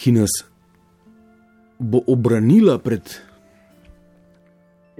ki 0.01 0.15
nas 0.17 0.41
bo 1.81 2.03
obranila 2.13 2.79
pred 2.83 3.09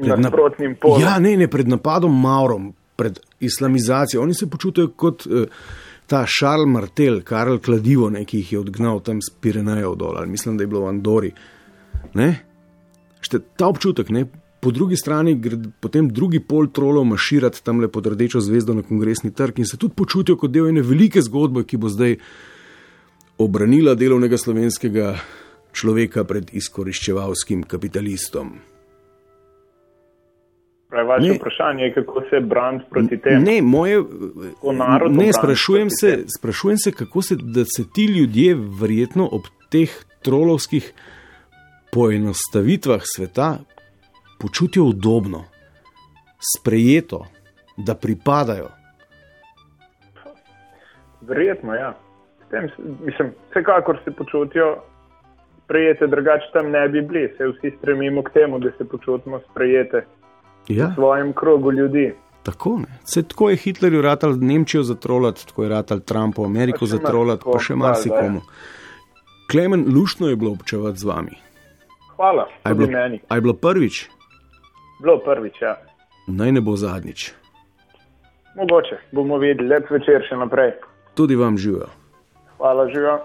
pred 0.01 0.21
nasprotnim 0.25 0.77
polom. 0.81 1.03
Ja, 1.03 1.19
ne, 1.21 1.35
ne, 1.37 1.49
pred 1.51 1.69
napadom 1.69 2.15
Maurom, 2.23 2.73
pred 2.97 3.21
islamizacijo. 3.41 4.23
Oni 4.23 4.35
se 4.35 4.49
počutijo 4.51 4.89
kot 4.97 5.27
uh, 5.27 5.45
ta 6.11 6.25
Charles 6.27 6.67
Martel, 6.67 7.21
Karl 7.23 7.61
Kladivo, 7.63 8.09
ne, 8.11 8.25
ki 8.27 8.41
jih 8.43 8.53
je 8.53 8.61
odgnal 8.65 8.99
tam 9.07 9.21
z 9.23 9.31
Pirenejev 9.31 9.95
dol, 9.95 10.17
ali 10.19 10.27
mislim, 10.27 10.57
da 10.59 10.67
je 10.67 10.71
bilo 10.73 10.83
v 10.83 10.91
Andori. 10.91 11.31
Ne? 12.19 12.29
Šte, 13.23 13.39
ta 13.55 13.69
občutek, 13.71 14.11
ne, 14.11 14.25
po 14.61 14.73
drugi 14.75 14.97
strani 14.99 15.37
gre 15.39 15.57
potem 15.81 16.09
drugi 16.11 16.41
pol 16.43 16.67
trolov 16.75 17.07
maširati 17.09 17.63
tam 17.65 17.81
le 17.81 17.89
pod 17.89 18.11
rdečo 18.11 18.43
zvezdo 18.43 18.75
na 18.75 18.83
kongresni 18.83 19.31
trg 19.31 19.63
in 19.63 19.71
se 19.71 19.79
tudi 19.79 19.95
počutijo 19.95 20.37
kot 20.37 20.51
del 20.51 20.69
ene 20.69 20.83
velike 20.83 21.23
zgodbe, 21.23 21.63
ki 21.65 21.79
bo 21.79 21.89
zdaj 21.89 22.19
obranila 23.39 23.95
delovnega 23.95 24.37
slovenskega 24.39 25.15
človeka 25.73 26.27
pred 26.27 26.51
izkoriščevalskim 26.53 27.63
kapitalistom. 27.71 28.59
Pravi, 30.91 31.09
vaše 31.09 31.29
Ne. 31.29 31.35
vprašanje 31.35 31.85
je, 31.85 31.95
kako 31.95 32.23
se 32.31 32.41
braniti 32.41 32.85
proti 32.91 33.19
temu. 33.19 33.45
Ne, 33.45 33.63
moje, 33.63 34.03
ne 35.11 35.33
sprašujem, 35.33 35.91
se, 35.91 36.25
sprašujem 36.39 36.79
se, 36.79 36.93
kako 36.93 37.23
se, 37.23 37.37
da 37.37 37.65
se 37.65 37.85
ti 37.95 38.05
ljudje 38.05 38.57
verjetno 38.81 39.29
ob 39.33 39.43
teh 39.71 39.91
trolovskih 40.23 40.93
poenostavitvah 41.93 43.01
sveta 43.05 43.59
počutijo 44.41 44.85
udobno, 44.85 45.45
sprejeto, 46.57 47.27
da 47.77 47.95
pripadajo. 47.95 48.69
Verjetno, 51.21 51.75
ja. 51.75 51.95
S 52.47 52.51
Tem, 52.51 52.69
mislim, 53.05 53.33
vsekakor 53.51 53.99
se 54.05 54.11
počutijo 54.11 54.77
sprejete, 55.65 56.07
drugače 56.07 56.45
tam 56.53 56.71
ne 56.71 56.89
bi 56.89 57.03
bili. 57.03 57.35
Se 57.37 57.47
vsi 57.47 57.77
stremimo 57.79 58.23
k 58.23 58.33
temu, 58.33 58.59
da 58.59 58.71
se 58.79 58.85
počutimo 58.85 59.41
sprejete 59.51 60.05
Ja, 60.69 60.87
v 60.87 60.95
svojem 60.95 61.33
krogu 61.33 61.73
ljudi. 61.73 62.13
tako, 62.43 62.79
ne. 62.79 62.99
Se, 63.05 63.23
tako 63.23 63.51
je 63.51 63.57
Hitlerju 63.57 64.03
ratal 64.03 64.35
Nemčijo 64.41 64.83
zatrolati, 64.83 65.47
tako 65.47 65.63
je 65.63 65.69
ratal 65.69 66.01
Trumpu 66.01 66.45
Ameriko 66.45 66.79
Pa 66.79 66.87
še 66.87 66.91
zatrolati, 66.91 67.45
pa 67.45 67.59
še 67.59 67.75
marsikomu. 67.75 68.41
Klemen, 69.47 69.85
luštno 69.89 70.29
je 70.29 70.37
bilo 70.37 70.53
občevati 70.53 70.99
z 70.99 71.05
vami. 71.05 71.37
Hvala, 72.17 72.47
A 72.63 72.69
je 72.69 72.75
tudi 72.75 72.87
bilo, 72.87 72.99
meni. 72.99 73.21
a 73.29 73.35
je 73.35 73.41
bilo 73.41 73.55
prvič, 73.55 74.09
Bilo 75.01 75.19
prvič, 75.19 75.57
ja. 75.63 75.77
naj 76.27 76.53
ne 76.53 76.61
bo 76.61 76.77
zadnjič. 76.77 77.33
Mogoče 78.57 78.99
bomo 79.13 79.39
videli, 79.39 79.69
lep 79.69 79.91
večer 79.91 80.23
še 80.23 80.37
naprej. 80.37 80.73
Tudi 81.15 81.37
vam 81.37 81.59
živijo. 81.59 81.89
Hvala, 82.59 82.89
živa. 82.89 83.19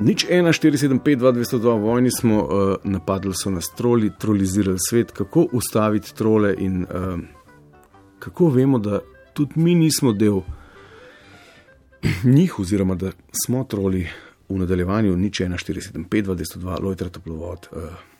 Nič 0.00 0.26
1, 0.26 0.52
475, 0.52 1.16
202, 1.16 1.78
vojni 1.80 2.10
smo, 2.10 2.42
uh, 2.42 2.76
napadli 2.84 3.34
so 3.34 3.50
nas 3.50 3.70
troli, 3.76 4.10
trolizirali 4.18 4.78
svet, 4.88 5.10
kako 5.10 5.48
ustaviti 5.52 6.14
trole 6.14 6.54
in 6.58 6.82
uh, 6.82 7.18
kako 8.18 8.48
vemo, 8.48 8.78
da 8.78 9.00
tudi 9.32 9.52
mi 9.54 9.74
nismo 9.74 10.12
del 10.12 10.40
njih, 12.24 12.58
oziroma 12.58 12.94
da 12.94 13.12
smo 13.44 13.64
troli 13.64 14.08
v 14.48 14.58
nadaljevanju, 14.58 15.16
nič 15.16 15.40
1, 15.40 15.62
475, 15.62 16.22
202, 16.22 16.82
lojtra 16.82 17.08
toplovod. 17.08 17.68
Uh, 17.72 18.13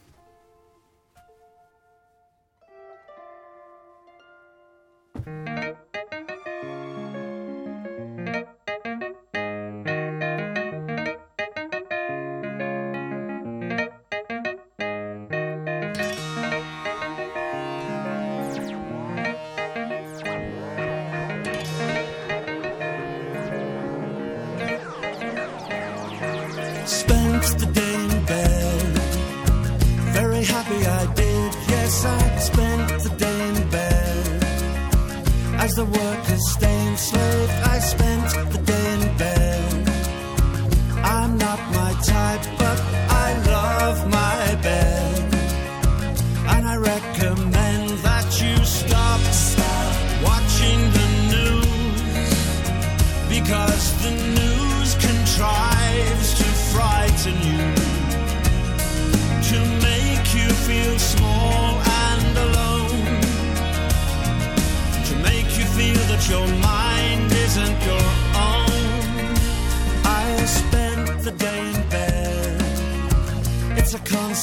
the 35.75 35.85
work 35.85 36.25
stained 36.39 36.99
slave 36.99 37.51
I 37.65 37.79
spent 37.81 38.53
the 38.53 38.59
day 38.59 38.84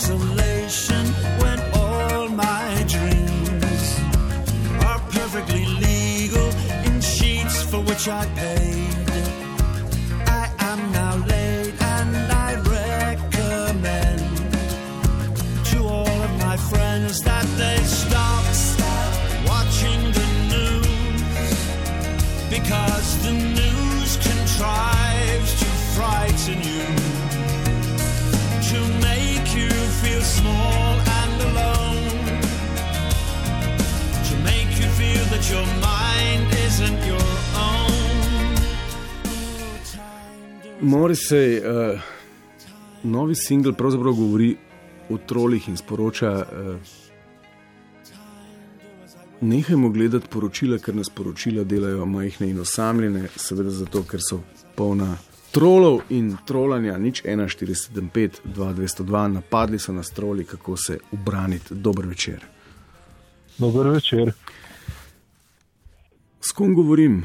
Consolation 0.02 1.06
when 1.41 1.60
all 1.76 2.28
my 2.30 2.84
dreams 2.88 3.99
are 4.84 4.99
perfectly 5.12 5.64
legal 5.64 6.49
in 6.88 6.99
sheets 7.02 7.62
for 7.62 7.82
which 7.82 8.08
I 8.08 8.26
paid. 8.34 8.95
I 10.26 10.49
am 10.58 10.91
now 10.91 11.18
late 11.18 11.80
and 11.80 12.32
I 12.32 12.56
recommend 12.78 14.22
to 15.66 15.84
all 15.84 16.18
of 16.28 16.32
my 16.39 16.58
friends 16.58 17.22
that 17.22 17.45
they 17.62 17.78
stop, 17.84 18.43
stop 18.45 19.14
watching 19.45 20.02
the 20.18 20.28
news 20.56 21.54
because 22.49 23.22
the 23.22 23.34
news 23.34 24.18
contrives 24.18 25.60
to 25.60 25.66
frighten 25.93 26.60
you, 26.64 26.80
Morrissey, 40.82 41.58
uh, 41.58 41.99
novi 43.04 43.36
singel 43.36 43.74
pravzaprav 43.74 44.14
govori 44.14 44.58
o 45.10 45.18
trolih 45.18 45.68
in 45.70 45.78
sporoča: 45.78 46.32
uh, 46.32 46.76
Nehajmo 49.41 49.89
gledati 49.89 50.28
poročila, 50.28 50.78
ker 50.78 50.95
nas 50.95 51.10
poročila 51.10 51.64
delajo 51.64 52.06
majhne 52.06 52.49
in 52.49 52.60
osamljene, 52.60 53.28
seveda 53.36 53.70
zato, 53.70 54.04
ker 54.04 54.20
so 54.22 54.41
polna 54.76 55.18
trolov 55.52 56.02
in 56.10 56.36
trolanja. 56.45 56.97
Nič 56.97 57.24
1475, 57.24 58.41
2202, 58.45 59.28
napadli 59.28 59.80
so 59.80 59.93
nas 59.93 60.10
troli, 60.10 60.45
kako 60.45 60.78
se 60.78 60.97
ubraniti. 61.12 61.76
Dober 61.76 62.06
večer. 62.06 62.45
Dober 63.58 63.88
večer, 63.88 64.34
S 66.41 66.51
kom 66.51 66.75
govorim? 66.75 67.23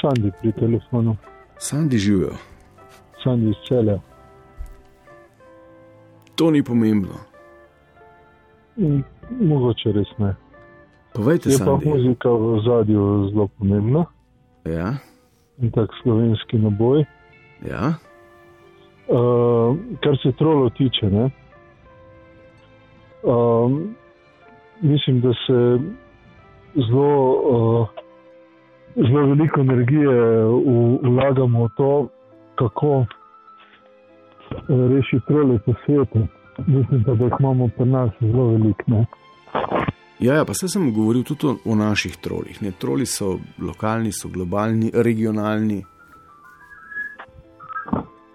Sandi 0.00 0.30
pri 0.40 0.52
telefonu, 0.52 1.16
Sandi 1.58 1.98
živijo. 1.98 2.32
Sandi 3.24 3.48
iz 3.50 3.56
celja. 3.68 3.98
To 6.34 6.50
ni 6.50 6.62
pomembno. 6.62 7.14
In 8.76 9.02
Mogoče 9.30 9.92
res 9.92 10.08
ne. 10.18 10.34
Povejte, 11.14 11.48
Je 11.50 11.58
pa 11.58 11.64
Sandi. 11.64 11.88
muzika 11.88 12.28
v 12.30 12.60
zadju 12.60 13.28
zelo 13.30 13.48
pomembna 13.48 14.04
Ja, 14.64 14.94
in 15.58 15.70
tak 15.70 15.90
slovenski 16.02 16.58
naboj. 16.58 17.04
ja. 17.62 17.94
Uh, 19.08 19.76
kar 20.02 20.18
se 20.22 20.32
trolov 20.32 20.70
tiče, 20.70 21.06
ne, 21.06 21.30
um, 23.22 23.94
mislim, 24.80 25.20
da 25.20 25.30
se 25.46 25.78
zelo, 26.74 27.32
uh, 27.32 27.88
zelo 28.96 29.26
veliko 29.26 29.60
energije 29.60 30.16
v, 30.44 30.98
vlagamo 31.02 31.64
v 31.64 31.70
to, 31.76 32.08
kako 32.54 32.98
uh, 32.98 33.06
rešiti 34.68 35.26
trole 35.28 35.58
po 35.66 35.74
svetu. 35.86 36.26
Mislim 36.66 37.04
pa, 37.04 37.14
da 37.14 37.24
jih 37.24 37.32
imamo 37.40 37.68
pri 37.68 37.86
nas 37.86 38.10
zelo 38.20 38.48
veliko. 38.48 39.04
Ja, 40.18 40.34
ja, 40.34 40.44
pa 40.44 40.54
se 40.54 40.68
sem 40.68 40.92
govoril 40.94 41.22
tudi 41.22 41.46
o, 41.46 41.56
o 41.64 41.74
naših 41.74 42.16
trolih. 42.16 42.62
Ne? 42.62 42.70
Troli 42.70 43.06
so 43.06 43.38
lokalni, 43.60 44.12
so 44.12 44.28
globalni, 44.28 44.90
regionalni. 44.94 45.82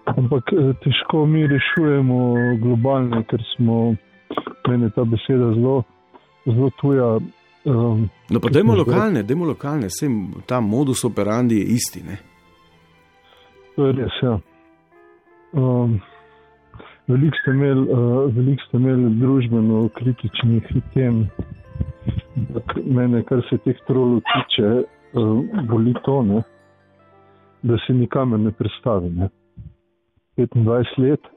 Ampak 0.06 0.54
eh, 0.54 0.74
težko 0.84 1.26
mi 1.26 1.48
rešujemo 1.48 2.18
globalne, 2.62 3.24
ker 3.30 3.42
smo, 3.56 3.96
meni 4.68 4.84
je 4.84 4.94
ta 4.96 5.04
beseda 5.04 5.54
zelo, 5.56 5.84
zelo 6.46 6.70
tuja. 6.82 7.18
Um, 7.66 8.10
No, 8.30 8.40
pa 8.40 8.50
dajmo 8.50 8.76
lokalne, 8.76 9.24
dajmo 9.24 9.46
lokalne, 9.46 9.88
vsem 9.92 10.32
ta 10.50 10.62
modus 10.62 11.04
operandi 11.06 11.60
je 11.60 11.66
isti. 11.78 12.02
Ne? 12.04 12.18
To 13.76 13.86
je 13.86 13.94
res. 14.00 14.18
Ja. 14.22 14.40
Um, 15.54 16.00
Veliko 17.08 17.38
ste 17.42 17.52
imeli, 17.52 17.82
uh, 17.92 18.36
velik 18.36 18.60
ste 18.68 18.78
imeli 18.78 19.10
družbeno 19.20 19.90
kritičnih 19.98 20.68
tem. 20.94 21.26
Ampak 22.38 22.76
Mene, 22.86 23.24
kar 23.28 23.42
se 23.50 23.58
teh 23.66 23.78
trolov 23.88 24.22
tiče, 24.30 24.70
uh, 25.20 25.66
boli 25.70 25.94
to, 26.06 26.22
ne, 26.24 26.44
da 27.62 27.78
se 27.86 27.94
nikamor 27.94 28.40
ne 28.40 28.52
predstavi. 28.52 29.10
Ne. 29.10 29.30
25 30.38 31.00
let, 31.04 31.28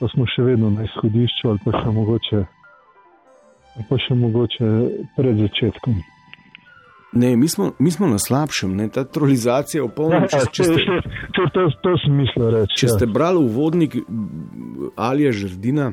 pa 0.00 0.08
smo 0.12 0.26
še 0.28 0.44
vedno 0.50 0.70
na 0.70 0.84
izhodišču, 0.84 1.48
ali 1.48 1.64
pa 1.64 1.72
še 1.80 1.94
mogoče, 1.96 2.42
ali 3.76 3.84
pa 3.88 3.96
še 3.98 4.14
mogoče 4.14 4.70
pred 5.16 5.38
začetkom. 5.38 6.00
Ne, 7.12 7.34
mi 7.36 7.48
smo, 7.48 7.72
mi 7.78 7.90
smo 7.92 8.06
na 8.08 8.16
slabšem, 8.18 8.72
ne? 8.76 8.86
ta 8.88 9.04
trolizacija 9.04 9.82
je 9.82 9.84
če, 10.48 10.64
ste- 10.64 10.84
Ja, 10.88 11.00
to, 11.36 11.44
to, 11.52 11.66
to 11.84 11.92
sem 12.00 12.14
mislil 12.16 12.48
reči. 12.54 12.78
če 12.80 12.86
ja. 12.88 12.94
ste 12.96 13.06
brali 13.06 13.36
uvodnik 13.40 13.96
Alija 14.96 15.32
Žrdina 15.32 15.90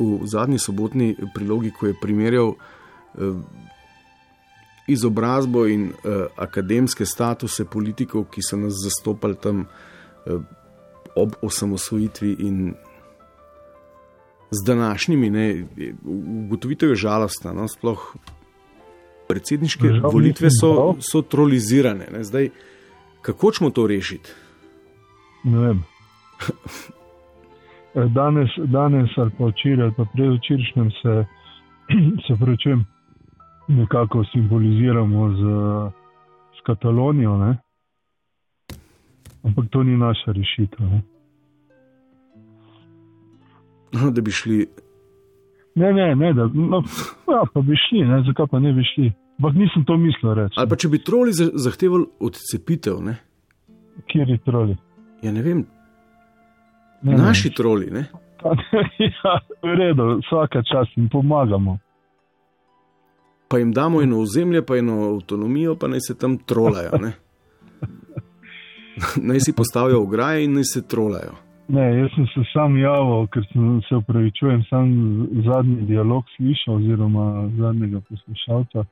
v 0.00 0.20
zadnji 0.28 0.58
sobotni 0.60 1.14
prilogi, 1.34 1.72
ko 1.72 1.88
je 1.88 1.96
primerjal 2.00 2.52
eh, 2.52 3.32
izobrazbo 4.90 5.66
in 5.70 5.90
uh, 5.92 6.26
akademske 6.36 7.06
statuse 7.06 7.64
politikov, 7.64 8.24
ki 8.32 8.42
so 8.42 8.56
nas 8.58 8.74
zastopali 8.82 9.36
tam 9.38 9.60
uh, 9.62 10.40
ob 11.14 11.36
osamosvojitvi 11.46 12.32
in 12.42 12.72
z 14.50 14.66
današnjimi, 14.66 15.30
ne, 15.30 15.64
ugotovitev 16.04 16.88
je 16.88 16.96
žalostna. 16.96 17.52
No, 17.52 17.68
sploh 17.68 18.14
predsedniške 19.28 19.88
Žal 19.88 20.10
volitve 20.10 20.48
so, 20.50 20.94
so 21.00 21.22
trolizirane. 21.22 22.06
Ne. 22.12 22.24
Zdaj, 22.24 22.50
kako 23.22 23.52
ćemo 23.52 23.70
to 23.70 23.86
rešiti? 23.86 24.30
Ne 25.44 25.58
vem. 25.58 25.84
Danes, 28.14 28.50
danes 28.70 29.10
ali 29.16 29.30
pa 29.38 29.44
včeraj, 29.46 29.82
ali 29.84 29.94
pa 29.96 30.04
predvčerajšnjem 30.12 30.90
se, 31.02 31.14
se 32.26 32.36
pravičujem, 32.40 32.84
nekako 33.68 34.24
simboliziramo 34.32 35.30
z, 35.30 35.40
z 36.58 36.66
Katalonijo, 36.66 37.36
ne? 37.36 37.56
ampak 39.42 39.64
to 39.70 39.82
ni 39.82 39.96
naša 39.96 40.32
rešitev. 40.32 40.86
Ne, 40.86 41.02
da 44.10 44.20
bi 44.20 44.30
šli. 44.30 44.66
ne, 45.74 45.92
ne, 45.92 46.14
ne 46.14 46.32
da, 46.32 46.46
no, 46.46 46.82
ja, 47.28 47.42
pa 47.54 47.60
bi 47.60 47.74
šli, 47.78 48.04
ne? 48.04 48.22
zakaj 48.26 48.46
pa 48.46 48.58
ne 48.58 48.72
bi 48.72 48.82
šli. 48.84 49.12
Ampak 49.38 49.54
nisem 49.56 49.84
to 49.84 49.96
mislil 49.96 50.34
reči. 50.34 50.54
Ali 50.56 50.68
pa 50.68 50.76
če 50.76 50.88
bi 50.88 50.98
troli 50.98 51.32
za- 51.32 51.50
zahtevali 51.54 52.04
odcepitev, 52.20 52.98
ne? 53.00 53.14
Kjer 54.06 54.28
je 54.28 54.38
troli? 54.38 54.76
Ja, 55.22 55.32
ne 55.32 55.42
vem, 55.42 55.66
Ne, 57.02 57.14
naši 57.16 57.48
ne. 57.48 57.54
troli. 57.54 57.86
Ne? 57.90 58.02
ja, 59.14 59.32
v 59.62 59.74
redu, 59.74 60.20
vsaka 60.20 60.60
čas 60.62 60.88
jim 60.96 61.08
pomagamo. 61.08 61.78
Pa 63.48 63.58
jim 63.58 63.72
damo 63.72 64.02
eno 64.02 64.20
ozemlje, 64.20 64.62
pa 64.62 64.76
eno 64.76 65.14
avtonomijo, 65.14 65.74
pa 65.76 65.88
naj 65.88 66.00
se 66.00 66.18
tam 66.18 66.38
trolajo. 66.38 66.90
ne. 67.00 67.12
naj 69.28 69.40
si 69.40 69.52
postavijo 69.52 70.02
ograje 70.02 70.44
in 70.44 70.52
naj 70.52 70.64
se 70.64 70.88
trolajo. 70.88 71.32
Ne, 71.70 71.98
jaz 71.98 72.10
sem 72.14 72.26
se 72.26 72.42
sam 72.52 72.76
javil, 72.78 73.28
ker 73.30 73.44
sem 73.52 73.82
se 73.88 73.96
upravičujem, 73.96 74.62
sam 74.68 74.88
zadnji 75.46 75.84
dialog 75.86 76.24
slišal, 76.36 76.80
oziroma 76.80 77.26
zadnjega 77.58 78.00
poslušalca, 78.08 78.84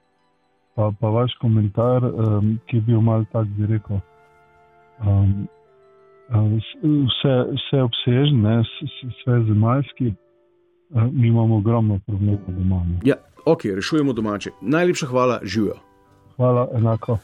pa, 0.75 0.93
pa 1.01 1.11
vaš 1.11 1.35
komentar, 1.41 2.07
um, 2.07 2.53
ki 2.67 2.77
je 2.77 2.85
bil 2.87 3.01
mal 3.03 3.25
tak, 3.33 3.51
bi 3.57 3.67
rekel, 3.67 3.99
um, 5.03 5.35
vse, 6.31 7.35
vse 7.57 7.83
obsežen, 7.83 8.47
ne, 8.47 8.61
vse 8.63 9.41
zemalski, 9.51 10.13
uh, 10.15 11.11
mi 11.13 11.29
imamo 11.35 11.59
ogromno 11.59 11.99
problemov 12.07 12.47
doma. 12.47 12.85
Ne. 12.93 13.01
Ja, 13.11 13.19
ok, 13.45 13.73
rešujemo 13.75 14.13
domače. 14.13 14.55
Najlepša 14.61 15.07
hvala, 15.07 15.41
živijo. 15.43 15.81
Hvala, 16.37 16.69
enako. 16.79 17.19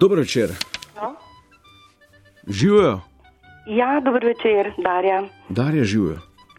Dober 0.00 0.18
večer. 0.18 0.54
No? 0.94 1.14
Živijo, 2.46 3.00
Ja, 3.70 4.00
dober 4.00 4.24
večer, 4.24 4.72
Darja. 4.78 5.22
Darja 5.48 5.84
živijo. 5.84 6.16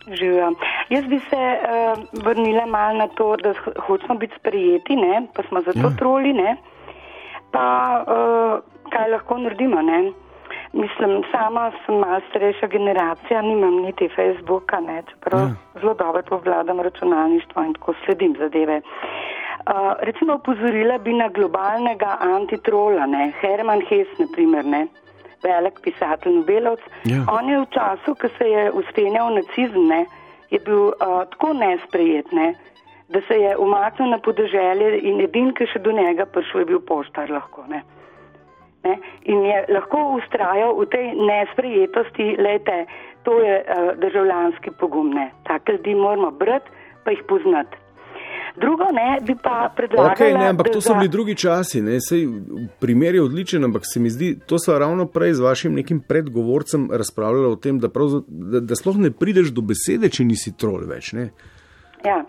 Živijo. 0.08 0.52
Jaz 0.90 1.06
bi 1.06 1.20
se 1.20 1.36
uh, 1.36 2.24
vrnila 2.24 2.66
malo 2.66 2.98
na 2.98 3.08
to, 3.08 3.36
da 3.44 3.54
hočemo 3.86 4.16
biti 4.16 4.36
sprejeti, 4.40 4.96
ne? 4.96 5.28
pa 5.36 5.44
smo 5.44 5.62
zato 5.62 5.80
Ja. 5.80 5.84
ja. 5.84 5.98
troli, 5.98 6.34
ne? 6.34 6.56
pa 7.52 7.66
uh, 8.08 8.60
kaj 8.90 9.10
lahko 9.12 9.38
naredimo. 9.38 9.82
Ne? 9.82 10.12
Mislim, 10.74 11.24
sama 11.32 11.72
sem 11.86 11.96
malo 11.96 12.22
starejša 12.30 12.68
generacija, 12.68 13.42
nimam 13.42 13.76
niti 13.82 14.10
Facebooka, 14.16 14.80
ne? 14.80 15.04
čeprav 15.10 15.40
Ja. 15.42 15.48
ja. 15.48 15.80
zelo 15.82 15.94
dobro 15.94 16.24
obvladam 16.30 16.80
računalništvo 16.80 17.64
in 17.64 17.74
tako 17.74 17.94
sledim 18.06 18.36
zadeve. 18.40 18.82
Uh, 18.82 19.94
recimo 20.00 20.36
upozorila 20.36 20.98
bi 20.98 21.14
na 21.14 21.28
globalnega 21.28 22.18
antitrola, 22.20 23.06
ne? 23.06 23.32
Herman 23.42 23.82
Hess, 23.90 24.20
na 24.20 24.26
primer, 24.34 24.66
ne? 24.66 24.88
Velik 25.44 25.80
pisatelj 25.84 26.36
Nobelovc. 26.36 26.84
Ja. 27.10 27.24
On 27.32 27.50
je 27.50 27.60
v 27.62 27.70
času, 27.74 28.16
ko 28.16 28.30
se 28.38 28.50
je 28.50 28.72
uspenjal 28.72 29.34
nacizem, 29.36 29.88
ne, 29.88 30.06
je 30.52 30.60
bil 30.60 30.92
uh, 30.92 31.24
tako 31.34 31.54
nesprejet, 31.54 32.32
ne, 32.32 32.54
da 33.12 33.22
se 33.28 33.38
je 33.40 33.58
umaknil 33.58 34.10
na 34.10 34.20
podeželje 34.20 35.00
in 35.08 35.22
edin, 35.22 35.52
ki 35.56 35.68
še 35.68 35.82
do 35.84 35.92
njega 35.96 36.26
prišel, 36.26 36.64
je 36.64 36.70
bil 36.74 36.82
poštar 36.88 37.32
lahko. 37.32 37.66
Ne. 37.72 37.84
Ne, 38.84 38.98
in 39.30 39.44
je 39.46 39.58
lahko 39.70 40.18
ustrajal 40.18 40.74
v 40.80 40.88
tej 40.90 41.12
nesprejetosti, 41.14 42.36
lejte, 42.42 42.86
to 43.28 43.38
je 43.44 43.62
uh, 43.62 43.92
državljanski 44.02 44.74
pogum. 44.80 45.14
Ne. 45.14 45.30
Take 45.50 45.78
ljudi 45.78 45.96
moramo 45.96 46.32
brati, 46.32 46.70
pa 47.04 47.14
jih 47.14 47.24
poznati. 47.30 47.81
Drugo 48.56 48.84
ne, 48.92 49.18
bi 49.26 49.36
pa 49.44 49.74
predlagala, 49.76 50.12
Okay, 50.12 50.34
ne, 50.34 50.50
ampak 50.50 50.68
da 50.68 50.74
to 50.74 50.82
so 50.82 50.94
bili 50.94 51.10
drugi 51.10 51.36
časi. 51.36 51.82
Ne? 51.82 52.02
Sej, 52.02 52.28
primer 52.80 53.16
je 53.16 53.22
odličen, 53.24 53.64
ampak 53.64 53.82
se 53.94 54.00
mi 54.00 54.10
zdi, 54.10 54.40
to 54.46 54.60
so 54.60 54.76
ravno 54.80 55.06
prej 55.06 55.34
z 55.34 55.40
vašim 55.40 55.74
nekim 55.74 56.00
predgovorcem 56.00 56.90
razpravljali 56.92 57.48
o 57.48 57.56
tem, 57.56 57.80
da, 57.80 57.88
pravza- 57.88 58.24
da, 58.28 58.60
da 58.60 58.76
sploh 58.76 58.98
ne 58.98 59.12
prideš 59.12 59.54
do 59.56 59.62
besede, 59.62 60.10
če 60.10 60.26
nisi 60.28 60.52
trol 60.58 60.84
več. 60.88 61.14
Ne? 61.14 61.30
Ja. 62.06 62.26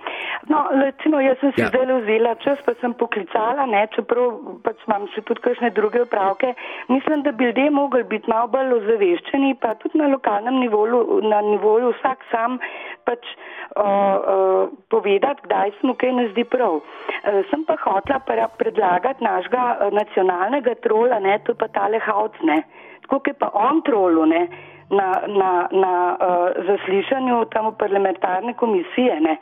No, 0.50 0.66
recimo, 0.74 1.20
jaz 1.20 1.38
sem 1.38 1.52
si 1.54 1.60
Ja. 1.60 1.68
zdaj 1.70 1.86
vzela 2.02 2.34
čas, 2.42 2.58
pa 2.66 2.74
sem 2.80 2.94
poklicala, 2.94 3.66
ne, 3.66 3.86
čeprav 3.94 4.58
pač 4.66 4.76
imam 4.88 5.06
še 5.14 5.22
tudi 5.22 5.40
kakšne 5.40 5.70
druge 5.70 6.02
upravke. 6.02 6.54
Mislim, 6.88 7.22
da 7.22 7.30
bi 7.32 7.44
ljudje 7.46 7.70
mogli 7.70 8.02
biti 8.02 8.30
malo 8.30 8.48
bolj 8.50 8.72
ozaveščeni, 8.80 9.54
pa 9.62 9.74
tudi 9.78 9.98
na 9.98 10.08
lokalnem 10.10 10.58
nivoju, 10.58 11.20
na 11.22 11.40
nivoju 11.46 11.92
vsak 11.94 12.26
sam 12.30 12.58
pač 13.06 13.22
uh, 13.22 13.82
uh, 13.86 14.68
povedati, 14.90 15.46
kdaj 15.46 15.70
se 15.78 15.86
mu 15.86 15.94
kaj 15.94 16.12
ne 16.12 16.28
zdi 16.34 16.44
prav. 16.44 16.82
Uh, 16.82 17.40
sem 17.50 17.62
pa 17.64 17.78
hotla 17.78 18.18
pra- 18.26 18.50
predlagati 18.58 19.22
našega 19.24 19.64
uh, 19.78 19.94
nacionalnega 19.94 20.74
trola, 20.82 21.22
ne, 21.22 21.38
to 21.46 21.54
pa 21.54 21.70
tale 21.70 22.02
Havc, 22.02 22.42
ne. 22.42 22.62
Tako 23.06 23.22
je 23.26 23.34
pa 23.38 23.50
on 23.54 23.82
trolu, 23.86 24.26
ne, 24.26 24.48
na, 24.90 25.22
na, 25.26 25.68
na 25.70 25.94
uh, 26.18 26.50
zaslišanju 26.66 27.44
tam 27.54 27.70
v 27.70 27.78
parlamentarne 27.78 28.54
komisije, 28.58 29.20
ne. 29.22 29.38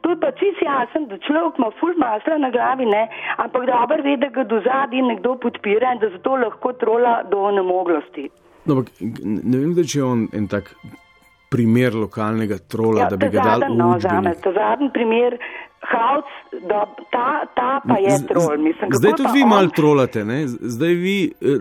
To 0.00 0.10
je 0.10 0.16
pa 0.20 0.30
čisto 0.30 0.64
jasen, 0.64 1.06
da 1.10 1.18
človek 1.18 1.58
ima 1.58 1.70
ful 1.80 1.94
masla 1.98 2.38
na 2.38 2.50
glavi, 2.50 2.86
ne, 2.86 3.08
ampak 3.36 3.66
dobro 3.66 4.02
ve, 4.04 4.16
da 4.16 4.28
ga 4.28 4.44
do 4.44 4.60
zadnji 4.64 5.02
nekdo 5.02 5.36
podpira 5.36 5.92
in 5.92 5.98
da 5.98 6.10
zato 6.10 6.36
lahko 6.36 6.72
trola 6.72 7.22
do 7.30 7.38
onemoglosti. 7.50 8.28
No, 8.64 8.74
ampak 8.76 8.92
ne 9.24 9.58
vem, 9.58 9.72
da 9.74 9.82
če 9.82 9.98
je 9.98 10.04
on 10.04 10.28
en 10.32 10.46
tak 10.48 10.70
primer 11.50 11.94
lokalnega 11.96 12.58
trola, 12.68 13.00
Ja, 13.00 13.08
da 13.08 13.16
bi 13.16 13.28
ga 13.28 13.40
dal 13.42 13.60
zadnji, 13.60 13.74
v 13.74 13.78
no, 13.80 13.88
zame, 14.00 14.34
ta 14.44 14.52
zadnji 14.52 14.90
primer, 14.92 15.38
Havc, 15.88 16.30
da, 16.68 16.80
ta, 17.14 17.26
ta 17.54 17.68
pa 17.88 17.96
je 18.02 18.14
trol, 18.28 18.56
mislim. 18.58 18.90
Zdaj 18.92 19.12
tudi 19.16 19.30
vi 19.32 19.42
on- 19.42 19.48
mal 19.48 19.68
trolate, 19.70 20.24
ne? 20.24 20.40
zdaj 20.46 20.94
vi 20.94 21.18
eh, 21.40 21.60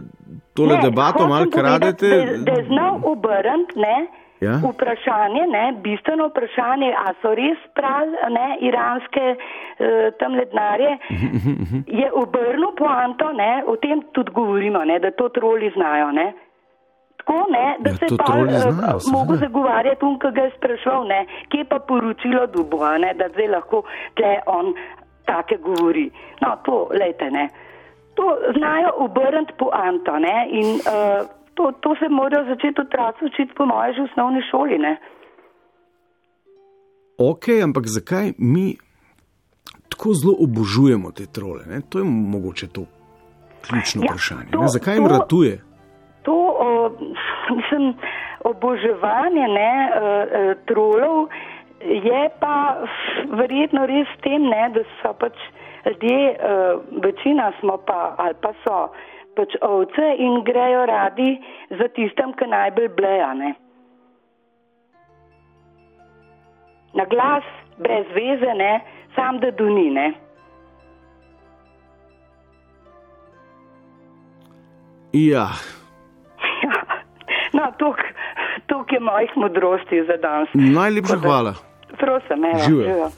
tole 0.54 0.76
Ne, 0.76 0.82
debato 0.82 1.20
hočem 1.20 1.30
mal 1.30 1.46
povedati, 1.46 1.60
kradete. 1.60 2.10
Da, 2.10 2.38
da 2.44 2.52
je 2.52 2.66
znal 2.66 2.98
obrniti, 3.06 3.78
ne? 3.80 3.98
Ja. 4.40 4.60
Vprašanje, 4.62 5.48
ne, 5.50 5.74
bistveno 5.82 6.28
vprašanje, 6.28 6.92
a 6.94 7.14
so 7.22 7.34
res 7.34 7.62
prav, 7.74 8.12
ne, 8.30 8.48
iranske 8.62 9.24
uh, 9.34 10.14
tam 10.20 10.36
lednarje, 10.38 10.98
je 12.02 12.12
obrnil 12.14 12.76
poanto, 12.78 13.32
ne, 13.34 13.64
o 13.66 13.76
tem 13.82 14.04
tudi 14.14 14.32
govorimo, 14.32 14.84
ne, 14.86 15.00
da 15.00 15.12
to 15.12 15.30
troli 15.30 15.72
znajo, 15.76 16.12
ne. 16.12 16.34
Tako, 17.18 17.38
ne, 17.52 17.66
da 17.80 17.90
Ja, 17.90 17.96
se 17.96 18.18
pa 18.18 18.36
eh, 18.40 18.60
znajo, 18.72 19.00
mogo 19.12 19.36
zagovarjati 19.36 20.06
um, 20.06 20.20
ki 20.20 20.32
ga 20.32 20.42
je 20.42 20.52
sprašval, 20.58 21.08
ne, 21.08 21.26
kje 21.50 21.66
pa 21.70 21.80
poročilo 21.80 22.46
dubo, 22.48 22.86
ne, 22.98 23.14
da 23.18 23.30
zdaj 23.34 23.50
lahko 23.56 23.84
tle 24.16 24.36
on 24.46 24.76
take 25.26 25.58
govori. 25.58 26.12
No, 26.42 26.54
to, 26.66 26.88
lejte, 26.94 27.32
ne. 27.32 27.50
To 28.16 28.38
znajo 28.58 28.94
obrniti 28.98 29.54
poanto, 29.58 30.20
ne, 30.20 30.46
in 30.52 30.78
uh, 30.86 31.26
to, 31.58 31.72
to 31.82 31.96
se 31.96 32.10
morajo 32.10 32.46
začeti 32.46 32.82
otroci 32.82 33.26
učiti 33.26 33.54
po 33.54 33.66
moje 33.66 33.94
že 33.94 34.02
v 34.02 34.06
osnovni 34.06 34.42
šoli, 34.44 34.78
ne. 34.78 34.94
Ok, 37.20 37.44
ampak 37.64 37.86
zakaj 37.88 38.34
mi 38.40 38.78
tako 39.90 40.14
zelo 40.14 40.34
obožujemo 40.40 41.12
te 41.12 41.26
trole? 41.28 41.66
Ne? 41.66 41.82
To 41.84 42.00
je 42.00 42.06
mogoče 42.06 42.68
to 42.68 42.84
ključno 43.64 44.02
Ja, 44.02 44.06
vprašanje. 44.06 44.52
to- 44.52 44.62
ne? 44.62 44.68
Zakaj 44.68 44.96
jim 44.96 45.04
to- 45.04 45.14
ratuje? 45.14 45.54
To, 46.24 46.36
o, 46.60 46.70
mislim, 47.58 47.94
oboževanje 48.44 49.46
ne, 49.50 49.72
uh, 49.86 49.96
uh, 49.96 50.64
trolov 50.66 51.28
je 51.82 52.22
pa 52.40 52.56
verjetno 53.32 53.86
res 53.86 54.08
tem, 54.22 54.42
ne, 54.44 54.70
da 54.70 54.82
so 55.02 55.14
pač 55.14 55.34
ljudje, 55.86 56.22
uh, 56.32 56.38
večina 57.04 57.52
smo 57.60 57.78
pa 57.80 58.16
ali 58.18 58.36
pa 58.42 58.54
so 58.62 58.78
pač 59.38 59.54
ovce 59.62 60.06
in 60.20 60.42
grejo 60.44 60.86
radi 60.86 61.30
za 61.72 61.88
tistem, 61.90 62.34
ki 62.34 62.46
najbolj 62.48 62.90
bleja. 62.92 63.34
Ne. 63.36 63.54
Na 66.94 67.06
glas, 67.06 67.46
brez 67.78 68.08
veze, 68.12 68.54
ne, 68.56 68.74
sam 69.16 69.40
da 69.40 69.52
dunine. 69.54 70.08
Ja, 75.14 75.48
No, 77.54 77.72
toliko 78.68 78.92
je 78.92 79.00
mojih 79.02 79.32
modrosti 79.36 80.04
za 80.04 80.18
danes. 80.18 80.50
najlepša 80.54 81.16
da- 81.16 81.22
hvala. 81.22 81.54
Prosim, 81.98 82.46
evo, 82.46 82.60
Živjo. 82.60 82.84
živjo. 82.84 83.10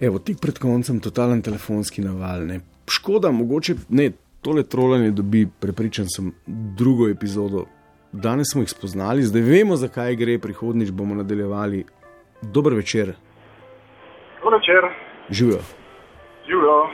Evo, 0.00 0.18
tik 0.18 0.36
pred 0.40 0.58
koncem 0.58 1.00
totalen 1.00 1.42
telefonski 1.42 2.00
naval. 2.02 2.40
Ne? 2.42 2.60
škoda, 2.88 3.30
mogoče 3.30 3.74
ne, 3.90 4.10
tole 4.42 4.62
trolanje 4.62 5.10
dobi, 5.10 5.46
prepričan 5.60 6.06
sem, 6.16 6.32
drugo 6.78 7.08
epizodo. 7.08 7.66
Danes 8.12 8.52
smo 8.52 8.62
jih 8.62 8.70
spoznali, 8.70 9.22
zdaj 9.22 9.42
vemo, 9.42 9.76
zakaj 9.76 10.16
gre, 10.16 10.38
prihodnjič 10.38 10.90
bomo 10.90 11.14
nadaljevali. 11.14 11.84
Dober 12.42 12.74
večer, 12.74 13.14
Dobro 14.42 14.58
večer, 14.58 14.82
živijo. 15.30 15.62
Živijo. 16.46 16.90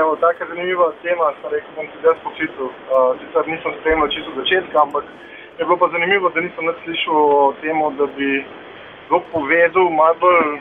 Evo, 0.00 0.16
taka 0.16 0.46
zanimiva 0.48 0.92
tema, 1.02 1.26
sem 1.40 1.50
rekel, 1.50 1.70
bom 1.76 1.86
se 1.92 1.98
zdaj 2.00 2.14
poklical. 2.24 2.66
Uh, 2.66 2.72
sicer 3.20 3.48
nisem 3.52 3.72
spremljal 3.80 4.08
čisto 4.14 4.30
začetka, 4.40 4.76
ampak 4.82 5.04
je 5.58 5.64
bilo 5.64 5.76
pa 5.82 5.88
zanimivo, 5.94 6.28
da 6.34 6.40
nisem 6.40 6.64
nič 6.68 6.76
slišal 6.84 7.16
o 7.16 7.54
tem, 7.60 7.78
da 7.98 8.06
bi 8.16 8.28
kdo 9.06 9.18
povedal 9.32 9.86
malo 9.98 10.14
bolj 10.20 10.60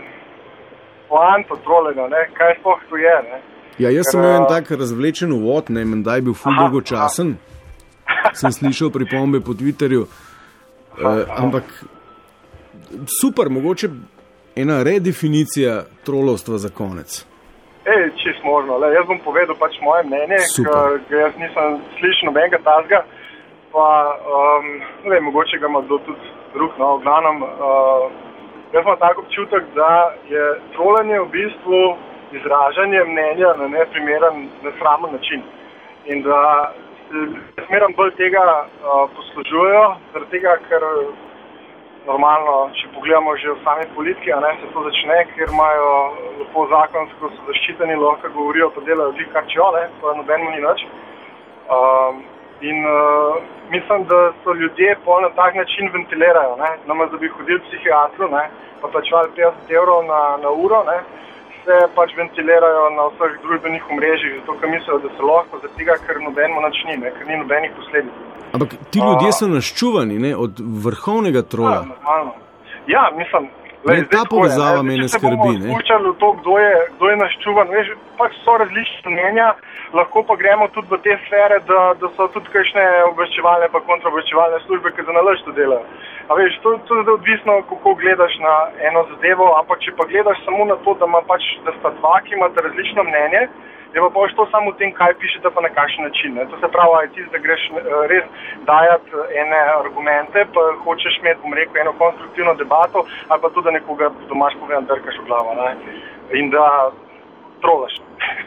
poanto 1.10 1.56
trolega, 1.66 2.08
ne, 2.08 2.22
kaj 2.38 2.56
sploh 2.60 2.80
to 2.90 2.96
je. 2.98 3.18
Ne. 3.30 3.40
Ja, 3.78 3.92
jaz 3.94 4.10
sem 4.12 4.20
imel 4.22 4.36
en 4.36 4.48
a, 4.48 4.50
tak 4.50 4.72
razvlečen 4.72 5.32
uvod, 5.32 5.70
ne 5.70 5.84
vem, 5.86 6.02
da 6.04 6.16
je 6.18 6.26
bil 6.26 6.34
ful 6.34 6.56
dolgočasen. 6.58 7.36
Sem 8.34 8.52
slišal 8.52 8.90
pripombe 8.94 9.40
po 9.46 9.54
Twitterju, 9.54 10.06
uh, 10.06 11.22
ampak 11.38 11.70
super, 13.22 13.50
mogoče 13.54 13.90
ena 14.56 14.84
redefinicija 14.84 15.84
trolovstva 16.06 16.58
za 16.58 16.70
konec. 16.70 17.22
Ej, 17.86 18.10
čist 18.20 18.44
možno. 18.44 18.78
Le, 18.82 18.90
jaz 18.96 19.06
bom 19.08 19.20
povedal 19.24 19.56
pač 19.60 19.78
moje 19.82 20.04
mnenje, 20.10 20.42
ker 21.08 21.22
jaz 21.22 21.38
nisem 21.40 21.78
slišal 22.00 22.32
nobenega 22.32 22.60
tazga. 22.66 23.06
Pa, 23.72 23.86
um, 24.18 24.66
ne 25.06 25.14
vem, 25.14 25.24
mogoče 25.30 25.60
ga 25.62 25.70
ima 25.70 25.84
kdo 25.86 26.00
tudi 26.08 26.34
drug, 26.56 26.74
no, 26.82 26.98
v 26.98 27.06
glavnem. 27.06 27.44
Uh, 27.46 28.10
jaz 28.74 28.82
imam 28.84 29.00
tako 29.00 29.24
občutek, 29.24 29.64
da 29.76 29.92
je 30.34 30.44
trolanje 30.74 31.20
v 31.20 31.32
bistvu 31.38 31.82
izražanje 32.32 33.04
mnenja 33.04 33.54
na 33.58 33.68
neprimeren, 33.68 34.50
nesramen 34.64 35.12
način. 35.12 35.42
In 36.06 36.22
da 36.24 36.72
se 37.08 37.64
smeram 37.68 37.94
bolj 37.98 38.12
tega 38.16 38.44
uh, 38.44 39.10
poslužujejo, 39.16 39.96
zaradi 40.14 40.32
tega, 40.32 40.58
ker 40.70 40.84
normalno, 42.08 42.70
če 42.80 42.88
pogledamo 42.96 43.36
že 43.42 43.52
v 43.52 43.64
sami 43.64 43.86
politiki, 43.96 44.32
ne 44.32 44.54
se 44.62 44.72
to 44.74 44.84
začne, 44.88 45.20
ker 45.36 45.52
imajo 45.52 45.92
lepo 46.40 46.68
zakonsko 46.72 47.32
so 47.36 47.48
zaščiteni, 47.50 48.00
lahko 48.00 48.32
govorijo, 48.36 48.72
pa 48.76 48.84
delajo 48.88 49.14
vsi 49.16 49.28
kar 49.36 49.46
če 49.52 49.70
ne, 49.76 49.84
to 50.02 50.16
nobenemu 50.22 50.56
ni 50.56 50.64
nič. 50.64 50.86
Um, 51.68 52.24
in 52.64 52.80
uh, 52.88 53.42
mislim, 53.70 54.08
da 54.12 54.32
so 54.44 54.56
ljudje 54.56 54.96
pol 55.06 55.22
na 55.22 55.30
tak 55.36 55.56
način 55.56 55.92
ventilirajo, 55.94 56.56
ne, 56.64 56.72
namesto 56.88 57.18
da 57.18 57.22
bi 57.22 57.34
hodili 57.36 57.60
psihiatru, 57.68 58.32
ne, 58.32 58.48
pa 58.82 58.92
plačevali 58.94 59.36
50 59.38 59.76
evrov 59.80 60.06
na, 60.08 60.22
na 60.44 60.54
uro, 60.64 60.84
ne, 60.88 61.02
se 61.68 61.76
pač 61.96 62.16
ventilirajo 62.18 62.84
na 62.96 63.10
vseh 63.12 63.36
družbenih 63.44 63.84
omrežjih, 63.92 64.40
zato 64.40 64.56
ker 64.60 64.70
mislijo, 64.72 65.00
da 65.04 65.10
se 65.16 65.24
lahko, 65.30 65.60
zaradi 65.62 65.80
tega, 65.82 65.98
ker 66.08 66.22
nobenemu 66.24 66.64
nič 66.66 66.80
ni, 66.88 66.96
ne, 67.04 67.12
ker 67.18 67.28
ni 67.28 67.40
nobenih 67.44 67.72
posledic. 67.76 68.16
Ampak 68.56 68.76
ti 68.92 69.04
ljudje 69.04 69.32
so 69.36 69.50
naščuvani 69.52 70.20
ne, 70.26 70.32
od 70.46 70.62
vrhovnega 70.86 71.44
trola. 71.52 71.82
Normalno. 71.92 72.36
Ja, 72.88 73.10
mislim. 73.20 73.50
Ne, 73.86 74.04
ta 74.10 74.24
povezava 74.30 74.82
mene 74.84 75.08
skrbi, 75.08 75.54
ne. 75.62 75.76
V 75.78 76.14
to, 76.20 76.32
kdo 76.42 76.58
je, 76.58 76.74
kdo 76.98 77.10
je 77.10 77.18
naščuvan. 77.18 77.70
Veš, 77.70 77.92
pač 78.18 78.34
so 78.44 78.58
različne 78.58 79.14
mnenja, 79.14 79.54
lahko 79.94 80.24
pa 80.28 80.36
gremo 80.36 80.68
tudi 80.74 80.90
v 80.92 81.00
te 81.06 81.18
sfere, 81.28 81.62
da, 81.70 81.94
da 82.02 82.10
so 82.18 82.28
tudi 82.34 82.50
kakšne 82.56 82.84
obveščevalne 83.14 83.70
pa 83.72 83.82
kontraobveščevalne 83.86 84.60
službe, 84.66 84.92
ki 84.98 85.06
za 85.08 85.16
nalaž 85.16 85.46
to 85.46 85.54
delajo. 85.60 85.86
A 86.28 86.36
veš, 86.36 86.58
to, 86.66 86.74
to 86.90 87.00
je 87.00 87.06
odvisno, 87.14 87.62
kako 87.70 87.96
gledaš 88.02 88.34
na 88.44 88.56
eno 88.90 89.06
zadevo, 89.14 89.54
ampak 89.62 89.86
če 89.86 89.94
pa 89.96 90.10
gledaš 90.10 90.42
samo 90.44 90.66
na 90.68 90.76
to, 90.84 90.98
da, 91.00 91.08
pač, 91.30 91.46
da 91.64 91.76
sta 91.80 91.94
dva, 92.02 92.18
ki 92.26 92.36
imata 92.36 92.66
različno 92.66 93.06
mnenje, 93.08 93.48
je 93.90 94.00
pa 94.00 94.10
pač 94.12 94.32
to 94.34 94.46
samo 94.48 94.72
v 94.72 94.78
tem, 94.78 94.92
kaj 94.92 95.14
pišete 95.16 95.50
pa 95.50 95.62
na 95.62 95.70
kakšen 95.70 96.04
način. 96.04 96.34
Ne. 96.34 96.46
To 96.46 96.56
se 96.56 96.68
pravi, 96.68 96.94
aj 96.96 97.08
ti, 97.10 97.22
da 97.26 97.38
greš 97.38 97.62
eh, 97.68 97.76
res 98.08 98.26
dajati 98.66 99.10
eh, 99.12 99.42
ene 99.42 99.60
argumente, 99.76 100.46
pa 100.54 100.62
hočeš 100.84 101.20
imeti, 101.20 101.40
bom 101.42 101.54
rekel, 101.54 101.78
eno 101.78 101.94
konstruktivno 101.96 102.54
debato, 102.56 103.00
ali 103.28 103.40
pa 103.42 103.50
tudi, 103.50 103.66
da 103.66 103.72
nekoga 103.72 104.06
domaš 104.28 104.54
povedan 104.56 104.86
drkaš 104.86 105.16
v 105.16 105.26
glavo. 105.26 105.50
Ne. 105.56 105.70
In 106.34 106.50
da 106.50 106.66
trolaš. 107.62 107.94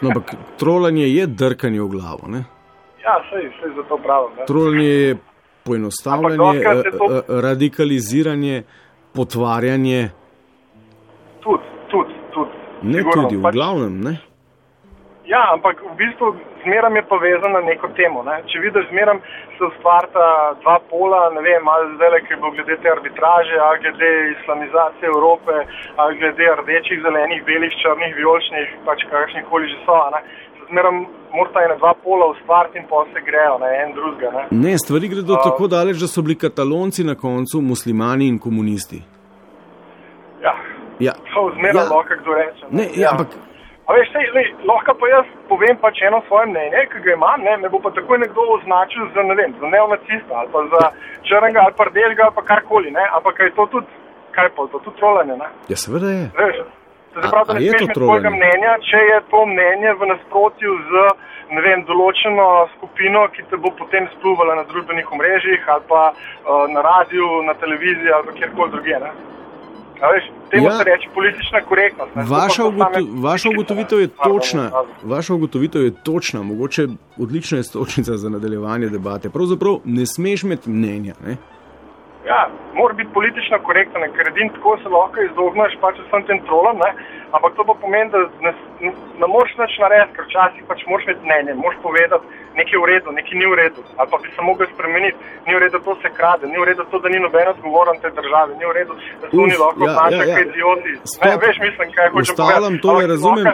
No, 0.01 0.09
ampak 0.09 0.27
trolanje 0.57 1.07
je 1.09 1.27
drkanje 1.29 1.81
v 1.81 1.89
glavo. 1.89 2.25
Ne? 2.29 2.45
Ja, 3.01 3.17
sej, 3.27 3.49
sej 3.59 3.71
za 3.73 3.83
to 3.83 3.97
pravim. 3.99 4.31
ne. 4.37 4.47
Trolanje 4.47 4.87
je 4.87 5.17
poenostavljanje, 5.65 6.61
to- 6.93 7.11
eh, 7.11 7.41
radikaliziranje, 7.41 8.63
potvarjanje. 9.15 10.11
Tudi, 11.41 11.63
tudi, 11.91 12.15
tudi. 12.31 12.51
Ne 12.83 12.99
Sigurno, 12.99 13.23
tudi, 13.23 13.37
v 13.37 13.43
pač- 13.43 13.53
glavnem. 13.53 14.01
Ne? 14.01 14.13
Ja, 15.31 15.43
ampak 15.55 15.77
v 15.91 15.95
bistvu 16.01 16.27
zmeram 16.65 16.97
je 16.97 17.03
povezan 17.13 17.53
na 17.55 17.61
neko 17.63 17.89
temo. 17.99 18.23
Ne? 18.27 18.37
Če 18.51 18.59
vidiš, 18.65 18.89
zmeram 18.91 19.19
se 19.57 19.63
ustvarta 19.71 20.25
dva 20.63 20.77
pola, 20.91 21.21
ne 21.37 21.41
vem, 21.47 21.69
ali 21.75 21.85
zdaj, 21.97 22.21
ki 22.27 22.35
bo 22.43 22.51
glede 22.51 22.75
te 22.83 22.89
arbitraže, 22.91 23.57
ali 23.67 23.79
glede 23.85 24.09
islamizacije 24.37 25.07
Evrope, 25.15 25.55
ali 25.97 26.19
glede 26.21 26.47
rdečih, 26.61 26.99
zelenih, 27.05 27.41
belih, 27.49 27.73
črnih, 27.83 28.13
vijoličnih, 28.21 28.67
pač 28.87 29.05
kakšnih 29.13 29.45
koli 29.51 29.71
že 29.73 29.79
so. 29.87 29.99
Ne? 30.17 30.21
Se 30.59 30.67
Zmeram 30.71 30.97
morata 31.35 31.63
ena 31.67 31.77
dva 31.77 31.93
pola 32.05 32.27
ustvariti 32.35 32.79
in 32.79 32.85
pa 32.91 33.05
se 33.13 33.21
grejo 33.29 33.55
na 33.63 33.69
en 33.83 33.95
drugega. 33.99 34.31
Ne? 34.37 34.45
ne, 34.65 34.75
stvari 34.79 35.09
gredo 35.09 35.35
A- 35.39 35.43
tako 35.47 35.67
daleč, 35.67 35.97
da 36.03 36.07
so 36.07 36.23
bili 36.23 36.37
katalonci 36.39 37.05
na 37.05 37.15
koncu 37.15 37.61
muslimani 37.63 38.29
in 38.29 38.39
komunisti. 38.39 38.99
Ja, 40.43 40.55
Ja. 41.07 41.13
to 41.35 41.51
zmeram 41.55 41.77
Ja. 41.77 41.83
ja. 41.87 41.95
lahko 41.97 42.15
kdo 42.23 42.33
reče. 42.35 42.65
Ne, 42.71 42.85
ja, 43.03 43.09
ampak 43.15 43.29
A 43.91 43.95
veš, 43.99 44.11
sej, 44.15 44.27
lej, 44.35 44.49
lahko 44.71 44.95
pa 44.95 45.09
jaz 45.11 45.31
povem 45.51 45.79
pač 45.83 45.99
eno 46.07 46.21
svoje 46.29 46.47
mnenje, 46.47 46.85
ki 46.93 47.01
ga 47.03 47.15
imam, 47.17 47.41
ne, 47.43 47.57
me 47.59 47.69
bo 47.73 47.81
pa 47.83 47.91
takoj 47.91 48.21
nekdo 48.23 48.45
označil 48.55 49.09
za, 49.17 49.25
ne 49.27 49.35
vem, 49.35 49.55
za 49.59 49.67
neonacista 49.67 50.37
ali 50.43 50.53
pa 50.53 50.61
za 50.75 50.83
črnega 51.27 51.65
ali 51.65 51.75
pa 51.79 51.87
rdečega 51.89 52.29
ali 52.29 52.37
pa 52.37 52.45
karkoli, 52.51 52.93
ne, 52.95 53.07
ampak 53.19 53.41
je 53.41 53.51
to 53.57 53.67
tudi, 53.73 53.91
kaj 54.37 54.53
pa, 54.55 54.69
to 54.73 54.79
tudi 54.85 54.97
trolanje, 55.01 55.41
ne. 55.43 55.49
ja, 55.73 55.77
seveda 55.85 56.13
je. 56.13 56.29
Veš, 56.39 56.61
se 57.15 57.33
pravi, 57.33 57.47
da 57.49 57.55
ne 57.55 57.61
smeš 57.61 57.83
imeti 57.83 57.99
svojega 57.99 58.31
mnenja, 58.37 58.77
če 58.91 59.01
je 59.11 59.19
to 59.33 59.43
mnenje 59.55 59.97
v 59.99 60.11
nasprotju 60.13 60.77
z, 60.93 61.05
ne 61.51 61.67
vem, 61.67 61.83
določeno 61.91 62.47
skupino, 62.77 63.27
ki 63.35 63.49
te 63.51 63.59
bo 63.59 63.75
potem 63.75 64.07
spluvala 64.15 64.55
na 64.61 64.69
družbenih 64.71 65.13
omrežjih 65.19 65.67
ali 65.75 65.85
pa 65.91 66.05
uh, 66.15 66.71
na 66.71 66.87
radiju, 66.87 67.43
na 67.51 67.59
televiziji 67.59 68.15
ali 68.15 68.31
pa 68.31 68.39
kjerkoli 68.39 68.77
drugje, 68.77 69.03
ne. 69.03 69.13
Veš, 70.03 70.25
temu 70.51 70.65
Ja. 70.65 70.73
se 70.73 70.85
reče 70.85 71.09
politična 71.15 71.61
korektnost. 71.61 72.17
ne. 72.17 72.25
Vaša, 72.25 72.65
ugoto, 72.65 73.01
vaša 73.13 73.49
ugotovitev 73.49 74.01
je 74.01 74.09
točna. 74.09 74.71
Vaša 75.05 75.35
ugotovitev 75.35 75.83
je 75.83 75.91
točna, 76.03 76.43
mogoče 76.43 76.87
odlična 77.19 77.59
je 77.59 77.65
stočnica 77.65 78.17
za 78.17 78.29
nadaljevanje 78.29 78.89
debate. 78.89 79.31
Pravzaprav 79.31 79.79
ne 79.85 80.07
smeš 80.07 80.43
imeti 80.43 80.71
mnenja. 80.71 81.15
Ne? 81.27 81.37
Ja, 82.27 82.51
mora 82.75 82.95
biti 82.95 83.11
politično 83.15 83.59
korekten, 83.69 84.03
ker 84.17 84.29
edin 84.29 84.51
tako 84.55 84.77
se 84.83 84.89
lahko 84.93 85.23
izogneš 85.25 85.77
pač 85.81 85.97
vsem 86.05 86.27
tem 86.29 86.41
trolom, 86.49 86.77
ne? 86.85 86.91
ampak 87.33 87.55
to 87.57 87.65
pa 87.65 87.75
pomeni, 87.83 88.11
da 88.13 88.19
ne, 88.47 88.53
ne 89.21 89.27
moreš 89.33 89.53
nič 89.61 89.77
narediti, 89.83 90.15
ker 90.17 90.27
včasih 90.27 90.67
pač 90.69 90.83
moraš 90.91 91.07
imeti 91.07 91.27
mnenje, 91.27 91.55
moraš 91.63 91.79
povedati, 91.87 92.25
nekaj 92.59 92.77
je 92.77 92.83
v 92.83 92.89
redu, 92.91 93.15
nekaj 93.19 93.37
ni 93.41 93.47
v 93.53 93.55
redu, 93.63 93.85
ali 93.97 94.11
pa 94.13 94.19
bi 94.23 94.33
se 94.37 94.43
mogel 94.49 94.69
spremeniti, 94.75 95.19
ni 95.47 95.57
v 95.57 95.63
redu, 95.65 95.81
to 95.87 95.97
se 96.03 96.11
krade, 96.19 96.45
ni 96.53 96.59
v 96.61 96.67
redu 96.71 96.87
to, 96.91 97.01
da 97.05 97.09
ni 97.15 97.23
noben 97.25 97.49
odgovoren 97.55 97.97
te 98.03 98.13
države, 98.19 98.59
ni 98.61 98.67
v 98.69 98.73
redu, 98.79 98.99
da 99.23 99.31
so 99.31 99.43
oni 99.47 99.57
lahko 99.65 99.83
ja, 99.87 99.97
znašajo 99.97 100.29
ja, 100.29 100.37
ja. 100.37 100.45
idioti. 100.45 100.93
Ne, 100.93 101.11
Stop. 101.15 101.43
veš, 101.47 101.57
mislim, 101.67 101.89
kaj 101.97 102.07
Ustavljam 102.21 102.77
povedati. 102.77 102.83
tole, 102.85 103.03
Ampak 103.05 103.15
razumem. 103.15 103.45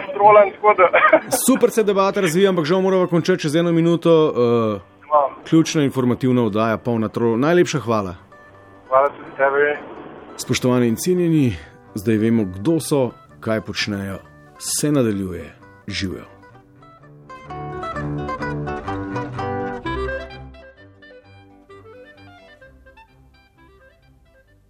tako 0.55 0.71
da... 0.79 0.85
Super 1.47 1.69
se 1.71 1.87
debata 1.87 2.21
razvija, 2.25 2.49
ampak 2.49 2.65
žal 2.65 2.81
moramo 2.81 3.07
končati 3.07 3.45
čez 3.45 3.55
eno 3.55 3.71
minuto. 3.71 4.11
Uh, 4.35 4.81
ključna 5.49 5.83
informativna 5.83 6.43
oddaja, 6.43 6.77
polna 6.77 7.07
trolov. 7.07 7.39
Najlepša 7.39 7.79
hvala. 7.79 8.26
Hvala 8.87 9.09
tudi 9.09 9.31
tebi. 9.37 9.77
Spoštovani 10.37 10.87
in 10.87 10.95
cenjeni, 10.95 11.57
zdaj 11.95 12.17
vemo, 12.17 12.45
kdo 12.45 12.79
so, 12.79 13.11
kaj 13.39 13.61
počnejo. 13.61 14.19
Se 14.59 14.91
nadaljuje, 14.91 15.53
živijo. 15.87 16.36